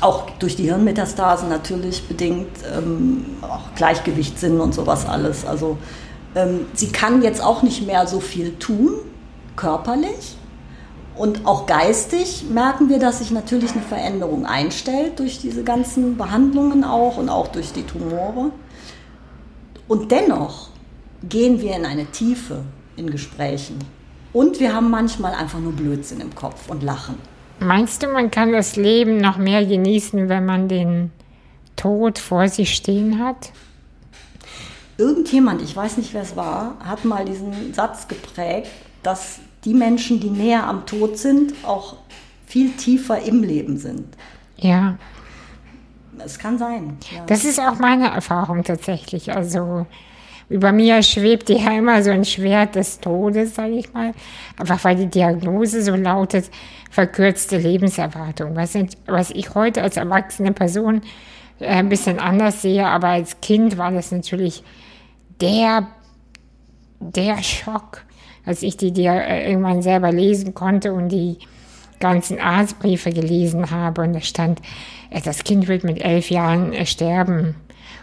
auch 0.00 0.30
durch 0.38 0.54
die 0.54 0.64
Hirnmetastasen 0.64 1.48
natürlich 1.48 2.06
bedingt, 2.06 2.46
ähm, 2.72 3.24
auch 3.42 3.74
Gleichgewichtssinn 3.74 4.60
und 4.60 4.74
sowas 4.74 5.08
alles. 5.08 5.44
Also 5.44 5.76
ähm, 6.36 6.66
sie 6.74 6.92
kann 6.92 7.22
jetzt 7.22 7.42
auch 7.42 7.64
nicht 7.64 7.84
mehr 7.84 8.06
so 8.06 8.20
viel 8.20 8.54
tun, 8.58 8.90
körperlich. 9.56 10.36
Und 11.16 11.46
auch 11.46 11.66
geistig 11.66 12.44
merken 12.50 12.90
wir, 12.90 12.98
dass 12.98 13.18
sich 13.20 13.30
natürlich 13.30 13.72
eine 13.72 13.82
Veränderung 13.82 14.44
einstellt 14.44 15.18
durch 15.18 15.38
diese 15.38 15.64
ganzen 15.64 16.18
Behandlungen 16.18 16.84
auch 16.84 17.16
und 17.16 17.30
auch 17.30 17.48
durch 17.48 17.72
die 17.72 17.84
Tumore. 17.84 18.50
Und 19.88 20.12
dennoch 20.12 20.68
gehen 21.26 21.60
wir 21.60 21.74
in 21.74 21.86
eine 21.86 22.06
Tiefe 22.06 22.64
in 22.96 23.10
Gesprächen. 23.10 23.78
Und 24.32 24.60
wir 24.60 24.74
haben 24.74 24.90
manchmal 24.90 25.32
einfach 25.34 25.58
nur 25.58 25.72
Blödsinn 25.72 26.20
im 26.20 26.34
Kopf 26.34 26.68
und 26.68 26.82
lachen. 26.82 27.14
Meinst 27.60 28.02
du, 28.02 28.08
man 28.08 28.30
kann 28.30 28.52
das 28.52 28.76
Leben 28.76 29.16
noch 29.16 29.38
mehr 29.38 29.64
genießen, 29.64 30.28
wenn 30.28 30.44
man 30.44 30.68
den 30.68 31.10
Tod 31.76 32.18
vor 32.18 32.48
sich 32.48 32.74
stehen 32.74 33.24
hat? 33.24 33.52
Irgendjemand, 34.98 35.62
ich 35.62 35.74
weiß 35.74 35.96
nicht, 35.96 36.12
wer 36.12 36.22
es 36.22 36.36
war, 36.36 36.76
hat 36.84 37.06
mal 37.06 37.24
diesen 37.24 37.72
Satz 37.72 38.08
geprägt, 38.08 38.70
dass 39.02 39.40
die 39.66 39.74
Menschen, 39.74 40.20
die 40.20 40.30
näher 40.30 40.66
am 40.66 40.86
Tod 40.86 41.18
sind, 41.18 41.52
auch 41.64 41.96
viel 42.46 42.70
tiefer 42.70 43.20
im 43.20 43.42
Leben 43.42 43.76
sind. 43.76 44.06
Ja. 44.56 44.96
Es 46.24 46.38
kann 46.38 46.56
sein. 46.56 46.96
Ja. 47.12 47.26
Das 47.26 47.44
ist 47.44 47.60
auch 47.60 47.78
meine 47.78 48.06
Erfahrung 48.06 48.64
tatsächlich. 48.64 49.32
Also 49.32 49.86
über 50.48 50.70
mir 50.70 51.02
schwebt 51.02 51.50
ja 51.50 51.76
immer 51.76 52.02
so 52.02 52.10
ein 52.10 52.24
Schwert 52.24 52.76
des 52.76 53.00
Todes, 53.00 53.56
sage 53.56 53.74
ich 53.74 53.92
mal. 53.92 54.14
Einfach 54.58 54.82
weil 54.84 54.96
die 54.96 55.08
Diagnose 55.08 55.82
so 55.82 55.96
lautet, 55.96 56.50
verkürzte 56.90 57.58
Lebenserwartung. 57.58 58.54
Was, 58.54 58.72
sind, 58.72 58.96
was 59.06 59.30
ich 59.30 59.54
heute 59.54 59.82
als 59.82 59.96
erwachsene 59.96 60.52
Person 60.52 61.02
äh, 61.58 61.66
ein 61.66 61.88
bisschen 61.88 62.20
anders 62.20 62.62
sehe, 62.62 62.86
aber 62.86 63.08
als 63.08 63.40
Kind 63.40 63.76
war 63.76 63.90
das 63.90 64.12
natürlich 64.12 64.62
der, 65.40 65.88
der 67.00 67.42
Schock, 67.42 68.05
als 68.46 68.62
ich 68.62 68.76
die 68.76 68.92
dir 68.92 69.12
äh, 69.12 69.50
irgendwann 69.50 69.82
selber 69.82 70.12
lesen 70.12 70.54
konnte 70.54 70.94
und 70.94 71.10
die 71.10 71.38
ganzen 72.00 72.38
Arztbriefe 72.38 73.10
gelesen 73.10 73.70
habe 73.70 74.02
und 74.02 74.14
da 74.14 74.20
stand, 74.20 74.60
äh, 75.10 75.20
das 75.20 75.44
Kind 75.44 75.68
wird 75.68 75.84
mit 75.84 76.00
elf 76.00 76.30
Jahren 76.30 76.86
sterben. 76.86 77.56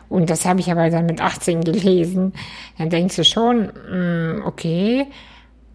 Und 0.10 0.30
das 0.30 0.46
habe 0.46 0.60
ich 0.60 0.70
aber 0.72 0.92
dann 0.92 1.08
mit 1.08 1.22
18 1.22 1.64
gelesen. 1.64 2.34
Dann 2.78 2.90
denkst 2.90 3.16
du 3.16 3.24
schon, 3.24 3.66
mm, 3.66 4.44
okay, 4.46 5.08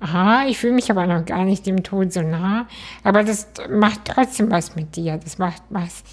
aha, 0.01 0.45
ich 0.47 0.59
fühle 0.59 0.75
mich 0.75 0.91
aber 0.91 1.07
noch 1.07 1.25
gar 1.25 1.45
nicht 1.45 1.67
dem 1.67 1.83
Tod 1.83 2.13
so 2.13 2.23
nah. 2.23 2.67
Aber 3.03 3.25
das 3.25 3.49
macht 3.69 4.05
trotzdem 4.05 4.51
was 4.51 4.77
mit 4.77 4.95
dir. 4.95 5.19
Das 5.23 5.39
macht 5.39 5.63
was 5.71 6.05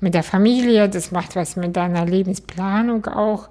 mit 0.00 0.14
der 0.14 0.22
Familie, 0.22 0.88
das 0.88 1.12
macht 1.12 1.36
was 1.36 1.56
mit 1.56 1.76
deiner 1.76 2.04
Lebensplanung 2.04 3.06
auch. 3.06 3.48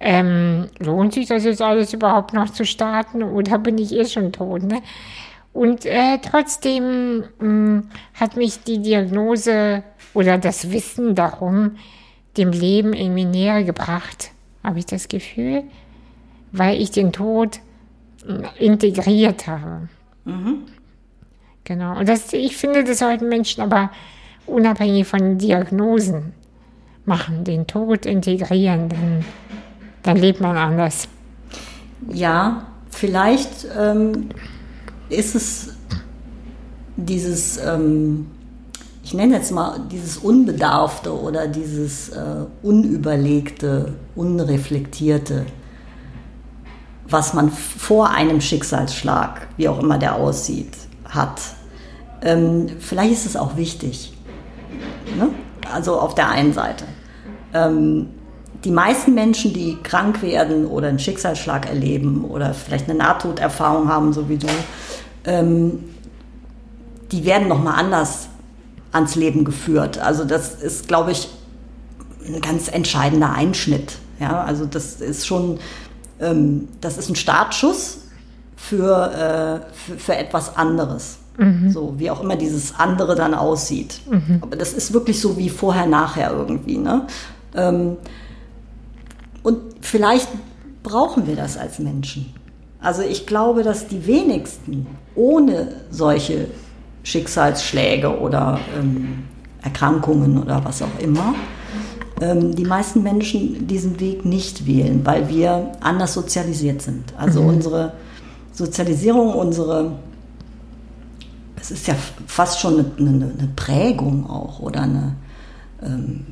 Ähm, 0.00 0.68
lohnt 0.78 1.12
sich 1.14 1.26
das 1.26 1.44
jetzt 1.44 1.60
alles 1.60 1.92
überhaupt 1.92 2.32
noch 2.32 2.50
zu 2.50 2.64
starten 2.64 3.22
oder 3.22 3.58
bin 3.58 3.78
ich 3.78 3.92
eh 3.92 4.04
schon 4.04 4.32
tot? 4.32 4.62
Ne? 4.62 4.80
Und 5.52 5.86
äh, 5.86 6.18
trotzdem 6.18 7.24
mh, 7.40 7.46
mm, 7.48 7.90
hat 8.14 8.36
mich 8.36 8.62
die 8.62 8.78
Diagnose 8.78 9.82
oder 10.14 10.38
das 10.38 10.70
Wissen 10.70 11.14
darum 11.14 11.76
dem 12.36 12.52
Leben 12.52 12.92
irgendwie 12.92 13.24
näher 13.24 13.64
gebracht, 13.64 14.30
habe 14.62 14.78
ich 14.78 14.86
das 14.86 15.08
Gefühl, 15.08 15.64
weil 16.52 16.80
ich 16.80 16.90
den 16.92 17.12
Tod 17.12 17.60
integriert 18.58 19.46
habe. 19.46 19.88
Mhm. 20.24 20.62
Genau. 21.64 21.98
Und 21.98 22.08
das, 22.08 22.32
ich 22.32 22.56
finde, 22.56 22.84
das 22.84 22.98
sollten 22.98 23.28
Menschen 23.28 23.62
aber 23.62 23.90
unabhängig 24.46 25.06
von 25.06 25.38
Diagnosen 25.38 26.32
machen, 27.04 27.44
den 27.44 27.66
Tod 27.66 28.06
integrieren, 28.06 28.88
dann, 28.88 29.24
dann 30.02 30.16
lebt 30.16 30.40
man 30.40 30.56
anders. 30.56 31.08
Ja, 32.10 32.66
vielleicht 32.90 33.66
ähm, 33.78 34.30
ist 35.08 35.34
es 35.34 35.70
dieses, 36.96 37.58
ähm, 37.58 38.26
ich 39.02 39.14
nenne 39.14 39.36
jetzt 39.36 39.52
mal 39.52 39.80
dieses 39.90 40.18
Unbedarfte 40.18 41.18
oder 41.18 41.46
dieses 41.46 42.10
äh, 42.10 42.44
Unüberlegte, 42.62 43.94
Unreflektierte, 44.14 45.46
was 47.08 47.34
man 47.34 47.50
vor 47.50 48.10
einem 48.10 48.40
Schicksalsschlag, 48.40 49.48
wie 49.56 49.68
auch 49.68 49.78
immer 49.78 49.98
der 49.98 50.16
aussieht, 50.16 50.76
hat. 51.08 51.40
Ähm, 52.20 52.68
vielleicht 52.80 53.12
ist 53.12 53.26
es 53.26 53.36
auch 53.36 53.56
wichtig. 53.56 54.12
Ne? 55.16 55.30
Also 55.72 55.98
auf 55.98 56.14
der 56.14 56.28
einen 56.28 56.52
Seite. 56.52 56.84
Ähm, 57.54 58.08
die 58.64 58.70
meisten 58.70 59.14
Menschen, 59.14 59.52
die 59.52 59.76
krank 59.82 60.22
werden 60.22 60.66
oder 60.66 60.88
einen 60.88 60.98
Schicksalsschlag 60.98 61.68
erleben 61.68 62.24
oder 62.24 62.54
vielleicht 62.54 62.88
eine 62.88 62.98
Nahtoderfahrung 62.98 63.88
haben, 63.88 64.12
so 64.12 64.28
wie 64.28 64.38
du, 64.38 64.48
ähm, 65.24 65.84
die 67.12 67.24
werden 67.24 67.48
noch 67.48 67.62
mal 67.62 67.74
anders 67.74 68.28
ans 68.92 69.14
Leben 69.14 69.44
geführt. 69.44 69.98
Also 69.98 70.24
das 70.24 70.54
ist, 70.54 70.88
glaube 70.88 71.12
ich, 71.12 71.28
ein 72.26 72.40
ganz 72.40 72.68
entscheidender 72.68 73.32
Einschnitt. 73.32 73.98
Ja, 74.18 74.42
also 74.42 74.66
das 74.66 75.00
ist 75.00 75.26
schon 75.26 75.58
ähm, 76.20 76.68
das 76.80 76.98
ist 76.98 77.08
ein 77.08 77.16
Startschuss 77.16 77.98
für, 78.56 79.12
äh, 79.12 79.74
für, 79.74 79.98
für, 79.98 80.16
etwas 80.16 80.56
anderes. 80.56 81.18
Mhm. 81.36 81.70
So, 81.70 81.94
wie 81.98 82.10
auch 82.10 82.20
immer 82.20 82.36
dieses 82.36 82.74
andere 82.76 83.14
dann 83.14 83.34
aussieht. 83.34 84.00
Mhm. 84.10 84.38
Aber 84.40 84.56
das 84.56 84.72
ist 84.72 84.92
wirklich 84.92 85.20
so 85.20 85.36
wie 85.36 85.48
vorher, 85.48 85.86
nachher 85.86 86.32
irgendwie. 86.32 86.78
Ne? 86.78 87.06
Ähm, 87.54 87.96
und 89.42 89.58
vielleicht 89.80 90.28
brauchen 90.82 91.26
wir 91.26 91.36
das 91.36 91.56
als 91.56 91.78
Menschen. 91.78 92.32
Also 92.80 93.02
ich 93.02 93.26
glaube, 93.26 93.62
dass 93.62 93.88
die 93.88 94.06
wenigsten 94.06 94.86
ohne 95.14 95.72
solche 95.90 96.46
Schicksalsschläge 97.02 98.20
oder 98.20 98.60
ähm, 98.78 99.24
Erkrankungen 99.62 100.38
oder 100.38 100.64
was 100.64 100.82
auch 100.82 100.98
immer 101.00 101.34
ähm, 102.20 102.54
die 102.54 102.64
meisten 102.64 103.02
Menschen 103.02 103.66
diesen 103.66 104.00
Weg 104.00 104.24
nicht 104.24 104.66
wählen, 104.66 105.04
weil 105.04 105.28
wir 105.28 105.72
anders 105.80 106.14
sozialisiert 106.14 106.82
sind. 106.82 107.12
Also 107.16 107.42
mhm. 107.42 107.48
unsere 107.48 107.92
Sozialisierung, 108.52 109.34
unsere, 109.34 109.92
es 111.60 111.70
ist 111.70 111.86
ja 111.86 111.94
fast 112.26 112.60
schon 112.60 112.74
eine, 112.74 112.90
eine, 112.98 113.32
eine 113.38 113.48
Prägung 113.54 114.28
auch 114.28 114.60
oder 114.60 114.82
eine, 114.82 115.14
ähm, 115.82 116.26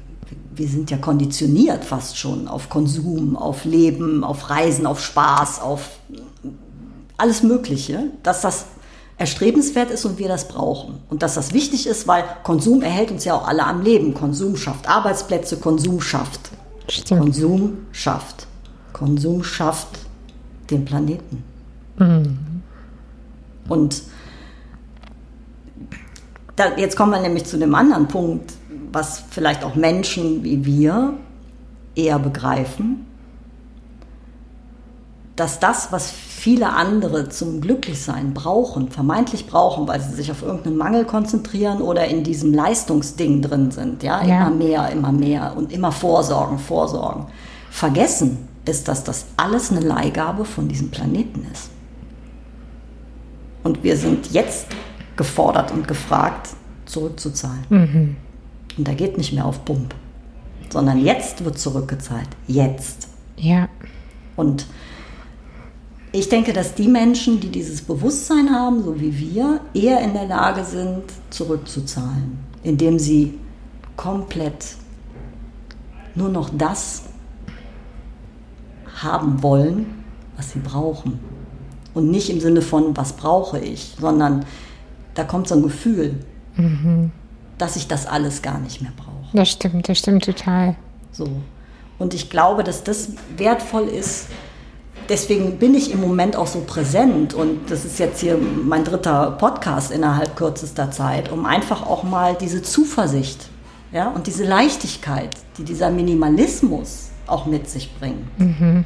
wir 0.56 0.68
sind 0.68 0.90
ja 0.90 0.96
konditioniert 0.96 1.84
fast 1.84 2.18
schon 2.18 2.48
auf 2.48 2.68
Konsum, 2.68 3.36
auf 3.36 3.64
Leben, 3.64 4.24
auf 4.24 4.50
Reisen, 4.50 4.86
auf 4.86 5.02
Spaß, 5.02 5.60
auf 5.60 5.98
alles 7.16 7.42
Mögliche, 7.42 8.04
dass 8.22 8.40
das 8.40 8.66
erstrebenswert 9.18 9.90
ist 9.90 10.04
und 10.04 10.18
wir 10.18 10.28
das 10.28 10.48
brauchen. 10.48 11.00
Und 11.08 11.22
dass 11.22 11.34
das 11.34 11.52
wichtig 11.52 11.86
ist, 11.86 12.06
weil 12.06 12.24
Konsum 12.42 12.82
erhält 12.82 13.10
uns 13.10 13.24
ja 13.24 13.34
auch 13.34 13.48
alle 13.48 13.64
am 13.64 13.82
Leben. 13.82 14.14
Konsum 14.14 14.56
schafft 14.56 14.88
Arbeitsplätze, 14.88 15.56
Konsum 15.56 16.00
schafft. 16.00 16.50
Stimmt. 16.88 17.20
Konsum 17.20 17.78
schafft. 17.92 18.46
Konsum 18.92 19.42
schafft 19.42 19.88
den 20.70 20.84
Planeten. 20.84 21.42
Mhm. 21.98 22.38
Und 23.68 24.02
da, 26.56 26.76
jetzt 26.76 26.96
kommen 26.96 27.12
wir 27.12 27.20
nämlich 27.20 27.44
zu 27.44 27.58
dem 27.58 27.74
anderen 27.74 28.08
Punkt, 28.08 28.52
was 28.92 29.22
vielleicht 29.30 29.64
auch 29.64 29.74
Menschen 29.74 30.44
wie 30.44 30.64
wir 30.64 31.14
eher 31.94 32.18
begreifen, 32.18 33.06
dass 35.36 35.60
das, 35.60 35.92
was 35.92 36.10
viele 36.10 36.70
andere 36.70 37.28
zum 37.28 37.60
Glücklichsein 37.60 38.32
brauchen, 38.32 38.90
vermeintlich 38.90 39.46
brauchen, 39.46 39.86
weil 39.86 40.00
sie 40.00 40.14
sich 40.14 40.30
auf 40.30 40.42
irgendeinen 40.42 40.78
Mangel 40.78 41.04
konzentrieren 41.04 41.82
oder 41.82 42.06
in 42.06 42.24
diesem 42.24 42.54
Leistungsding 42.54 43.42
drin 43.42 43.70
sind, 43.70 44.02
ja, 44.02 44.24
ja. 44.24 44.46
immer 44.46 44.50
mehr, 44.50 44.90
immer 44.90 45.12
mehr 45.12 45.54
und 45.56 45.72
immer 45.72 45.92
vorsorgen, 45.92 46.58
vorsorgen. 46.58 47.26
Vergessen 47.70 48.48
ist, 48.64 48.88
dass 48.88 49.04
das 49.04 49.26
alles 49.36 49.70
eine 49.70 49.80
Leihgabe 49.80 50.46
von 50.46 50.68
diesem 50.68 50.90
Planeten 50.90 51.46
ist. 51.52 51.70
Und 53.62 53.82
wir 53.82 53.96
sind 53.96 54.32
jetzt 54.32 54.68
gefordert 55.16 55.70
und 55.72 55.86
gefragt, 55.86 56.50
zurückzuzahlen. 56.86 57.64
Mhm. 57.68 58.16
Und 58.76 58.86
da 58.86 58.94
geht 58.94 59.16
nicht 59.18 59.32
mehr 59.32 59.46
auf 59.46 59.64
Pump, 59.64 59.94
sondern 60.70 61.04
jetzt 61.04 61.44
wird 61.44 61.58
zurückgezahlt. 61.58 62.28
Jetzt. 62.46 63.08
Ja. 63.36 63.68
Und 64.36 64.66
ich 66.12 66.28
denke, 66.28 66.52
dass 66.52 66.74
die 66.74 66.88
Menschen, 66.88 67.40
die 67.40 67.50
dieses 67.50 67.82
Bewusstsein 67.82 68.50
haben, 68.50 68.82
so 68.82 69.00
wie 69.00 69.18
wir, 69.18 69.60
eher 69.74 70.00
in 70.00 70.12
der 70.12 70.26
Lage 70.26 70.64
sind, 70.64 71.04
zurückzuzahlen, 71.30 72.38
indem 72.62 72.98
sie 72.98 73.34
komplett 73.96 74.76
nur 76.14 76.28
noch 76.28 76.50
das 76.56 77.02
haben 79.02 79.42
wollen, 79.42 80.04
was 80.36 80.52
sie 80.52 80.58
brauchen. 80.58 81.18
Und 81.94 82.10
nicht 82.10 82.30
im 82.30 82.40
Sinne 82.40 82.62
von, 82.62 82.96
was 82.96 83.14
brauche 83.14 83.58
ich, 83.58 83.94
sondern 83.98 84.44
da 85.14 85.24
kommt 85.24 85.48
so 85.48 85.54
ein 85.54 85.62
Gefühl. 85.62 86.14
Mhm. 86.56 87.10
Dass 87.58 87.76
ich 87.76 87.88
das 87.88 88.06
alles 88.06 88.42
gar 88.42 88.58
nicht 88.58 88.82
mehr 88.82 88.92
brauche. 88.96 89.36
Das 89.36 89.50
stimmt, 89.50 89.88
das 89.88 89.98
stimmt 89.98 90.24
total. 90.24 90.76
So. 91.12 91.28
Und 91.98 92.14
ich 92.14 92.30
glaube, 92.30 92.62
dass 92.62 92.84
das 92.84 93.10
wertvoll 93.36 93.88
ist. 93.88 94.26
Deswegen 95.08 95.58
bin 95.58 95.74
ich 95.74 95.92
im 95.92 96.00
Moment 96.00 96.36
auch 96.36 96.48
so 96.48 96.60
präsent 96.66 97.32
und 97.32 97.70
das 97.70 97.84
ist 97.84 97.98
jetzt 97.98 98.20
hier 98.20 98.36
mein 98.36 98.82
dritter 98.82 99.32
Podcast 99.32 99.92
innerhalb 99.92 100.34
kürzester 100.34 100.90
Zeit, 100.90 101.30
um 101.30 101.46
einfach 101.46 101.86
auch 101.86 102.02
mal 102.02 102.34
diese 102.34 102.60
Zuversicht 102.60 103.48
ja, 103.92 104.10
und 104.10 104.26
diese 104.26 104.44
Leichtigkeit, 104.44 105.30
die 105.58 105.64
dieser 105.64 105.90
Minimalismus 105.90 107.10
auch 107.28 107.46
mit 107.46 107.70
sich 107.70 107.94
bringt. 107.98 108.38
Mhm. 108.38 108.84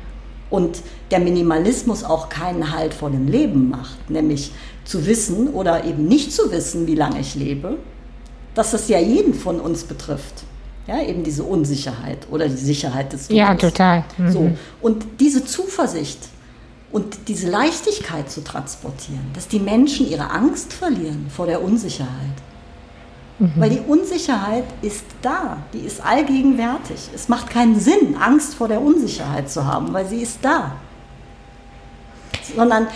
Und 0.51 0.83
der 1.11 1.21
Minimalismus 1.21 2.05
auch 2.05 2.29
keinen 2.29 2.73
Halt 2.73 2.93
vor 2.93 3.11
dem 3.11 3.27
Leben 3.27 3.71
macht, 3.71 4.11
nämlich 4.11 4.53
zu 4.85 5.07
wissen 5.07 5.49
oder 5.49 5.85
eben 5.85 6.07
nicht 6.07 6.33
zu 6.33 6.51
wissen, 6.51 6.87
wie 6.87 6.97
lange 6.97 7.21
ich 7.21 7.35
lebe, 7.35 7.79
dass 8.61 8.73
das 8.73 8.91
ja 8.91 8.99
jeden 8.99 9.33
von 9.33 9.59
uns 9.59 9.85
betrifft. 9.85 10.45
Ja, 10.87 11.01
eben 11.01 11.25
diese 11.25 11.45
Unsicherheit 11.45 12.27
oder 12.31 12.47
die 12.47 12.57
Sicherheit 12.57 13.11
des 13.11 13.29
Todes. 13.29 13.39
Ja, 13.39 13.55
total. 13.55 14.05
Mhm. 14.19 14.33
So. 14.33 14.53
Und 14.83 15.07
diese 15.19 15.47
Zuversicht 15.47 16.19
und 16.93 17.29
diese 17.29 17.49
Leichtigkeit 17.49 18.31
zu 18.31 18.45
transportieren, 18.45 19.31
dass 19.33 19.49
die 19.49 19.61
Menschen 19.61 20.11
ihre 20.11 20.31
Angst 20.31 20.75
verlieren 20.75 21.29
vor 21.35 21.47
der 21.47 21.63
Unsicherheit. 21.63 22.37
Mhm. 23.39 23.53
Weil 23.57 23.71
die 23.71 23.81
Unsicherheit 23.81 24.65
ist 24.83 25.07
da, 25.23 25.57
die 25.73 25.79
ist 25.79 26.05
allgegenwärtig. 26.05 27.09
Es 27.15 27.31
macht 27.31 27.49
keinen 27.49 27.81
Sinn, 27.81 28.15
Angst 28.21 28.57
vor 28.57 28.69
der 28.69 28.83
Unsicherheit 28.83 29.49
zu 29.49 29.65
haben, 29.65 29.95
weil 29.95 30.07
sie 30.07 30.21
ist 30.21 30.41
da. 30.43 30.73
Sondern, 32.55 32.89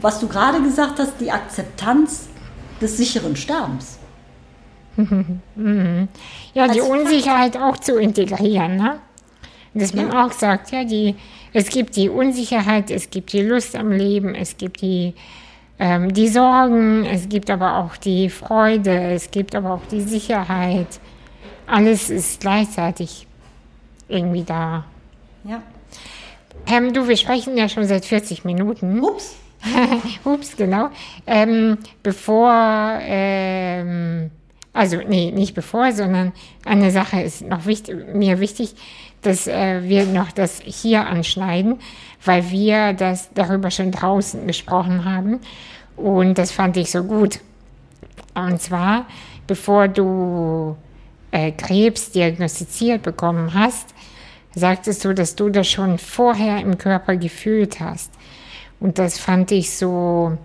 was 0.00 0.20
du 0.20 0.26
gerade 0.26 0.62
gesagt 0.62 0.98
hast, 0.98 1.12
die 1.20 1.30
Akzeptanz 1.30 2.28
des 2.80 2.96
sicheren 2.96 3.36
Sterbens. 3.36 3.98
Ja, 6.54 6.68
die 6.68 6.80
Unsicherheit 6.80 7.56
auch 7.56 7.76
zu 7.76 7.96
integrieren, 7.98 8.76
ne? 8.76 8.98
Dass 9.74 9.92
man 9.92 10.10
ja. 10.10 10.24
auch 10.24 10.32
sagt, 10.32 10.72
ja, 10.72 10.84
die, 10.84 11.14
es 11.52 11.68
gibt 11.68 11.96
die 11.96 12.08
Unsicherheit, 12.08 12.90
es 12.90 13.10
gibt 13.10 13.32
die 13.34 13.42
Lust 13.42 13.76
am 13.76 13.92
Leben, 13.92 14.34
es 14.34 14.56
gibt 14.56 14.80
die, 14.80 15.12
ähm, 15.78 16.14
die 16.14 16.28
Sorgen, 16.28 17.04
es 17.04 17.28
gibt 17.28 17.50
aber 17.50 17.76
auch 17.76 17.96
die 17.98 18.30
Freude, 18.30 19.12
es 19.12 19.30
gibt 19.30 19.54
aber 19.54 19.74
auch 19.74 19.86
die 19.90 20.00
Sicherheit. 20.00 20.86
Alles 21.66 22.08
ist 22.08 22.40
gleichzeitig 22.40 23.26
irgendwie 24.08 24.44
da. 24.44 24.84
Ja. 25.44 25.62
Ähm, 26.66 26.92
du, 26.92 27.06
wir 27.06 27.16
sprechen 27.16 27.56
ja 27.56 27.68
schon 27.68 27.84
seit 27.84 28.06
40 28.06 28.44
Minuten. 28.44 29.00
Ups. 29.00 29.36
Ups, 30.24 30.56
genau. 30.56 30.90
Ähm, 31.26 31.78
bevor 32.02 32.98
ähm, 33.02 34.30
also 34.76 34.98
nee, 34.98 35.30
nicht 35.30 35.54
bevor, 35.54 35.92
sondern 35.92 36.32
eine 36.64 36.90
Sache 36.90 37.20
ist 37.22 37.42
noch 37.42 37.66
wichtig, 37.66 37.96
mir 38.14 38.40
wichtig, 38.40 38.74
dass 39.22 39.46
äh, 39.46 39.82
wir 39.82 40.04
noch 40.04 40.30
das 40.32 40.60
hier 40.64 41.06
anschneiden, 41.06 41.80
weil 42.24 42.50
wir 42.50 42.92
das 42.92 43.30
darüber 43.34 43.70
schon 43.70 43.90
draußen 43.90 44.46
gesprochen 44.46 45.04
haben 45.04 45.40
und 45.96 46.36
das 46.36 46.52
fand 46.52 46.76
ich 46.76 46.90
so 46.90 47.04
gut. 47.04 47.40
Und 48.34 48.60
zwar, 48.60 49.06
bevor 49.46 49.88
du 49.88 50.76
äh, 51.30 51.52
Krebs 51.52 52.10
diagnostiziert 52.10 53.02
bekommen 53.02 53.54
hast, 53.54 53.94
sagtest 54.54 55.04
du, 55.04 55.14
dass 55.14 55.36
du 55.36 55.48
das 55.48 55.68
schon 55.68 55.98
vorher 55.98 56.60
im 56.60 56.76
Körper 56.78 57.16
gefühlt 57.16 57.80
hast. 57.80 58.12
Und 58.78 58.98
das 58.98 59.18
fand 59.18 59.52
ich 59.52 59.74
so 59.74 60.36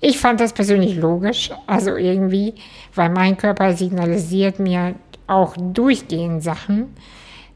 ich 0.00 0.18
fand 0.18 0.40
das 0.40 0.52
persönlich 0.52 0.96
logisch, 0.96 1.50
also 1.66 1.96
irgendwie, 1.96 2.54
weil 2.94 3.10
mein 3.10 3.36
Körper 3.36 3.72
signalisiert 3.72 4.58
mir 4.58 4.94
auch 5.26 5.54
durchgehend 5.56 6.42
Sachen. 6.42 6.94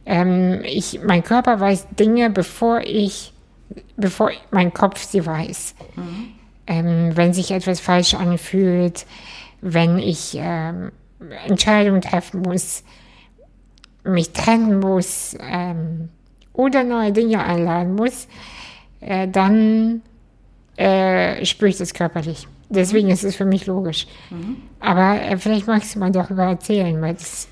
Ähm, 0.06 0.62
ich, 0.64 1.00
mein 1.06 1.22
Körper 1.22 1.60
weiß 1.60 1.88
Dinge, 1.98 2.30
bevor 2.30 2.80
ich, 2.80 3.32
bevor 3.96 4.30
mein 4.50 4.72
Kopf 4.72 5.02
sie 5.04 5.24
weiß. 5.26 5.74
Mhm. 5.96 6.28
Ähm, 6.66 7.16
wenn 7.16 7.32
sich 7.32 7.50
etwas 7.50 7.80
falsch 7.80 8.14
anfühlt, 8.14 9.06
wenn 9.60 9.98
ich 9.98 10.36
ähm, 10.38 10.92
Entscheidungen 11.46 12.00
treffen 12.00 12.42
muss, 12.42 12.84
mich 14.04 14.32
trennen 14.32 14.80
muss 14.80 15.36
ähm, 15.40 16.08
oder 16.52 16.84
neue 16.84 17.12
Dinge 17.12 17.44
einladen 17.44 17.94
muss, 17.94 18.28
äh, 19.00 19.28
dann 19.28 20.02
äh, 20.78 21.44
spüre 21.44 21.70
ich 21.70 21.76
das 21.76 21.92
körperlich. 21.92 22.46
Deswegen 22.68 23.08
ist 23.10 23.24
es 23.24 23.34
für 23.34 23.44
mich 23.44 23.66
logisch. 23.66 24.06
Mhm. 24.30 24.56
Aber 24.80 25.20
äh, 25.20 25.36
vielleicht 25.36 25.66
magst 25.66 25.94
du 25.94 25.98
mal 25.98 26.12
darüber 26.12 26.44
erzählen, 26.44 27.00
weil 27.02 27.14
das 27.14 27.48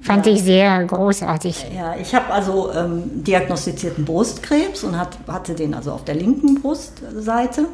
fand 0.00 0.26
ja. 0.26 0.32
ich 0.32 0.42
sehr 0.42 0.84
großartig. 0.84 1.66
Ja, 1.74 1.94
ich 2.00 2.14
habe 2.14 2.32
also 2.32 2.70
ähm, 2.72 3.24
diagnostizierten 3.24 4.04
Brustkrebs 4.04 4.84
und 4.84 4.98
hat, 4.98 5.16
hatte 5.26 5.54
den 5.54 5.74
also 5.74 5.92
auf 5.92 6.04
der 6.04 6.16
linken 6.16 6.60
Brustseite. 6.60 7.66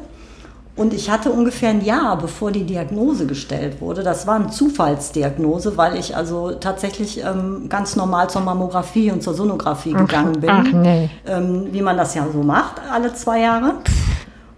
Und 0.77 0.93
ich 0.93 1.09
hatte 1.09 1.31
ungefähr 1.31 1.69
ein 1.69 1.83
Jahr, 1.83 2.17
bevor 2.17 2.51
die 2.51 2.65
Diagnose 2.65 3.25
gestellt 3.25 3.79
wurde. 3.79 4.03
Das 4.03 4.27
war 4.27 4.35
eine 4.35 4.49
Zufallsdiagnose, 4.49 5.77
weil 5.77 5.97
ich 5.97 6.17
also 6.17 6.51
tatsächlich 6.51 7.23
ähm, 7.23 7.67
ganz 7.69 7.95
normal 7.95 8.29
zur 8.29 8.41
Mammographie 8.41 9.09
und 9.09 9.23
zur 9.23 9.33
Sonographie 9.33 9.93
gegangen 9.93 10.39
bin. 10.39 10.49
Ach, 10.49 10.71
nee. 10.73 11.09
ähm, 11.27 11.67
wie 11.71 11.81
man 11.81 11.95
das 11.95 12.13
ja 12.15 12.27
so 12.31 12.43
macht, 12.43 12.81
alle 12.91 13.13
zwei 13.13 13.39
Jahre. 13.39 13.75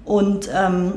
Und 0.08 0.50
ähm, 0.54 0.94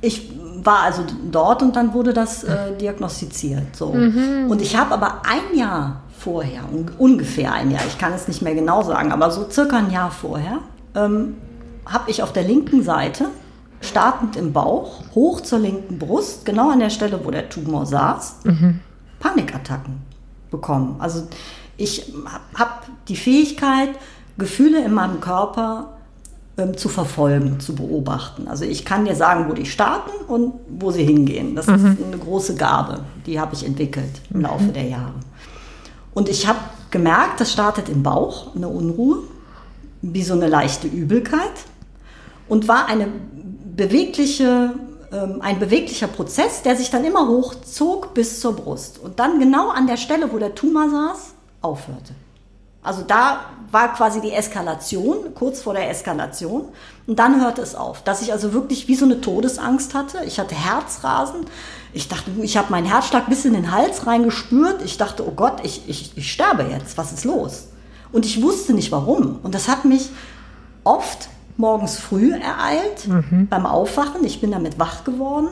ich 0.00 0.32
war 0.62 0.80
also 0.80 1.04
dort 1.30 1.62
und 1.62 1.76
dann 1.76 1.94
wurde 1.94 2.12
das 2.12 2.42
äh, 2.42 2.76
diagnostiziert. 2.76 3.76
So. 3.76 3.92
Mhm. 3.92 4.46
Und 4.50 4.60
ich 4.60 4.76
habe 4.76 4.92
aber 4.92 5.22
ein 5.24 5.56
Jahr 5.56 6.02
vorher, 6.18 6.62
un 6.70 6.90
ungefähr 6.98 7.52
ein 7.52 7.70
Jahr, 7.70 7.82
ich 7.86 7.96
kann 7.96 8.12
es 8.12 8.28
nicht 8.28 8.42
mehr 8.42 8.54
genau 8.54 8.82
sagen, 8.82 9.12
aber 9.12 9.30
so 9.30 9.48
circa 9.48 9.78
ein 9.78 9.90
Jahr 9.90 10.10
vorher, 10.10 10.58
ähm, 10.94 11.36
habe 11.86 12.10
ich 12.10 12.22
auf 12.22 12.32
der 12.32 12.42
linken 12.42 12.82
Seite, 12.82 13.26
startend 13.80 14.36
im 14.36 14.52
Bauch, 14.52 15.02
hoch 15.14 15.40
zur 15.40 15.60
linken 15.60 15.98
Brust, 15.98 16.44
genau 16.44 16.70
an 16.70 16.80
der 16.80 16.90
Stelle, 16.90 17.20
wo 17.24 17.30
der 17.30 17.48
Tumor 17.48 17.86
saß, 17.86 18.40
mhm. 18.44 18.80
Panikattacken 19.20 20.00
bekommen. 20.50 20.96
Also 20.98 21.28
ich 21.76 22.12
habe 22.54 22.72
die 23.08 23.16
Fähigkeit, 23.16 23.90
Gefühle 24.36 24.84
in 24.84 24.92
meinem 24.92 25.20
Körper 25.20 25.99
ähm, 26.60 26.76
zu 26.76 26.88
verfolgen, 26.88 27.60
zu 27.60 27.74
beobachten. 27.74 28.48
Also 28.48 28.64
ich 28.64 28.84
kann 28.84 29.04
dir 29.04 29.14
sagen, 29.14 29.48
wo 29.48 29.54
die 29.54 29.66
starten 29.66 30.10
und 30.26 30.54
wo 30.68 30.90
sie 30.90 31.04
hingehen. 31.04 31.56
Das 31.56 31.66
mhm. 31.66 31.74
ist 31.74 32.04
eine 32.04 32.18
große 32.18 32.54
Gabe, 32.54 33.00
die 33.26 33.40
habe 33.40 33.54
ich 33.54 33.64
entwickelt 33.64 34.20
im 34.32 34.42
Laufe 34.42 34.64
mhm. 34.64 34.72
der 34.72 34.84
Jahre. 34.84 35.14
Und 36.12 36.28
ich 36.28 36.46
habe 36.46 36.58
gemerkt, 36.90 37.40
das 37.40 37.52
startet 37.52 37.88
im 37.88 38.02
Bauch, 38.02 38.54
eine 38.54 38.68
Unruhe, 38.68 39.18
wie 40.02 40.22
so 40.22 40.34
eine 40.34 40.48
leichte 40.48 40.86
Übelkeit 40.86 41.52
und 42.48 42.68
war 42.68 42.86
eine 42.86 43.08
bewegliche, 43.76 44.74
ähm, 45.12 45.40
ein 45.40 45.58
beweglicher 45.58 46.08
Prozess, 46.08 46.62
der 46.62 46.76
sich 46.76 46.90
dann 46.90 47.04
immer 47.04 47.28
hochzog 47.28 48.12
bis 48.14 48.40
zur 48.40 48.54
Brust 48.54 48.98
und 48.98 49.18
dann 49.18 49.38
genau 49.38 49.70
an 49.70 49.86
der 49.86 49.96
Stelle, 49.96 50.32
wo 50.32 50.38
der 50.38 50.54
Tumor 50.54 50.90
saß, 50.90 51.34
aufhörte. 51.62 52.14
Also 52.82 53.02
da 53.02 53.40
war 53.70 53.92
quasi 53.94 54.20
die 54.20 54.32
Eskalation, 54.32 55.34
kurz 55.34 55.62
vor 55.62 55.74
der 55.74 55.90
Eskalation. 55.90 56.68
Und 57.06 57.18
dann 57.18 57.40
hörte 57.40 57.62
es 57.62 57.74
auf, 57.74 58.02
dass 58.02 58.22
ich 58.22 58.32
also 58.32 58.52
wirklich 58.52 58.88
wie 58.88 58.94
so 58.94 59.04
eine 59.04 59.20
Todesangst 59.20 59.94
hatte. 59.94 60.24
Ich 60.24 60.40
hatte 60.40 60.54
Herzrasen. 60.54 61.46
Ich 61.92 62.08
dachte, 62.08 62.30
ich 62.42 62.56
habe 62.56 62.70
meinen 62.70 62.86
Herzschlag 62.86 63.28
bis 63.28 63.44
in 63.44 63.52
den 63.52 63.70
Hals 63.70 64.06
reingespürt. 64.06 64.82
Ich 64.82 64.96
dachte, 64.96 65.26
oh 65.26 65.32
Gott, 65.32 65.58
ich, 65.62 65.88
ich, 65.88 66.12
ich 66.16 66.32
sterbe 66.32 66.64
jetzt. 66.70 66.96
Was 66.98 67.12
ist 67.12 67.24
los? 67.24 67.68
Und 68.12 68.24
ich 68.24 68.42
wusste 68.42 68.74
nicht 68.74 68.90
warum. 68.92 69.38
Und 69.42 69.54
das 69.54 69.68
hat 69.68 69.84
mich 69.84 70.10
oft 70.82 71.28
morgens 71.56 71.96
früh 71.98 72.32
ereilt 72.32 73.06
mhm. 73.06 73.46
beim 73.48 73.66
Aufwachen. 73.66 74.24
Ich 74.24 74.40
bin 74.40 74.50
damit 74.50 74.78
wach 74.78 75.04
geworden. 75.04 75.48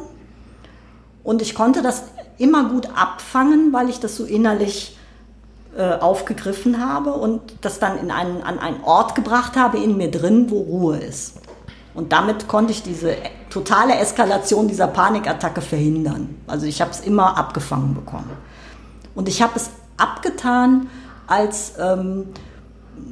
Und 1.22 1.42
ich 1.42 1.54
konnte 1.54 1.82
das 1.82 2.04
immer 2.38 2.68
gut 2.68 2.88
abfangen, 2.96 3.72
weil 3.72 3.90
ich 3.90 4.00
das 4.00 4.16
so 4.16 4.24
innerlich 4.24 4.97
äh, 5.76 5.92
aufgegriffen 5.92 6.84
habe 6.84 7.12
und 7.12 7.40
das 7.60 7.78
dann 7.78 7.98
in 7.98 8.10
einen, 8.10 8.42
an 8.42 8.58
einen 8.58 8.82
Ort 8.84 9.14
gebracht 9.14 9.56
habe 9.56 9.78
in 9.78 9.96
mir 9.96 10.10
drin, 10.10 10.50
wo 10.50 10.60
Ruhe 10.60 10.96
ist. 10.96 11.34
Und 11.94 12.12
damit 12.12 12.48
konnte 12.48 12.72
ich 12.72 12.82
diese 12.82 13.16
totale 13.50 13.96
Eskalation 13.96 14.68
dieser 14.68 14.86
Panikattacke 14.86 15.60
verhindern. 15.60 16.36
Also 16.46 16.66
ich 16.66 16.80
habe 16.80 16.90
es 16.90 17.00
immer 17.00 17.36
abgefangen 17.36 17.94
bekommen. 17.94 18.30
Und 19.14 19.28
ich 19.28 19.42
habe 19.42 19.52
es 19.56 19.70
abgetan 19.96 20.88
als 21.26 21.72
ähm, 21.80 22.26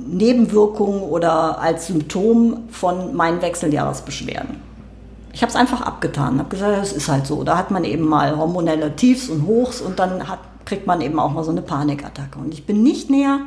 Nebenwirkung 0.06 1.02
oder 1.02 1.60
als 1.60 1.88
Symptom 1.88 2.68
von 2.70 3.14
meinen 3.14 3.42
Wechseljahresbeschwerden. 3.42 4.60
Ich 5.32 5.42
habe 5.42 5.50
es 5.50 5.56
einfach 5.56 5.82
abgetan, 5.82 6.38
habe 6.38 6.48
gesagt, 6.48 6.78
es 6.82 6.92
ist 6.92 7.08
halt 7.08 7.26
so. 7.26 7.44
Da 7.44 7.58
hat 7.58 7.70
man 7.70 7.84
eben 7.84 8.04
mal 8.04 8.36
hormonelle 8.36 8.96
Tiefs 8.96 9.28
und 9.28 9.46
Hochs 9.46 9.80
und 9.80 9.98
dann 9.98 10.28
hat 10.28 10.38
kriegt 10.66 10.86
man 10.86 11.00
eben 11.00 11.18
auch 11.18 11.32
mal 11.32 11.44
so 11.44 11.50
eine 11.50 11.62
Panikattacke. 11.62 12.38
Und 12.38 12.52
ich 12.52 12.66
bin 12.66 12.82
nicht 12.82 13.08
näher 13.08 13.40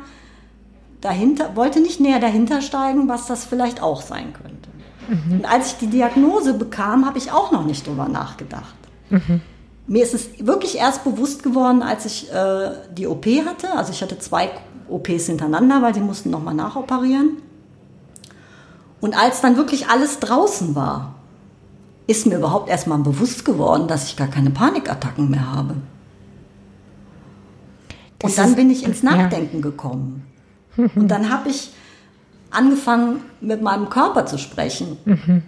dahinter, 1.00 1.54
wollte 1.54 1.80
nicht 1.80 2.00
näher 2.00 2.18
dahinter 2.18 2.60
steigen, 2.60 3.08
was 3.08 3.26
das 3.26 3.44
vielleicht 3.44 3.82
auch 3.82 4.02
sein 4.02 4.32
könnte. 4.32 4.70
Mhm. 5.08 5.38
Und 5.38 5.44
als 5.44 5.68
ich 5.68 5.78
die 5.78 5.86
Diagnose 5.86 6.54
bekam, 6.54 7.06
habe 7.06 7.18
ich 7.18 7.30
auch 7.30 7.52
noch 7.52 7.64
nicht 7.64 7.86
drüber 7.86 8.08
nachgedacht. 8.08 8.74
Mhm. 9.10 9.40
mir 9.88 10.04
ist 10.04 10.14
es 10.14 10.46
wirklich 10.46 10.78
erst 10.78 11.02
bewusst 11.02 11.42
geworden, 11.42 11.82
als 11.82 12.04
ich 12.06 12.32
äh, 12.32 12.70
die 12.96 13.08
OP 13.08 13.26
hatte. 13.44 13.72
Also 13.76 13.92
ich 13.92 14.02
hatte 14.02 14.18
zwei 14.20 14.50
OPs 14.88 15.26
hintereinander, 15.26 15.82
weil 15.82 15.92
die 15.92 16.00
mussten 16.00 16.30
nochmal 16.30 16.54
nachoperieren. 16.54 17.38
Und 19.00 19.18
als 19.18 19.40
dann 19.40 19.56
wirklich 19.56 19.88
alles 19.88 20.20
draußen 20.20 20.76
war, 20.76 21.14
ist 22.06 22.26
mir 22.26 22.36
überhaupt 22.36 22.68
erstmal 22.68 22.98
bewusst 22.98 23.44
geworden, 23.44 23.88
dass 23.88 24.06
ich 24.06 24.16
gar 24.16 24.28
keine 24.28 24.50
Panikattacken 24.50 25.30
mehr 25.30 25.52
habe. 25.52 25.76
Das 28.20 28.32
und 28.32 28.38
dann 28.38 28.50
ist, 28.50 28.56
bin 28.56 28.70
ich 28.70 28.84
ins 28.84 29.02
Nachdenken 29.02 29.56
ja. 29.56 29.62
gekommen. 29.62 30.26
Und 30.76 31.08
dann 31.08 31.30
habe 31.30 31.48
ich 31.48 31.72
angefangen, 32.50 33.20
mit 33.40 33.60
meinem 33.62 33.90
Körper 33.90 34.26
zu 34.26 34.38
sprechen. 34.38 34.96
Mhm. 35.04 35.42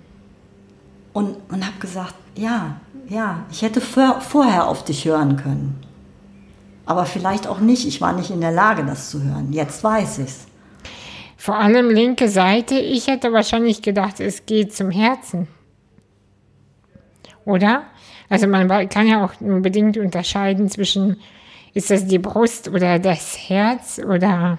Und, 1.13 1.37
und 1.51 1.67
habe 1.67 1.79
gesagt, 1.79 2.15
ja, 2.35 2.77
ja, 3.09 3.45
ich 3.51 3.63
hätte 3.63 3.81
vor, 3.81 4.21
vorher 4.21 4.67
auf 4.67 4.85
dich 4.85 5.05
hören 5.05 5.37
können. 5.37 5.79
Aber 6.87 7.05
vielleicht 7.05 7.47
auch 7.47 7.61
nicht. 7.61 7.87
Ich 7.87 8.01
war 8.01 8.13
nicht 8.13 8.31
in 8.31 8.41
der 8.41 8.53
Lage, 8.53 8.85
das 8.85 9.11
zu 9.11 9.23
hören. 9.23 9.53
Jetzt 9.53 9.85
weiß 9.85 10.19
ich 10.19 10.27
es. 10.27 10.47
Vor 11.37 11.57
allem 11.57 11.91
linke 11.91 12.29
Seite. 12.29 12.77
Ich 12.77 13.07
hätte 13.07 13.33
wahrscheinlich 13.33 13.83
gedacht, 13.83 14.21
es 14.21 14.47
geht 14.47 14.75
zum 14.75 14.91
Herzen. 14.91 15.49
Oder? 17.45 17.83
Also 18.29 18.47
man 18.47 18.69
kann 18.89 19.07
ja 19.07 19.25
auch 19.25 19.41
unbedingt 19.41 19.97
unterscheiden 19.99 20.71
zwischen, 20.71 21.19
ist 21.75 21.91
das 21.91 22.07
die 22.07 22.19
Brust 22.19 22.69
oder 22.69 22.99
das 22.99 23.37
Herz 23.49 24.01
oder... 24.05 24.59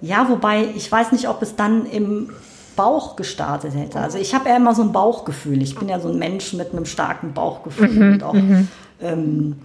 Ja, 0.00 0.28
wobei 0.28 0.64
ich 0.74 0.90
weiß 0.90 1.12
nicht, 1.12 1.28
ob 1.28 1.42
es 1.42 1.54
dann 1.54 1.86
im 1.86 2.30
Bauch 2.74 3.14
gestartet 3.16 3.74
hätte. 3.74 4.00
Also 4.00 4.18
ich 4.18 4.34
habe 4.34 4.48
ja 4.48 4.56
immer 4.56 4.74
so 4.74 4.82
ein 4.82 4.92
Bauchgefühl. 4.92 5.62
Ich 5.62 5.76
bin 5.76 5.88
ja 5.88 6.00
so 6.00 6.08
ein 6.08 6.18
Mensch 6.18 6.52
mit 6.54 6.72
einem 6.72 6.86
starken 6.86 7.32
Bauchgefühl 7.32 7.88
mhm, 7.88 8.12
und 8.14 8.22
auch 8.22 8.34
mhm. 8.34 8.68
ähm, 9.00 9.56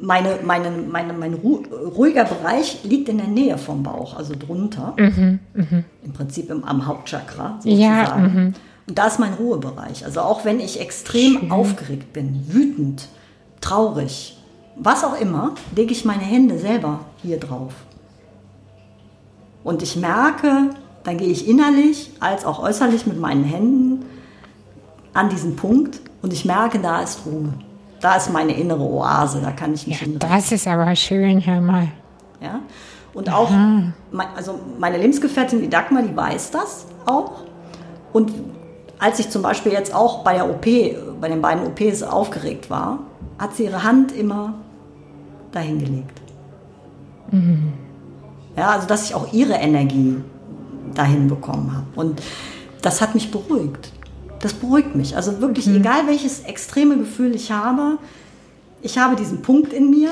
meine, 0.00 0.38
meine, 0.44 0.70
meine, 0.70 1.12
mein 1.12 1.34
ruhiger 1.34 2.24
Bereich 2.24 2.84
liegt 2.84 3.08
in 3.08 3.18
der 3.18 3.26
Nähe 3.26 3.58
vom 3.58 3.82
Bauch, 3.82 4.16
also 4.16 4.34
drunter. 4.38 4.94
Mhm, 4.96 5.40
mh. 5.54 5.82
Im 6.04 6.12
Prinzip 6.12 6.50
im, 6.50 6.64
am 6.64 6.86
Hauptchakra 6.86 7.58
sozusagen. 7.60 7.80
Ja, 7.80 8.16
mhm. 8.16 8.54
und 8.88 8.98
da 8.98 9.06
ist 9.06 9.18
mein 9.18 9.34
Ruhebereich. 9.34 10.04
Also 10.04 10.20
auch 10.20 10.44
wenn 10.44 10.60
ich 10.60 10.80
extrem 10.80 11.40
Schön. 11.40 11.50
aufgeregt 11.50 12.12
bin, 12.12 12.44
wütend, 12.48 13.08
traurig, 13.60 14.37
was 14.78 15.04
auch 15.04 15.18
immer, 15.20 15.54
lege 15.74 15.92
ich 15.92 16.04
meine 16.04 16.22
Hände 16.22 16.58
selber 16.58 17.00
hier 17.22 17.38
drauf. 17.38 17.72
Und 19.64 19.82
ich 19.82 19.96
merke, 19.96 20.70
dann 21.04 21.18
gehe 21.18 21.28
ich 21.28 21.48
innerlich 21.48 22.12
als 22.20 22.44
auch 22.44 22.62
äußerlich 22.62 23.06
mit 23.06 23.18
meinen 23.18 23.44
Händen 23.44 24.04
an 25.12 25.28
diesen 25.28 25.56
Punkt 25.56 26.00
und 26.22 26.32
ich 26.32 26.44
merke, 26.44 26.78
da 26.78 27.02
ist 27.02 27.20
Ruhe. 27.26 27.52
Da 28.00 28.16
ist 28.16 28.32
meine 28.32 28.52
innere 28.52 28.82
Oase, 28.82 29.40
da 29.42 29.50
kann 29.50 29.74
ich 29.74 29.86
mich 29.86 30.00
ja, 30.00 30.06
Das 30.18 30.52
ist 30.52 30.68
aber 30.68 30.94
schön, 30.94 31.44
hör 31.44 31.60
mal. 31.60 31.88
Ja, 32.40 32.60
und 33.14 33.32
auch, 33.32 33.50
also 34.36 34.60
meine 34.78 34.98
Lebensgefährtin, 34.98 35.60
die 35.60 35.68
Dagmar, 35.68 36.02
die 36.02 36.16
weiß 36.16 36.52
das 36.52 36.86
auch. 37.06 37.32
Und 38.12 38.32
als 39.00 39.18
ich 39.18 39.30
zum 39.30 39.42
Beispiel 39.42 39.72
jetzt 39.72 39.92
auch 39.92 40.22
bei 40.22 40.34
der 40.34 40.48
OP, 40.48 40.66
bei 41.20 41.28
den 41.28 41.42
beiden 41.42 41.66
OPs 41.66 42.04
aufgeregt 42.04 42.70
war, 42.70 43.00
hat 43.38 43.56
sie 43.56 43.64
ihre 43.64 43.82
Hand 43.82 44.12
immer 44.12 44.54
dahin 45.52 45.78
gelegt. 45.78 46.20
Mhm. 47.30 47.72
Ja, 48.56 48.70
also 48.70 48.86
dass 48.86 49.04
ich 49.08 49.14
auch 49.14 49.32
ihre 49.32 49.54
Energie 49.54 50.16
dahin 50.94 51.28
bekommen 51.28 51.72
habe. 51.72 51.86
Und 51.94 52.22
das 52.82 53.00
hat 53.00 53.14
mich 53.14 53.30
beruhigt. 53.30 53.92
Das 54.40 54.54
beruhigt 54.54 54.94
mich. 54.94 55.16
Also 55.16 55.40
wirklich, 55.40 55.66
mhm. 55.66 55.76
egal 55.76 56.06
welches 56.06 56.40
extreme 56.40 56.96
Gefühl 56.96 57.34
ich 57.34 57.50
habe, 57.52 57.98
ich 58.82 58.98
habe 58.98 59.16
diesen 59.16 59.42
Punkt 59.42 59.72
in 59.72 59.90
mir, 59.90 60.10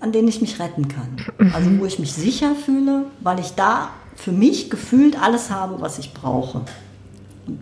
an 0.00 0.12
den 0.12 0.28
ich 0.28 0.40
mich 0.40 0.60
retten 0.60 0.88
kann. 0.88 1.52
Also 1.52 1.78
wo 1.78 1.86
ich 1.86 1.98
mich 1.98 2.12
sicher 2.12 2.54
fühle, 2.54 3.06
weil 3.20 3.40
ich 3.40 3.52
da 3.52 3.90
für 4.14 4.32
mich 4.32 4.70
gefühlt 4.70 5.20
alles 5.20 5.50
habe, 5.50 5.80
was 5.80 5.98
ich 5.98 6.14
brauche. 6.14 6.62
Und 7.46 7.58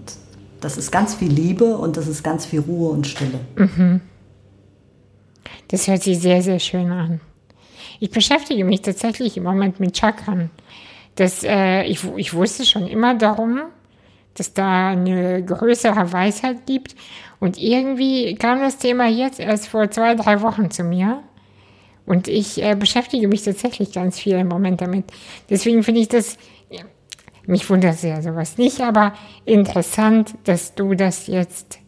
das 0.60 0.76
ist 0.76 0.90
ganz 0.90 1.14
viel 1.14 1.30
Liebe 1.30 1.76
und 1.76 1.96
das 1.96 2.08
ist 2.08 2.22
ganz 2.22 2.46
viel 2.46 2.60
Ruhe 2.60 2.90
und 2.90 3.06
Stille. 3.06 3.40
Mhm. 3.56 4.00
Das 5.68 5.88
hört 5.88 6.02
sich 6.02 6.18
sehr, 6.18 6.42
sehr 6.42 6.58
schön 6.58 6.90
an. 6.90 7.20
Ich 8.00 8.10
beschäftige 8.10 8.64
mich 8.64 8.82
tatsächlich 8.82 9.36
im 9.36 9.44
Moment 9.44 9.80
mit 9.80 9.96
Chakran. 9.96 10.50
Das, 11.14 11.44
äh, 11.44 11.84
ich, 11.84 12.04
ich 12.16 12.34
wusste 12.34 12.64
schon 12.64 12.86
immer 12.86 13.14
darum, 13.14 13.62
dass 14.34 14.52
da 14.52 14.90
eine 14.90 15.44
größere 15.44 16.12
Weisheit 16.12 16.66
gibt. 16.66 16.96
Und 17.40 17.58
irgendwie 17.58 18.34
kam 18.34 18.60
das 18.60 18.78
Thema 18.78 19.06
jetzt 19.08 19.38
erst 19.38 19.68
vor 19.68 19.90
zwei, 19.90 20.14
drei 20.14 20.42
Wochen 20.42 20.70
zu 20.70 20.82
mir. 20.82 21.22
Und 22.06 22.28
ich 22.28 22.62
äh, 22.62 22.74
beschäftige 22.74 23.28
mich 23.28 23.42
tatsächlich 23.44 23.92
ganz 23.92 24.18
viel 24.18 24.34
im 24.34 24.48
Moment 24.48 24.80
damit. 24.80 25.04
Deswegen 25.48 25.82
finde 25.82 26.00
ich 26.00 26.08
das, 26.08 26.36
mich 27.46 27.68
wundert 27.70 28.02
ja 28.02 28.20
sowas 28.20 28.58
nicht, 28.58 28.80
aber 28.80 29.14
interessant, 29.44 30.34
dass 30.44 30.74
du 30.74 30.94
das 30.94 31.26
jetzt, 31.26 31.78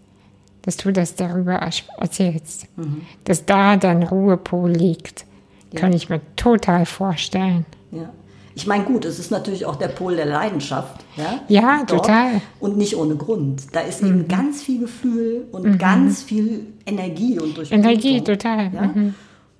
dass 0.66 0.76
du 0.76 0.92
das 0.92 1.14
darüber 1.14 1.54
erzählst. 1.98 2.66
Mhm. 2.76 3.02
Dass 3.24 3.46
da 3.46 3.76
dein 3.76 4.02
Ruhepol 4.02 4.70
liegt. 4.70 5.24
Ja. 5.72 5.80
Kann 5.80 5.92
ich 5.92 6.10
mir 6.10 6.20
total 6.36 6.84
vorstellen. 6.84 7.64
Ja. 7.92 8.10
Ich 8.56 8.66
meine, 8.66 8.84
gut, 8.84 9.04
es 9.04 9.18
ist 9.18 9.30
natürlich 9.30 9.66
auch 9.66 9.76
der 9.76 9.88
Pol 9.88 10.16
der 10.16 10.24
Leidenschaft. 10.24 11.04
Ja, 11.16 11.40
ja 11.48 11.84
total. 11.84 12.40
Und 12.58 12.78
nicht 12.78 12.96
ohne 12.96 13.14
Grund. 13.14 13.62
Da 13.72 13.80
ist 13.80 14.02
mhm. 14.02 14.08
eben 14.08 14.28
ganz 14.28 14.62
viel 14.62 14.80
Gefühl 14.80 15.46
und 15.52 15.64
mhm. 15.64 15.78
ganz 15.78 16.22
viel 16.22 16.66
Energie 16.86 17.38
und 17.38 17.56
Durchblutung. 17.56 17.84
Energie, 17.84 18.20
total. 18.22 18.72
Ja? 18.72 18.82
Mhm. 18.82 19.14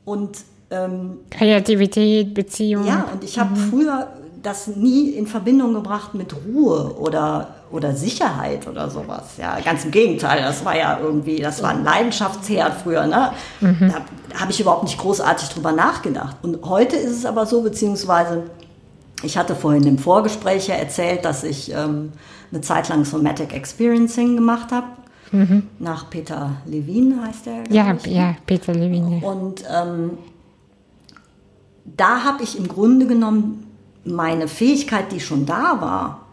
Und 0.07 0.39
ähm, 0.71 1.19
Kreativität, 1.31 2.33
Beziehung. 2.33 2.87
Ja, 2.87 3.07
und 3.13 3.23
ich 3.23 3.39
habe 3.39 3.51
mhm. 3.51 3.71
früher 3.71 4.09
das 4.43 4.69
nie 4.69 5.11
in 5.11 5.27
Verbindung 5.27 5.75
gebracht 5.75 6.15
mit 6.15 6.35
Ruhe 6.47 6.95
oder, 6.99 7.56
oder 7.71 7.95
Sicherheit 7.95 8.67
oder 8.69 8.89
sowas. 8.91 9.37
Ja, 9.39 9.59
ganz 9.61 9.85
im 9.85 9.91
Gegenteil, 9.91 10.41
das 10.43 10.65
war 10.65 10.77
ja 10.77 10.99
irgendwie, 11.01 11.41
das 11.41 11.63
war 11.63 11.71
ein 11.71 11.85
Leidenschaftsherd 11.85 12.75
früher. 12.83 13.07
Ne? 13.07 13.33
Mhm. 13.61 13.93
Da 14.31 14.41
habe 14.41 14.53
ich 14.53 14.61
überhaupt 14.61 14.85
nicht 14.85 14.99
großartig 14.99 15.49
drüber 15.49 15.73
nachgedacht. 15.73 16.37
Und 16.43 16.65
heute 16.65 16.97
ist 16.97 17.11
es 17.11 17.27
aber 17.27 17.47
so, 17.47 17.63
beziehungsweise 17.63 18.45
ich 19.23 19.37
hatte 19.37 19.55
vorhin 19.55 19.85
im 19.85 19.99
Vorgespräch 19.99 20.69
ja 20.69 20.75
erzählt, 20.77 21.25
dass 21.25 21.43
ich 21.43 21.73
ähm, 21.73 22.13
eine 22.53 22.61
Zeit 22.61 22.89
lang 22.89 23.05
Somatic 23.05 23.53
Experiencing 23.53 24.37
gemacht 24.37 24.71
habe. 24.71 24.87
Mhm. 25.33 25.65
Nach 25.79 26.09
Peter 26.09 26.53
Levin 26.67 27.21
heißt 27.25 27.49
er. 27.49 27.65
Ja, 27.71 27.95
ich. 27.95 28.07
ja, 28.07 28.37
Peter 28.47 28.73
Levin. 28.73 29.21
Ja. 29.21 29.29
Und 29.29 29.65
ähm, 29.69 30.11
da 31.85 32.23
habe 32.23 32.43
ich 32.43 32.59
im 32.59 32.69
Grunde 32.69 33.07
genommen 33.07 33.67
meine 34.05 34.47
Fähigkeit, 34.47 35.11
die 35.11 35.21
schon 35.21 35.47
da 35.47 35.81
war, 35.81 36.26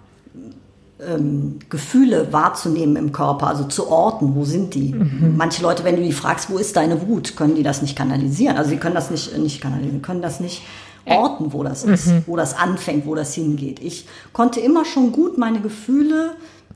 ähm, 1.08 1.60
Gefühle 1.70 2.32
wahrzunehmen 2.32 2.96
im 2.96 3.12
Körper, 3.12 3.48
also 3.48 3.64
zu 3.66 3.88
orten, 3.88 4.36
wo 4.36 4.46
sind 4.46 4.74
die? 4.74 4.94
Mhm. 4.94 5.36
Manche 5.38 5.62
Leute, 5.62 5.84
wenn 5.84 5.96
du 5.96 6.04
die 6.04 6.14
fragst, 6.14 6.50
wo 6.50 6.58
ist 6.58 6.76
deine 6.76 7.08
Wut, 7.08 7.36
können 7.36 7.56
die 7.56 7.64
das 7.64 7.82
nicht 7.82 7.98
kanalisieren. 7.98 8.58
Also 8.58 8.72
sie 8.72 8.78
können 8.78 8.96
das 8.96 9.12
nicht, 9.12 9.38
nicht 9.38 9.62
kanalisieren, 9.62 10.02
können 10.02 10.22
das 10.22 10.40
nicht 10.40 10.64
Orten, 11.06 11.52
wo 11.52 11.64
das 11.64 11.84
ist, 11.84 12.08
mhm. 12.08 12.24
wo 12.28 12.38
das 12.38 12.58
anfängt, 12.58 13.06
wo 13.06 13.16
das 13.16 13.34
hingeht. 13.34 13.82
Ich 13.82 14.08
konnte 14.32 14.60
immer 14.62 14.86
schon 14.86 15.12
gut 15.12 15.38
meine 15.38 15.60
Gefühle 15.60 16.36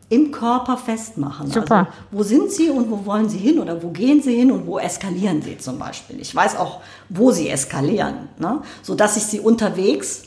im 0.10 0.32
Körper 0.32 0.78
festmachen. 0.78 1.48
Super. 1.50 1.78
Also, 1.78 1.92
wo 2.12 2.24
sind 2.24 2.52
sie 2.52 2.70
und 2.70 2.90
wo 2.90 3.06
wollen 3.06 3.30
sie 3.30 3.38
hin 3.38 3.60
oder 3.60 3.82
wo 3.84 3.90
gehen 3.90 4.22
sie 4.22 4.36
hin 4.36 4.52
und 4.52 4.66
wo 4.66 4.80
eskalieren 4.80 5.42
sie 5.42 5.58
zum 5.58 5.80
Beispiel. 5.80 6.20
Ich 6.20 6.34
weiß 6.34 6.58
auch, 6.58 6.82
wo 7.10 7.32
sie 7.32 7.50
eskalieren, 7.50 8.30
ne? 8.40 8.62
sodass 8.82 9.18
ich 9.18 9.24
sie 9.24 9.40
unterwegs 9.40 10.24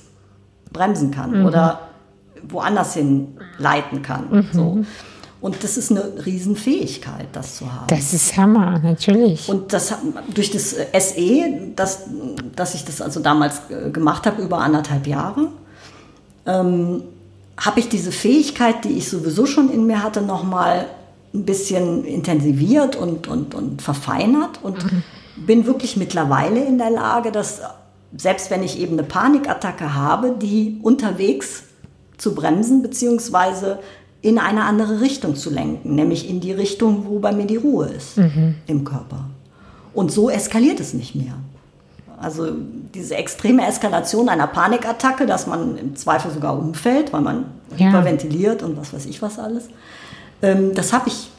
bremsen 0.73 1.11
kann 1.11 1.41
mhm. 1.41 1.47
oder 1.47 1.90
woanders 2.49 2.95
hin 2.95 3.29
leiten 3.59 4.03
kann. 4.03 4.31
Mhm. 4.31 4.49
So. 4.53 4.85
Und 5.41 5.65
das 5.65 5.79
ist 5.79 5.91
eine 5.91 6.03
Riesenfähigkeit, 6.27 7.29
das 7.33 7.57
zu 7.57 7.73
haben. 7.73 7.87
Das 7.87 8.13
ist 8.13 8.37
Hammer, 8.37 8.79
natürlich. 8.79 9.49
Und 9.49 9.73
das 9.73 9.95
durch 10.35 10.51
das 10.51 10.71
SE, 10.71 11.73
das, 11.75 12.01
dass 12.55 12.75
ich 12.75 12.85
das 12.85 13.01
also 13.01 13.21
damals 13.21 13.63
äh, 13.71 13.91
gemacht 13.91 14.27
habe, 14.27 14.43
über 14.43 14.59
anderthalb 14.59 15.07
Jahre, 15.07 15.49
ähm, 16.45 17.03
habe 17.57 17.81
ich 17.81 17.89
diese 17.89 18.13
Fähigkeit, 18.13 18.85
die 18.85 18.91
ich 18.91 19.09
sowieso 19.09 19.47
schon 19.47 19.71
in 19.71 19.87
mir 19.87 20.03
hatte, 20.03 20.21
nochmal 20.21 20.87
ein 21.33 21.45
bisschen 21.45 22.05
intensiviert 22.05 22.97
und, 22.97 23.29
und, 23.29 23.55
und 23.55 23.81
verfeinert 23.81 24.61
und 24.63 24.85
mhm. 24.85 25.03
bin 25.37 25.65
wirklich 25.65 25.97
mittlerweile 25.97 26.65
in 26.65 26.77
der 26.77 26.91
Lage, 26.91 27.33
dass 27.33 27.61
selbst 28.17 28.51
wenn 28.51 28.63
ich 28.63 28.79
eben 28.79 28.95
eine 28.95 29.05
Panikattacke 29.05 29.95
habe, 29.95 30.35
die 30.41 30.81
unterwegs 30.83 31.63
zu 32.21 32.35
bremsen, 32.35 32.83
beziehungsweise 32.83 33.79
in 34.23 34.39
eine 34.39 34.65
andere 34.65 35.01
Richtung 35.01 35.35
zu 35.35 35.51
lenken, 35.51 35.95
nämlich 35.95 36.29
in 36.29 36.41
die 36.41 36.53
Richtung, 36.53 37.07
wo 37.09 37.19
bei 37.19 37.33
mir 37.33 37.47
die 37.47 37.57
Ruhe 37.57 37.87
ist 37.87 38.19
mhm. 38.19 38.57
im 38.67 38.85
Körper. 38.85 39.25
Und 39.95 40.13
so 40.13 40.29
eskaliert 40.29 40.79
es 40.79 40.93
nicht 40.93 41.15
mehr. 41.15 41.35
Also 42.21 42.49
diese 42.95 43.17
extreme 43.17 43.67
Eskalation 43.67 44.29
einer 44.29 44.47
Panikattacke, 44.47 45.25
dass 45.25 45.47
man 45.47 45.79
im 45.79 45.97
Zweifel 45.97 46.31
sogar 46.31 46.59
umfällt, 46.59 47.15
weil 47.15 47.23
man 47.23 47.47
ja. 47.79 47.87
hyperventiliert 47.87 48.63
und 48.63 48.77
was 48.77 48.93
weiß 48.93 49.07
ich 49.07 49.23
was 49.23 49.39
alles, 49.39 49.69
ähm, 50.43 50.75
das 50.75 50.93
habe 50.93 51.09
ich, 51.09 51.31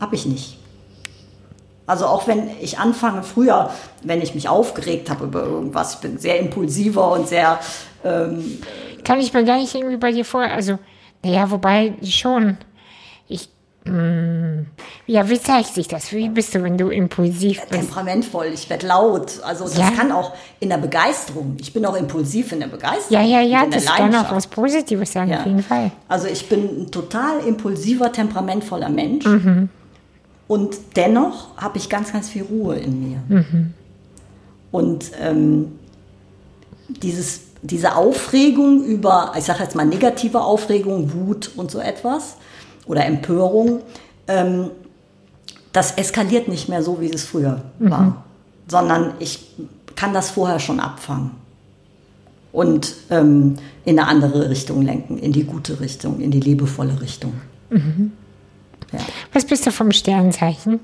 hab 0.00 0.12
ich 0.12 0.26
nicht. 0.26 0.58
Also 1.86 2.06
auch 2.06 2.26
wenn 2.26 2.50
ich 2.60 2.80
anfange, 2.80 3.22
früher, 3.22 3.70
wenn 4.02 4.20
ich 4.20 4.34
mich 4.34 4.48
aufgeregt 4.48 5.08
habe 5.08 5.26
über 5.26 5.44
irgendwas, 5.44 5.94
ich 5.94 6.00
bin 6.00 6.18
sehr 6.18 6.40
impulsiver 6.40 7.12
und 7.12 7.28
sehr... 7.28 7.60
Ähm, 8.04 8.58
Kann 9.06 9.20
ich 9.20 9.32
mir 9.32 9.44
gar 9.44 9.58
nicht 9.58 9.72
irgendwie 9.74 9.96
bei 9.98 10.10
dir 10.10 10.24
vor, 10.24 10.42
also, 10.42 10.78
naja, 11.22 11.48
wobei 11.50 11.94
schon, 12.02 12.56
ich, 13.28 13.48
mh, 13.84 14.64
ja, 15.06 15.28
wie 15.30 15.40
zeigt 15.40 15.74
sich 15.74 15.86
das? 15.86 16.10
Wie 16.12 16.28
bist 16.28 16.54
du, 16.56 16.62
wenn 16.64 16.76
du 16.76 16.88
impulsiv 16.88 17.60
bist? 17.60 17.72
temperamentvoll, 17.72 18.46
ich 18.52 18.68
werde 18.68 18.88
laut. 18.88 19.40
Also 19.44 19.62
das 19.64 19.78
Ja. 19.78 19.90
kann 19.92 20.10
auch 20.10 20.32
in 20.58 20.70
der 20.70 20.78
Begeisterung. 20.78 21.56
Ich 21.60 21.72
bin 21.72 21.86
auch 21.86 21.94
impulsiv 21.94 22.50
in 22.50 22.58
der 22.60 22.66
Begeisterung. 22.66 23.12
Ja, 23.12 23.22
ja, 23.22 23.40
ja, 23.42 23.66
das 23.66 23.86
kann 23.86 24.12
auch 24.16 24.32
was 24.32 24.48
Positives 24.48 25.12
sein, 25.12 25.28
Ja. 25.28 25.38
auf 25.38 25.46
jeden 25.46 25.62
Fall. 25.62 25.92
Also 26.08 26.26
ich 26.26 26.48
bin 26.48 26.82
ein 26.82 26.90
total 26.90 27.38
impulsiver, 27.46 28.10
temperamentvoller 28.10 28.88
Mensch. 28.88 29.24
Mhm. 29.24 29.68
Und 30.48 30.76
dennoch 30.96 31.56
habe 31.56 31.78
ich 31.78 31.88
ganz, 31.88 32.12
ganz 32.12 32.28
viel 32.28 32.42
Ruhe 32.42 32.76
in 32.76 33.08
mir. 33.08 33.18
Mhm. 33.28 33.74
Und 34.72 35.12
ähm, 35.20 35.78
dieses, 36.88 37.40
diese 37.62 37.96
Aufregung 37.96 38.84
über, 38.84 39.32
ich 39.36 39.44
sage 39.44 39.62
jetzt 39.62 39.74
mal 39.74 39.86
negative 39.86 40.40
Aufregung, 40.40 41.12
Wut 41.12 41.50
und 41.56 41.70
so 41.70 41.78
etwas 41.78 42.36
oder 42.86 43.04
Empörung, 43.04 43.80
ähm, 44.28 44.70
das 45.72 45.92
eskaliert 45.92 46.48
nicht 46.48 46.68
mehr 46.68 46.82
so, 46.82 47.00
wie 47.00 47.10
es 47.10 47.24
früher 47.24 47.62
Mhm. 47.78 47.90
war, 47.90 48.24
sondern 48.68 49.14
ich 49.18 49.46
kann 49.94 50.12
das 50.12 50.30
vorher 50.30 50.58
schon 50.60 50.80
abfangen 50.80 51.32
und 52.52 52.94
ähm, 53.10 53.56
in 53.84 53.98
eine 53.98 54.08
andere 54.08 54.48
Richtung 54.50 54.82
lenken, 54.82 55.18
in 55.18 55.32
die 55.32 55.44
gute 55.44 55.80
Richtung, 55.80 56.20
in 56.20 56.30
die 56.30 56.40
liebevolle 56.40 57.00
Richtung. 57.00 57.34
Ja. 57.70 58.98
Was 59.32 59.44
bist 59.44 59.66
du 59.66 59.72
vom 59.72 59.92
Sternzeichen? 59.92 60.80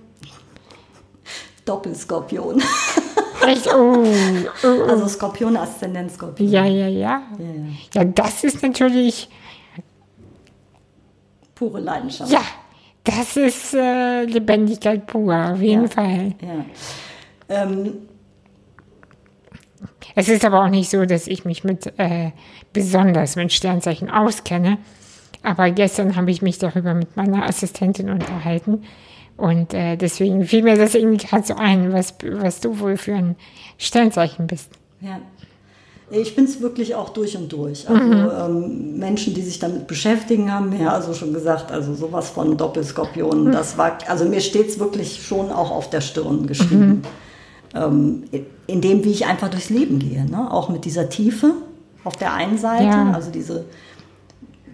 Doppelskorpion. 1.65 2.61
Echt? 3.47 3.67
Oh, 3.75 4.05
oh, 4.65 4.83
Also 4.89 5.09
Skorpion, 5.09 5.57
Aszendent 5.57 6.11
Skorpion. 6.13 6.49
ja, 6.49 6.65
ja, 6.65 6.87
ja. 6.89 7.23
Ja, 7.39 7.45
ja. 7.45 7.65
Ja, 7.95 8.05
das 8.05 8.45
ist 8.45 8.63
natürlich, 8.63 9.29
Pure 11.55 11.81
Leidenschaft. 11.81 12.31
ja, 12.31 12.41
das 13.05 13.37
ist 13.37 13.75
äh, 13.75 14.25
Lebendigkeit 14.25 15.07
pur, 15.07 15.53
auf 15.53 15.61
jeden 15.61 15.83
Ja. 15.85 15.89
Fall. 15.89 16.35
Ja. 16.41 16.65
Ähm, 17.49 17.95
Es 20.15 20.29
ist 20.29 20.45
aber 20.45 20.65
auch 20.65 20.69
nicht 20.69 20.91
so, 20.91 21.05
dass 21.07 21.27
ich 21.27 21.45
mich 21.45 21.65
mit 21.65 21.93
äh, 21.99 22.31
besonders 22.73 23.37
mit 23.37 23.53
Sternzeichen 23.53 24.11
auskenne. 24.11 24.79
Aber 25.43 25.71
gestern 25.71 26.15
habe 26.17 26.31
ich 26.31 26.43
mich 26.43 26.59
darüber 26.59 26.95
mit 26.95 27.17
meiner 27.17 27.45
Assistentin 27.47 28.11
unterhalten. 28.11 28.83
Und 29.37 29.75
äh, 29.75 29.97
deswegen 29.97 30.45
fiel 30.45 30.63
mir 30.63 30.77
das 30.77 30.95
irgendwie 30.95 31.27
gerade 31.27 31.45
so 31.45 31.55
ein, 31.57 31.93
was, 31.93 32.15
was 32.23 32.61
du 32.61 32.79
wohl 32.79 32.97
für 32.97 33.15
ein 33.15 33.37
Sternzeichen 33.79 34.47
bist. 34.47 34.71
ja. 35.01 35.19
Ich 36.15 36.37
bin 36.37 36.45
es 36.45 36.61
wirklich 36.61 36.95
auch 36.95 37.09
durch 37.09 37.39
und 37.39 37.51
durch. 37.51 37.89
Also 37.89 38.05
ähm, 38.13 38.99
Menschen, 38.99 39.33
die 39.33 39.41
sich 39.41 39.59
damit 39.61 39.87
beschäftigen, 39.87 40.53
haben 40.53 40.69
mir 40.69 40.93
also 40.93 41.15
schon 41.15 41.33
gesagt, 41.33 41.73
also 41.73 41.95
sowas 41.95 42.29
von 42.29 42.59
Doppelskorpion, 42.59 43.51
das 43.51 43.79
war, 43.79 43.97
also 44.09 44.27
mir 44.27 44.43
steht 44.43 44.69
es 44.69 44.79
wirklich 44.79 45.23
schon 45.27 45.51
auch 45.51 45.71
auf 45.71 45.89
der 45.89 46.03
Stirn 46.03 46.47
geschrieben. 46.47 47.01
Ähm, 47.75 48.25
in 48.67 48.83
dem, 48.83 49.03
wie 49.05 49.11
ich 49.11 49.25
einfach 49.25 49.49
durchs 49.49 49.71
Leben 49.71 49.99
gehe. 50.01 50.27
Ne? 50.27 50.51
Auch 50.53 50.69
mit 50.69 50.85
dieser 50.85 51.09
Tiefe 51.09 51.55
auf 52.05 52.17
der 52.17 52.35
einen 52.35 52.59
Seite, 52.59 52.85
Ja. 52.85 53.13
also 53.13 53.31
diese, 53.31 53.65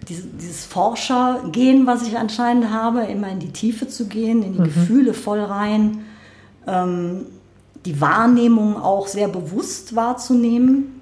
dieses 0.07 0.65
Forschergehen, 0.65 1.85
was 1.87 2.07
ich 2.07 2.17
anscheinend 2.17 2.71
habe, 2.71 3.01
immer 3.03 3.29
in 3.29 3.39
die 3.39 3.51
Tiefe 3.51 3.87
zu 3.87 4.07
gehen, 4.07 4.43
in 4.43 4.53
die 4.53 4.63
Gefühle 4.63 5.13
voll 5.13 5.41
rein, 5.41 6.05
ähm, 6.67 7.25
die 7.85 7.99
Wahrnehmung 8.01 8.77
auch 8.77 9.07
sehr 9.07 9.27
bewusst 9.27 9.95
wahrzunehmen. 9.95 11.01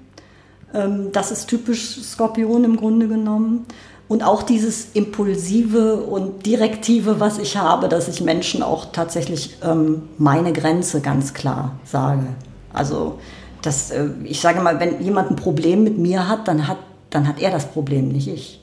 Ähm, 0.74 1.10
das 1.12 1.30
ist 1.30 1.46
typisch 1.46 2.00
Skorpion 2.02 2.64
im 2.64 2.76
Grunde 2.76 3.08
genommen. 3.08 3.66
Und 4.08 4.22
auch 4.22 4.42
dieses 4.42 4.88
Impulsive 4.94 5.96
und 5.96 6.46
Direktive, 6.46 7.20
was 7.20 7.38
ich 7.38 7.58
habe, 7.58 7.88
dass 7.88 8.08
ich 8.08 8.22
Menschen 8.22 8.62
auch 8.62 8.86
tatsächlich 8.92 9.58
ähm, 9.62 10.02
meine 10.16 10.52
Grenze 10.54 11.02
ganz 11.02 11.34
klar 11.34 11.78
sage. 11.84 12.26
Also, 12.72 13.18
das, 13.60 13.90
äh, 13.90 14.08
ich 14.24 14.40
sage 14.40 14.60
mal, 14.60 14.80
wenn 14.80 15.02
jemand 15.02 15.30
ein 15.30 15.36
Problem 15.36 15.84
mit 15.84 15.98
mir 15.98 16.26
hat, 16.26 16.48
dann 16.48 16.66
hat, 16.66 16.78
dann 17.10 17.28
hat 17.28 17.40
er 17.40 17.50
das 17.50 17.66
Problem, 17.66 18.08
nicht 18.08 18.28
ich. 18.28 18.60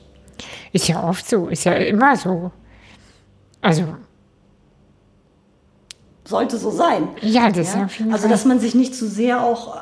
Ist 0.76 0.88
ja 0.88 1.02
oft 1.08 1.26
so, 1.26 1.46
ist 1.48 1.64
ja 1.64 1.72
immer 1.72 2.14
so. 2.16 2.50
Also, 3.62 3.84
Sollte 6.26 6.58
so 6.58 6.70
sein. 6.70 7.08
ja, 7.22 7.48
das 7.50 7.68
ist 7.68 7.74
Ja? 7.76 7.88
jeden 7.98 8.12
Also, 8.12 8.28
dass 8.28 8.44
man 8.44 8.60
sich 8.60 8.74
nicht 8.74 8.94
zu 8.94 9.08
sehr 9.08 9.42
auch 9.42 9.78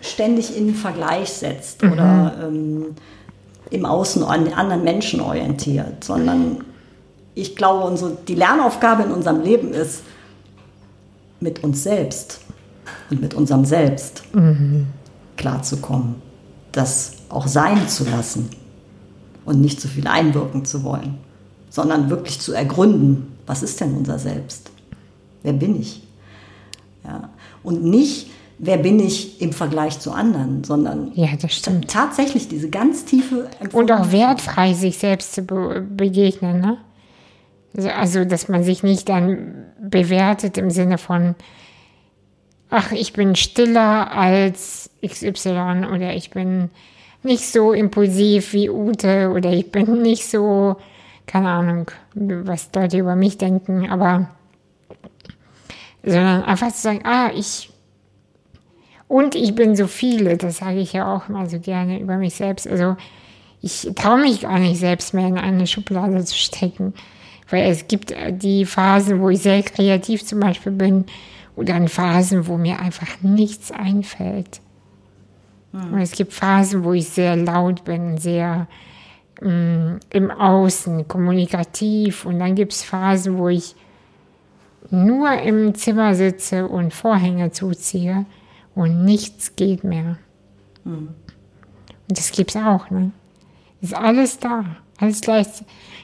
ständig 0.00 0.56
in 0.56 0.74
Vergleich 0.74 1.28
setzt 1.30 1.82
Mhm. 1.82 1.92
oder 1.92 2.34
ähm, 2.42 2.86
im 3.70 3.84
Außen 3.84 4.22
an 4.22 4.46
den 4.46 4.54
anderen 4.54 4.82
Menschen 4.82 5.20
orientiert, 5.20 6.02
sondern 6.04 6.64
ich 7.34 7.54
glaube, 7.54 7.84
unsere, 7.84 8.16
die 8.28 8.34
Lernaufgabe 8.34 9.02
in 9.02 9.10
unserem 9.12 9.42
Leben 9.42 9.74
ist, 9.74 10.02
mit 11.40 11.62
uns 11.62 11.82
selbst 11.82 12.40
und 13.10 13.20
mit 13.20 13.34
unserem 13.34 13.66
Selbst 13.66 14.22
Mhm. 14.34 14.86
klarzukommen, 15.36 16.14
das 16.72 17.12
auch 17.28 17.46
sein 17.46 17.88
zu 17.88 18.04
lassen 18.08 18.48
und 19.44 19.60
nicht 19.60 19.80
zu 19.80 19.88
viel 19.88 20.06
einwirken 20.06 20.64
zu 20.64 20.82
wollen, 20.84 21.18
sondern 21.70 22.10
wirklich 22.10 22.40
zu 22.40 22.52
ergründen, 22.52 23.32
was 23.46 23.62
ist 23.62 23.80
denn 23.80 23.94
unser 23.96 24.18
Selbst? 24.18 24.70
Wer 25.42 25.52
bin 25.54 25.80
ich? 25.80 26.02
Ja. 27.04 27.30
Und 27.64 27.82
nicht, 27.84 28.30
wer 28.58 28.76
bin 28.76 29.00
ich 29.00 29.40
im 29.40 29.52
Vergleich 29.52 29.98
zu 29.98 30.12
anderen, 30.12 30.62
sondern 30.62 31.10
ja, 31.14 31.28
tatsächlich 31.88 32.48
diese 32.48 32.70
ganz 32.70 33.04
tiefe 33.04 33.48
Und 33.72 33.90
auch 33.90 34.00
Empfindung- 34.00 34.12
wertfrei 34.12 34.74
sich 34.74 34.98
selbst 34.98 35.34
zu 35.34 35.42
be 35.42 35.80
begegnen, 35.88 36.60
ne? 36.60 36.76
Also- 37.76 37.88
Also, 37.88 38.24
dass 38.24 38.48
man 38.48 38.62
sich 38.62 38.82
nicht 38.82 39.08
dann 39.08 39.64
bewertet 39.80 40.58
im 40.58 40.70
Sinne 40.70 40.98
von, 40.98 41.34
ach, 42.70 42.92
ich 42.92 43.12
bin 43.14 43.34
stiller 43.34 44.12
als 44.12 44.90
XY 45.04 45.86
oder 45.92 46.14
ich 46.14 46.30
bin 46.30 46.70
nicht 47.22 47.46
so 47.46 47.72
impulsiv 47.72 48.52
wie 48.52 48.70
Ute 48.70 49.30
oder 49.30 49.50
ich 49.52 49.70
bin 49.70 50.02
nicht 50.02 50.24
so, 50.24 50.76
keine 51.26 51.48
Ahnung, 51.48 51.90
was 52.14 52.70
Leute 52.74 52.98
über 52.98 53.16
mich 53.16 53.38
denken, 53.38 53.88
aber 53.90 54.28
sondern 56.04 56.42
einfach 56.42 56.72
zu 56.72 56.82
sagen, 56.82 57.00
ah, 57.04 57.30
ich 57.34 57.70
und 59.12 59.34
ich 59.34 59.54
bin 59.54 59.76
so 59.76 59.88
viele, 59.88 60.38
das 60.38 60.56
sage 60.56 60.78
ich 60.78 60.94
ja 60.94 61.14
auch 61.14 61.28
immer 61.28 61.46
so 61.46 61.60
gerne 61.60 62.00
über 62.00 62.16
mich 62.16 62.34
selbst. 62.34 62.66
Also 62.66 62.96
ich 63.60 63.90
traue 63.94 64.18
mich 64.18 64.40
gar 64.40 64.58
nicht 64.58 64.80
selbst 64.80 65.12
mehr 65.12 65.28
in 65.28 65.36
eine 65.36 65.66
Schublade 65.66 66.24
zu 66.24 66.34
stecken, 66.34 66.94
weil 67.50 67.70
es 67.70 67.86
gibt 67.88 68.10
äh, 68.10 68.32
die 68.32 68.64
Phasen, 68.64 69.20
wo 69.20 69.28
ich 69.28 69.40
sehr 69.40 69.62
kreativ 69.62 70.24
zum 70.24 70.40
Beispiel 70.40 70.72
bin 70.72 71.04
oder 71.56 71.76
in 71.76 71.88
Phasen, 71.88 72.46
wo 72.46 72.56
mir 72.56 72.80
einfach 72.80 73.20
nichts 73.20 73.70
einfällt. 73.70 74.60
Und 75.72 76.00
es 76.00 76.12
gibt 76.12 76.32
Phasen, 76.32 76.84
wo 76.84 76.92
ich 76.92 77.08
sehr 77.08 77.36
laut 77.36 77.84
bin, 77.84 78.18
sehr 78.18 78.66
mh, 79.40 80.00
im 80.10 80.30
Außen, 80.30 81.08
kommunikativ. 81.08 82.26
Und 82.26 82.38
dann 82.38 82.54
gibt 82.54 82.72
es 82.72 82.82
Phasen, 82.82 83.38
wo 83.38 83.48
ich 83.48 83.74
nur 84.90 85.32
im 85.32 85.74
Zimmer 85.74 86.14
sitze 86.14 86.68
und 86.68 86.92
Vorhänge 86.92 87.50
zuziehe 87.52 88.26
und 88.74 89.04
nichts 89.04 89.56
geht 89.56 89.84
mehr. 89.84 90.18
Und 90.84 91.14
das 92.08 92.30
gibt's 92.32 92.56
auch, 92.56 92.90
ne? 92.90 93.12
Ist 93.80 93.94
alles 93.94 94.38
da. 94.38 94.64
Alles 94.98 95.20
gleich, 95.20 95.46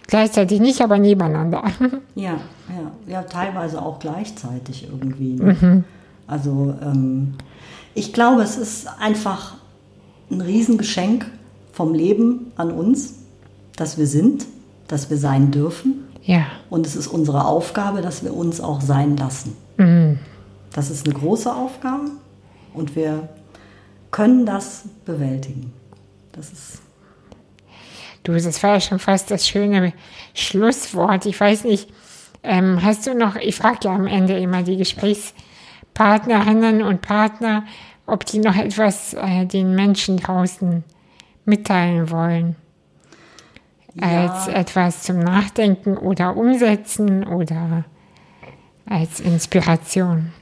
gleichzeitig, 0.06 0.60
nicht 0.60 0.80
aber 0.80 0.98
nebeneinander. 0.98 1.62
Ja, 2.14 2.40
ja, 2.68 2.90
ja, 3.06 3.22
teilweise 3.22 3.80
auch 3.80 4.00
gleichzeitig 4.00 4.88
irgendwie. 4.90 5.34
Ne? 5.34 5.84
Also 6.26 6.74
ähm, 6.82 7.34
ich 7.94 8.12
glaube, 8.12 8.42
es 8.42 8.56
ist 8.56 8.86
einfach 9.00 9.54
ein 10.30 10.40
Riesengeschenk 10.40 11.26
vom 11.72 11.94
Leben 11.94 12.52
an 12.56 12.70
uns, 12.70 13.14
dass 13.76 13.98
wir 13.98 14.06
sind, 14.06 14.46
dass 14.88 15.10
wir 15.10 15.16
sein 15.16 15.50
dürfen. 15.50 16.04
ja. 16.22 16.46
Und 16.70 16.86
es 16.86 16.96
ist 16.96 17.06
unsere 17.06 17.46
Aufgabe, 17.46 18.02
dass 18.02 18.22
wir 18.24 18.34
uns 18.34 18.60
auch 18.60 18.80
sein 18.80 19.16
lassen. 19.16 19.56
Das 20.72 20.90
ist 20.90 21.06
eine 21.06 21.14
große 21.14 21.54
Aufgabe 21.54 22.10
und 22.74 22.96
wir 22.96 23.28
können 24.10 24.44
das 24.44 24.84
bewältigen. 25.04 25.72
Das 26.32 26.50
ist 26.50 26.82
Du, 28.28 28.34
das 28.34 28.62
war 28.62 28.74
ja 28.74 28.80
schon 28.80 28.98
fast 28.98 29.30
das 29.30 29.48
schöne 29.48 29.94
Schlusswort. 30.34 31.24
Ich 31.24 31.40
weiß 31.40 31.64
nicht, 31.64 31.88
ähm, 32.42 32.82
hast 32.82 33.06
du 33.06 33.14
noch, 33.14 33.36
ich 33.36 33.56
frage 33.56 33.78
ja 33.84 33.94
am 33.94 34.06
Ende 34.06 34.38
immer 34.38 34.62
die 34.62 34.76
Gesprächspartnerinnen 35.98 36.82
und 36.82 37.02
Partner, 37.02 37.64
ob 38.06 38.24
die 38.24 38.38
noch 38.38 38.56
etwas 38.56 39.14
äh, 39.14 39.44
den 39.46 39.74
Menschen 39.74 40.16
draußen 40.16 40.84
mitteilen 41.44 42.10
wollen. 42.10 42.56
Als 44.00 44.46
etwas 44.46 45.02
zum 45.02 45.18
Nachdenken 45.18 45.96
oder 45.96 46.36
umsetzen 46.36 47.26
oder 47.26 47.84
als 48.86 49.18
Inspiration. 49.18 50.32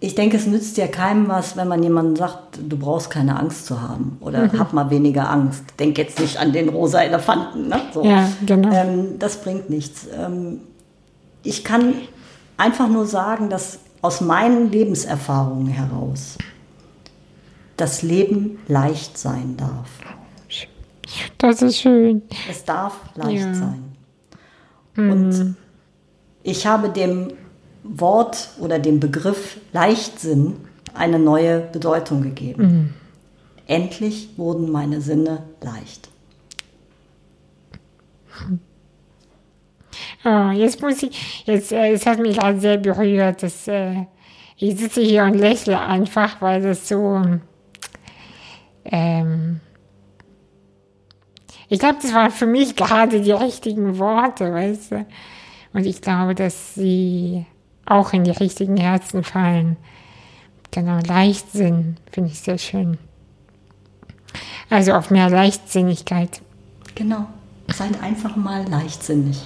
Ich 0.00 0.14
denke, 0.14 0.36
es 0.36 0.46
nützt 0.46 0.76
ja 0.76 0.88
keinem 0.88 1.26
was, 1.28 1.56
wenn 1.56 1.68
man 1.68 1.82
jemandem 1.82 2.16
sagt, 2.16 2.58
du 2.68 2.76
brauchst 2.76 3.08
keine 3.08 3.38
Angst 3.38 3.64
zu 3.64 3.80
haben 3.80 4.18
oder 4.20 4.52
mhm. 4.52 4.58
hab 4.58 4.74
mal 4.74 4.90
weniger 4.90 5.30
Angst. 5.30 5.64
Denk 5.78 5.96
jetzt 5.96 6.20
nicht 6.20 6.36
an 6.36 6.52
den 6.52 6.68
rosa 6.68 7.00
Elefanten. 7.00 7.68
Ne? 7.68 7.80
So. 7.94 8.04
Ja, 8.04 8.28
genau. 8.44 8.70
Ähm, 8.74 9.18
das 9.18 9.38
bringt 9.40 9.70
nichts. 9.70 10.06
Ähm, 10.14 10.60
ich 11.44 11.64
kann 11.64 11.94
einfach 12.58 12.88
nur 12.88 13.06
sagen, 13.06 13.48
dass 13.48 13.78
aus 14.02 14.20
meinen 14.20 14.70
Lebenserfahrungen 14.70 15.68
heraus 15.68 16.36
das 17.76 18.02
Leben 18.02 18.58
leicht 18.68 19.16
sein 19.16 19.56
darf. 19.56 19.88
Das 21.38 21.62
ist 21.62 21.78
schön. 21.78 22.22
Es 22.48 22.64
darf 22.64 22.94
leicht 23.16 23.46
ja. 23.46 23.54
sein. 23.54 23.84
Und 24.96 25.28
mhm. 25.30 25.56
ich 26.42 26.66
habe 26.66 26.90
dem 26.90 27.32
Wort 27.82 28.50
oder 28.60 28.78
dem 28.78 29.00
Begriff 29.00 29.58
Leichtsinn 29.72 30.56
eine 30.94 31.18
neue 31.18 31.60
Bedeutung 31.60 32.22
gegeben. 32.22 32.62
Mhm. 32.62 32.94
Endlich 33.66 34.30
wurden 34.36 34.70
meine 34.70 35.00
Sinne 35.00 35.44
leicht. 35.60 36.08
Oh, 40.24 40.50
jetzt 40.50 40.80
muss 40.80 41.02
ich, 41.02 41.44
jetzt, 41.46 41.72
äh, 41.72 41.92
es 41.92 42.06
hat 42.06 42.18
mich 42.18 42.38
gerade 42.38 42.60
sehr 42.60 42.76
berührt, 42.78 43.42
dass 43.42 43.66
äh, 43.66 44.06
ich 44.56 44.78
sitze 44.78 45.00
hier 45.00 45.24
und 45.24 45.34
lächle 45.34 45.80
einfach, 45.80 46.40
weil 46.40 46.62
das 46.62 46.88
so, 46.88 47.20
ähm, 48.84 49.60
ich 51.68 51.78
glaube, 51.80 51.98
das 52.00 52.14
waren 52.14 52.30
für 52.30 52.46
mich 52.46 52.76
gerade 52.76 53.20
die 53.20 53.32
richtigen 53.32 53.98
Worte, 53.98 54.52
weißt 54.52 54.92
du. 54.92 55.06
Und 55.72 55.86
ich 55.86 56.00
glaube, 56.00 56.34
dass 56.34 56.74
sie 56.74 57.46
auch 57.86 58.12
in 58.12 58.24
die 58.24 58.30
richtigen 58.30 58.76
Herzen 58.76 59.24
fallen. 59.24 59.76
Genau, 60.70 60.98
Leichtsinn 61.06 61.96
finde 62.10 62.30
ich 62.30 62.40
sehr 62.40 62.58
schön. 62.58 62.98
Also 64.70 64.92
auf 64.92 65.10
mehr 65.10 65.28
Leichtsinnigkeit. 65.28 66.40
Genau, 66.94 67.26
seid 67.68 68.02
einfach 68.02 68.36
mal 68.36 68.66
leichtsinnig. 68.68 69.38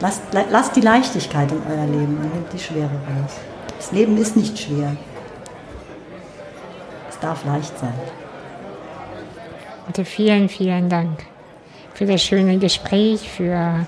Lasst, 0.00 0.22
lasst 0.32 0.76
die 0.76 0.80
Leichtigkeit 0.80 1.50
in 1.50 1.60
euer 1.68 1.86
Leben 1.86 2.16
und 2.18 2.32
nehmt 2.34 2.52
die 2.52 2.58
Schwere 2.58 2.84
raus. 2.84 3.36
Das 3.76 3.92
Leben 3.92 4.16
ist 4.16 4.36
nicht 4.36 4.58
schwer. 4.58 4.96
Es 7.08 7.18
darf 7.18 7.44
leicht 7.44 7.76
sein. 7.78 7.94
Also 9.88 10.04
vielen, 10.04 10.48
vielen 10.48 10.88
Dank 10.88 11.24
für 11.94 12.06
das 12.06 12.22
schöne 12.22 12.58
Gespräch, 12.58 13.28
für 13.28 13.86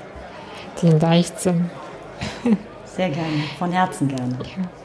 den 0.83 0.99
Leichtsinn. 0.99 1.71
Sehr 2.85 3.11
gerne, 3.11 3.45
von 3.59 3.71
Herzen 3.71 4.09
gerne. 4.09 4.37
Ja. 4.43 4.80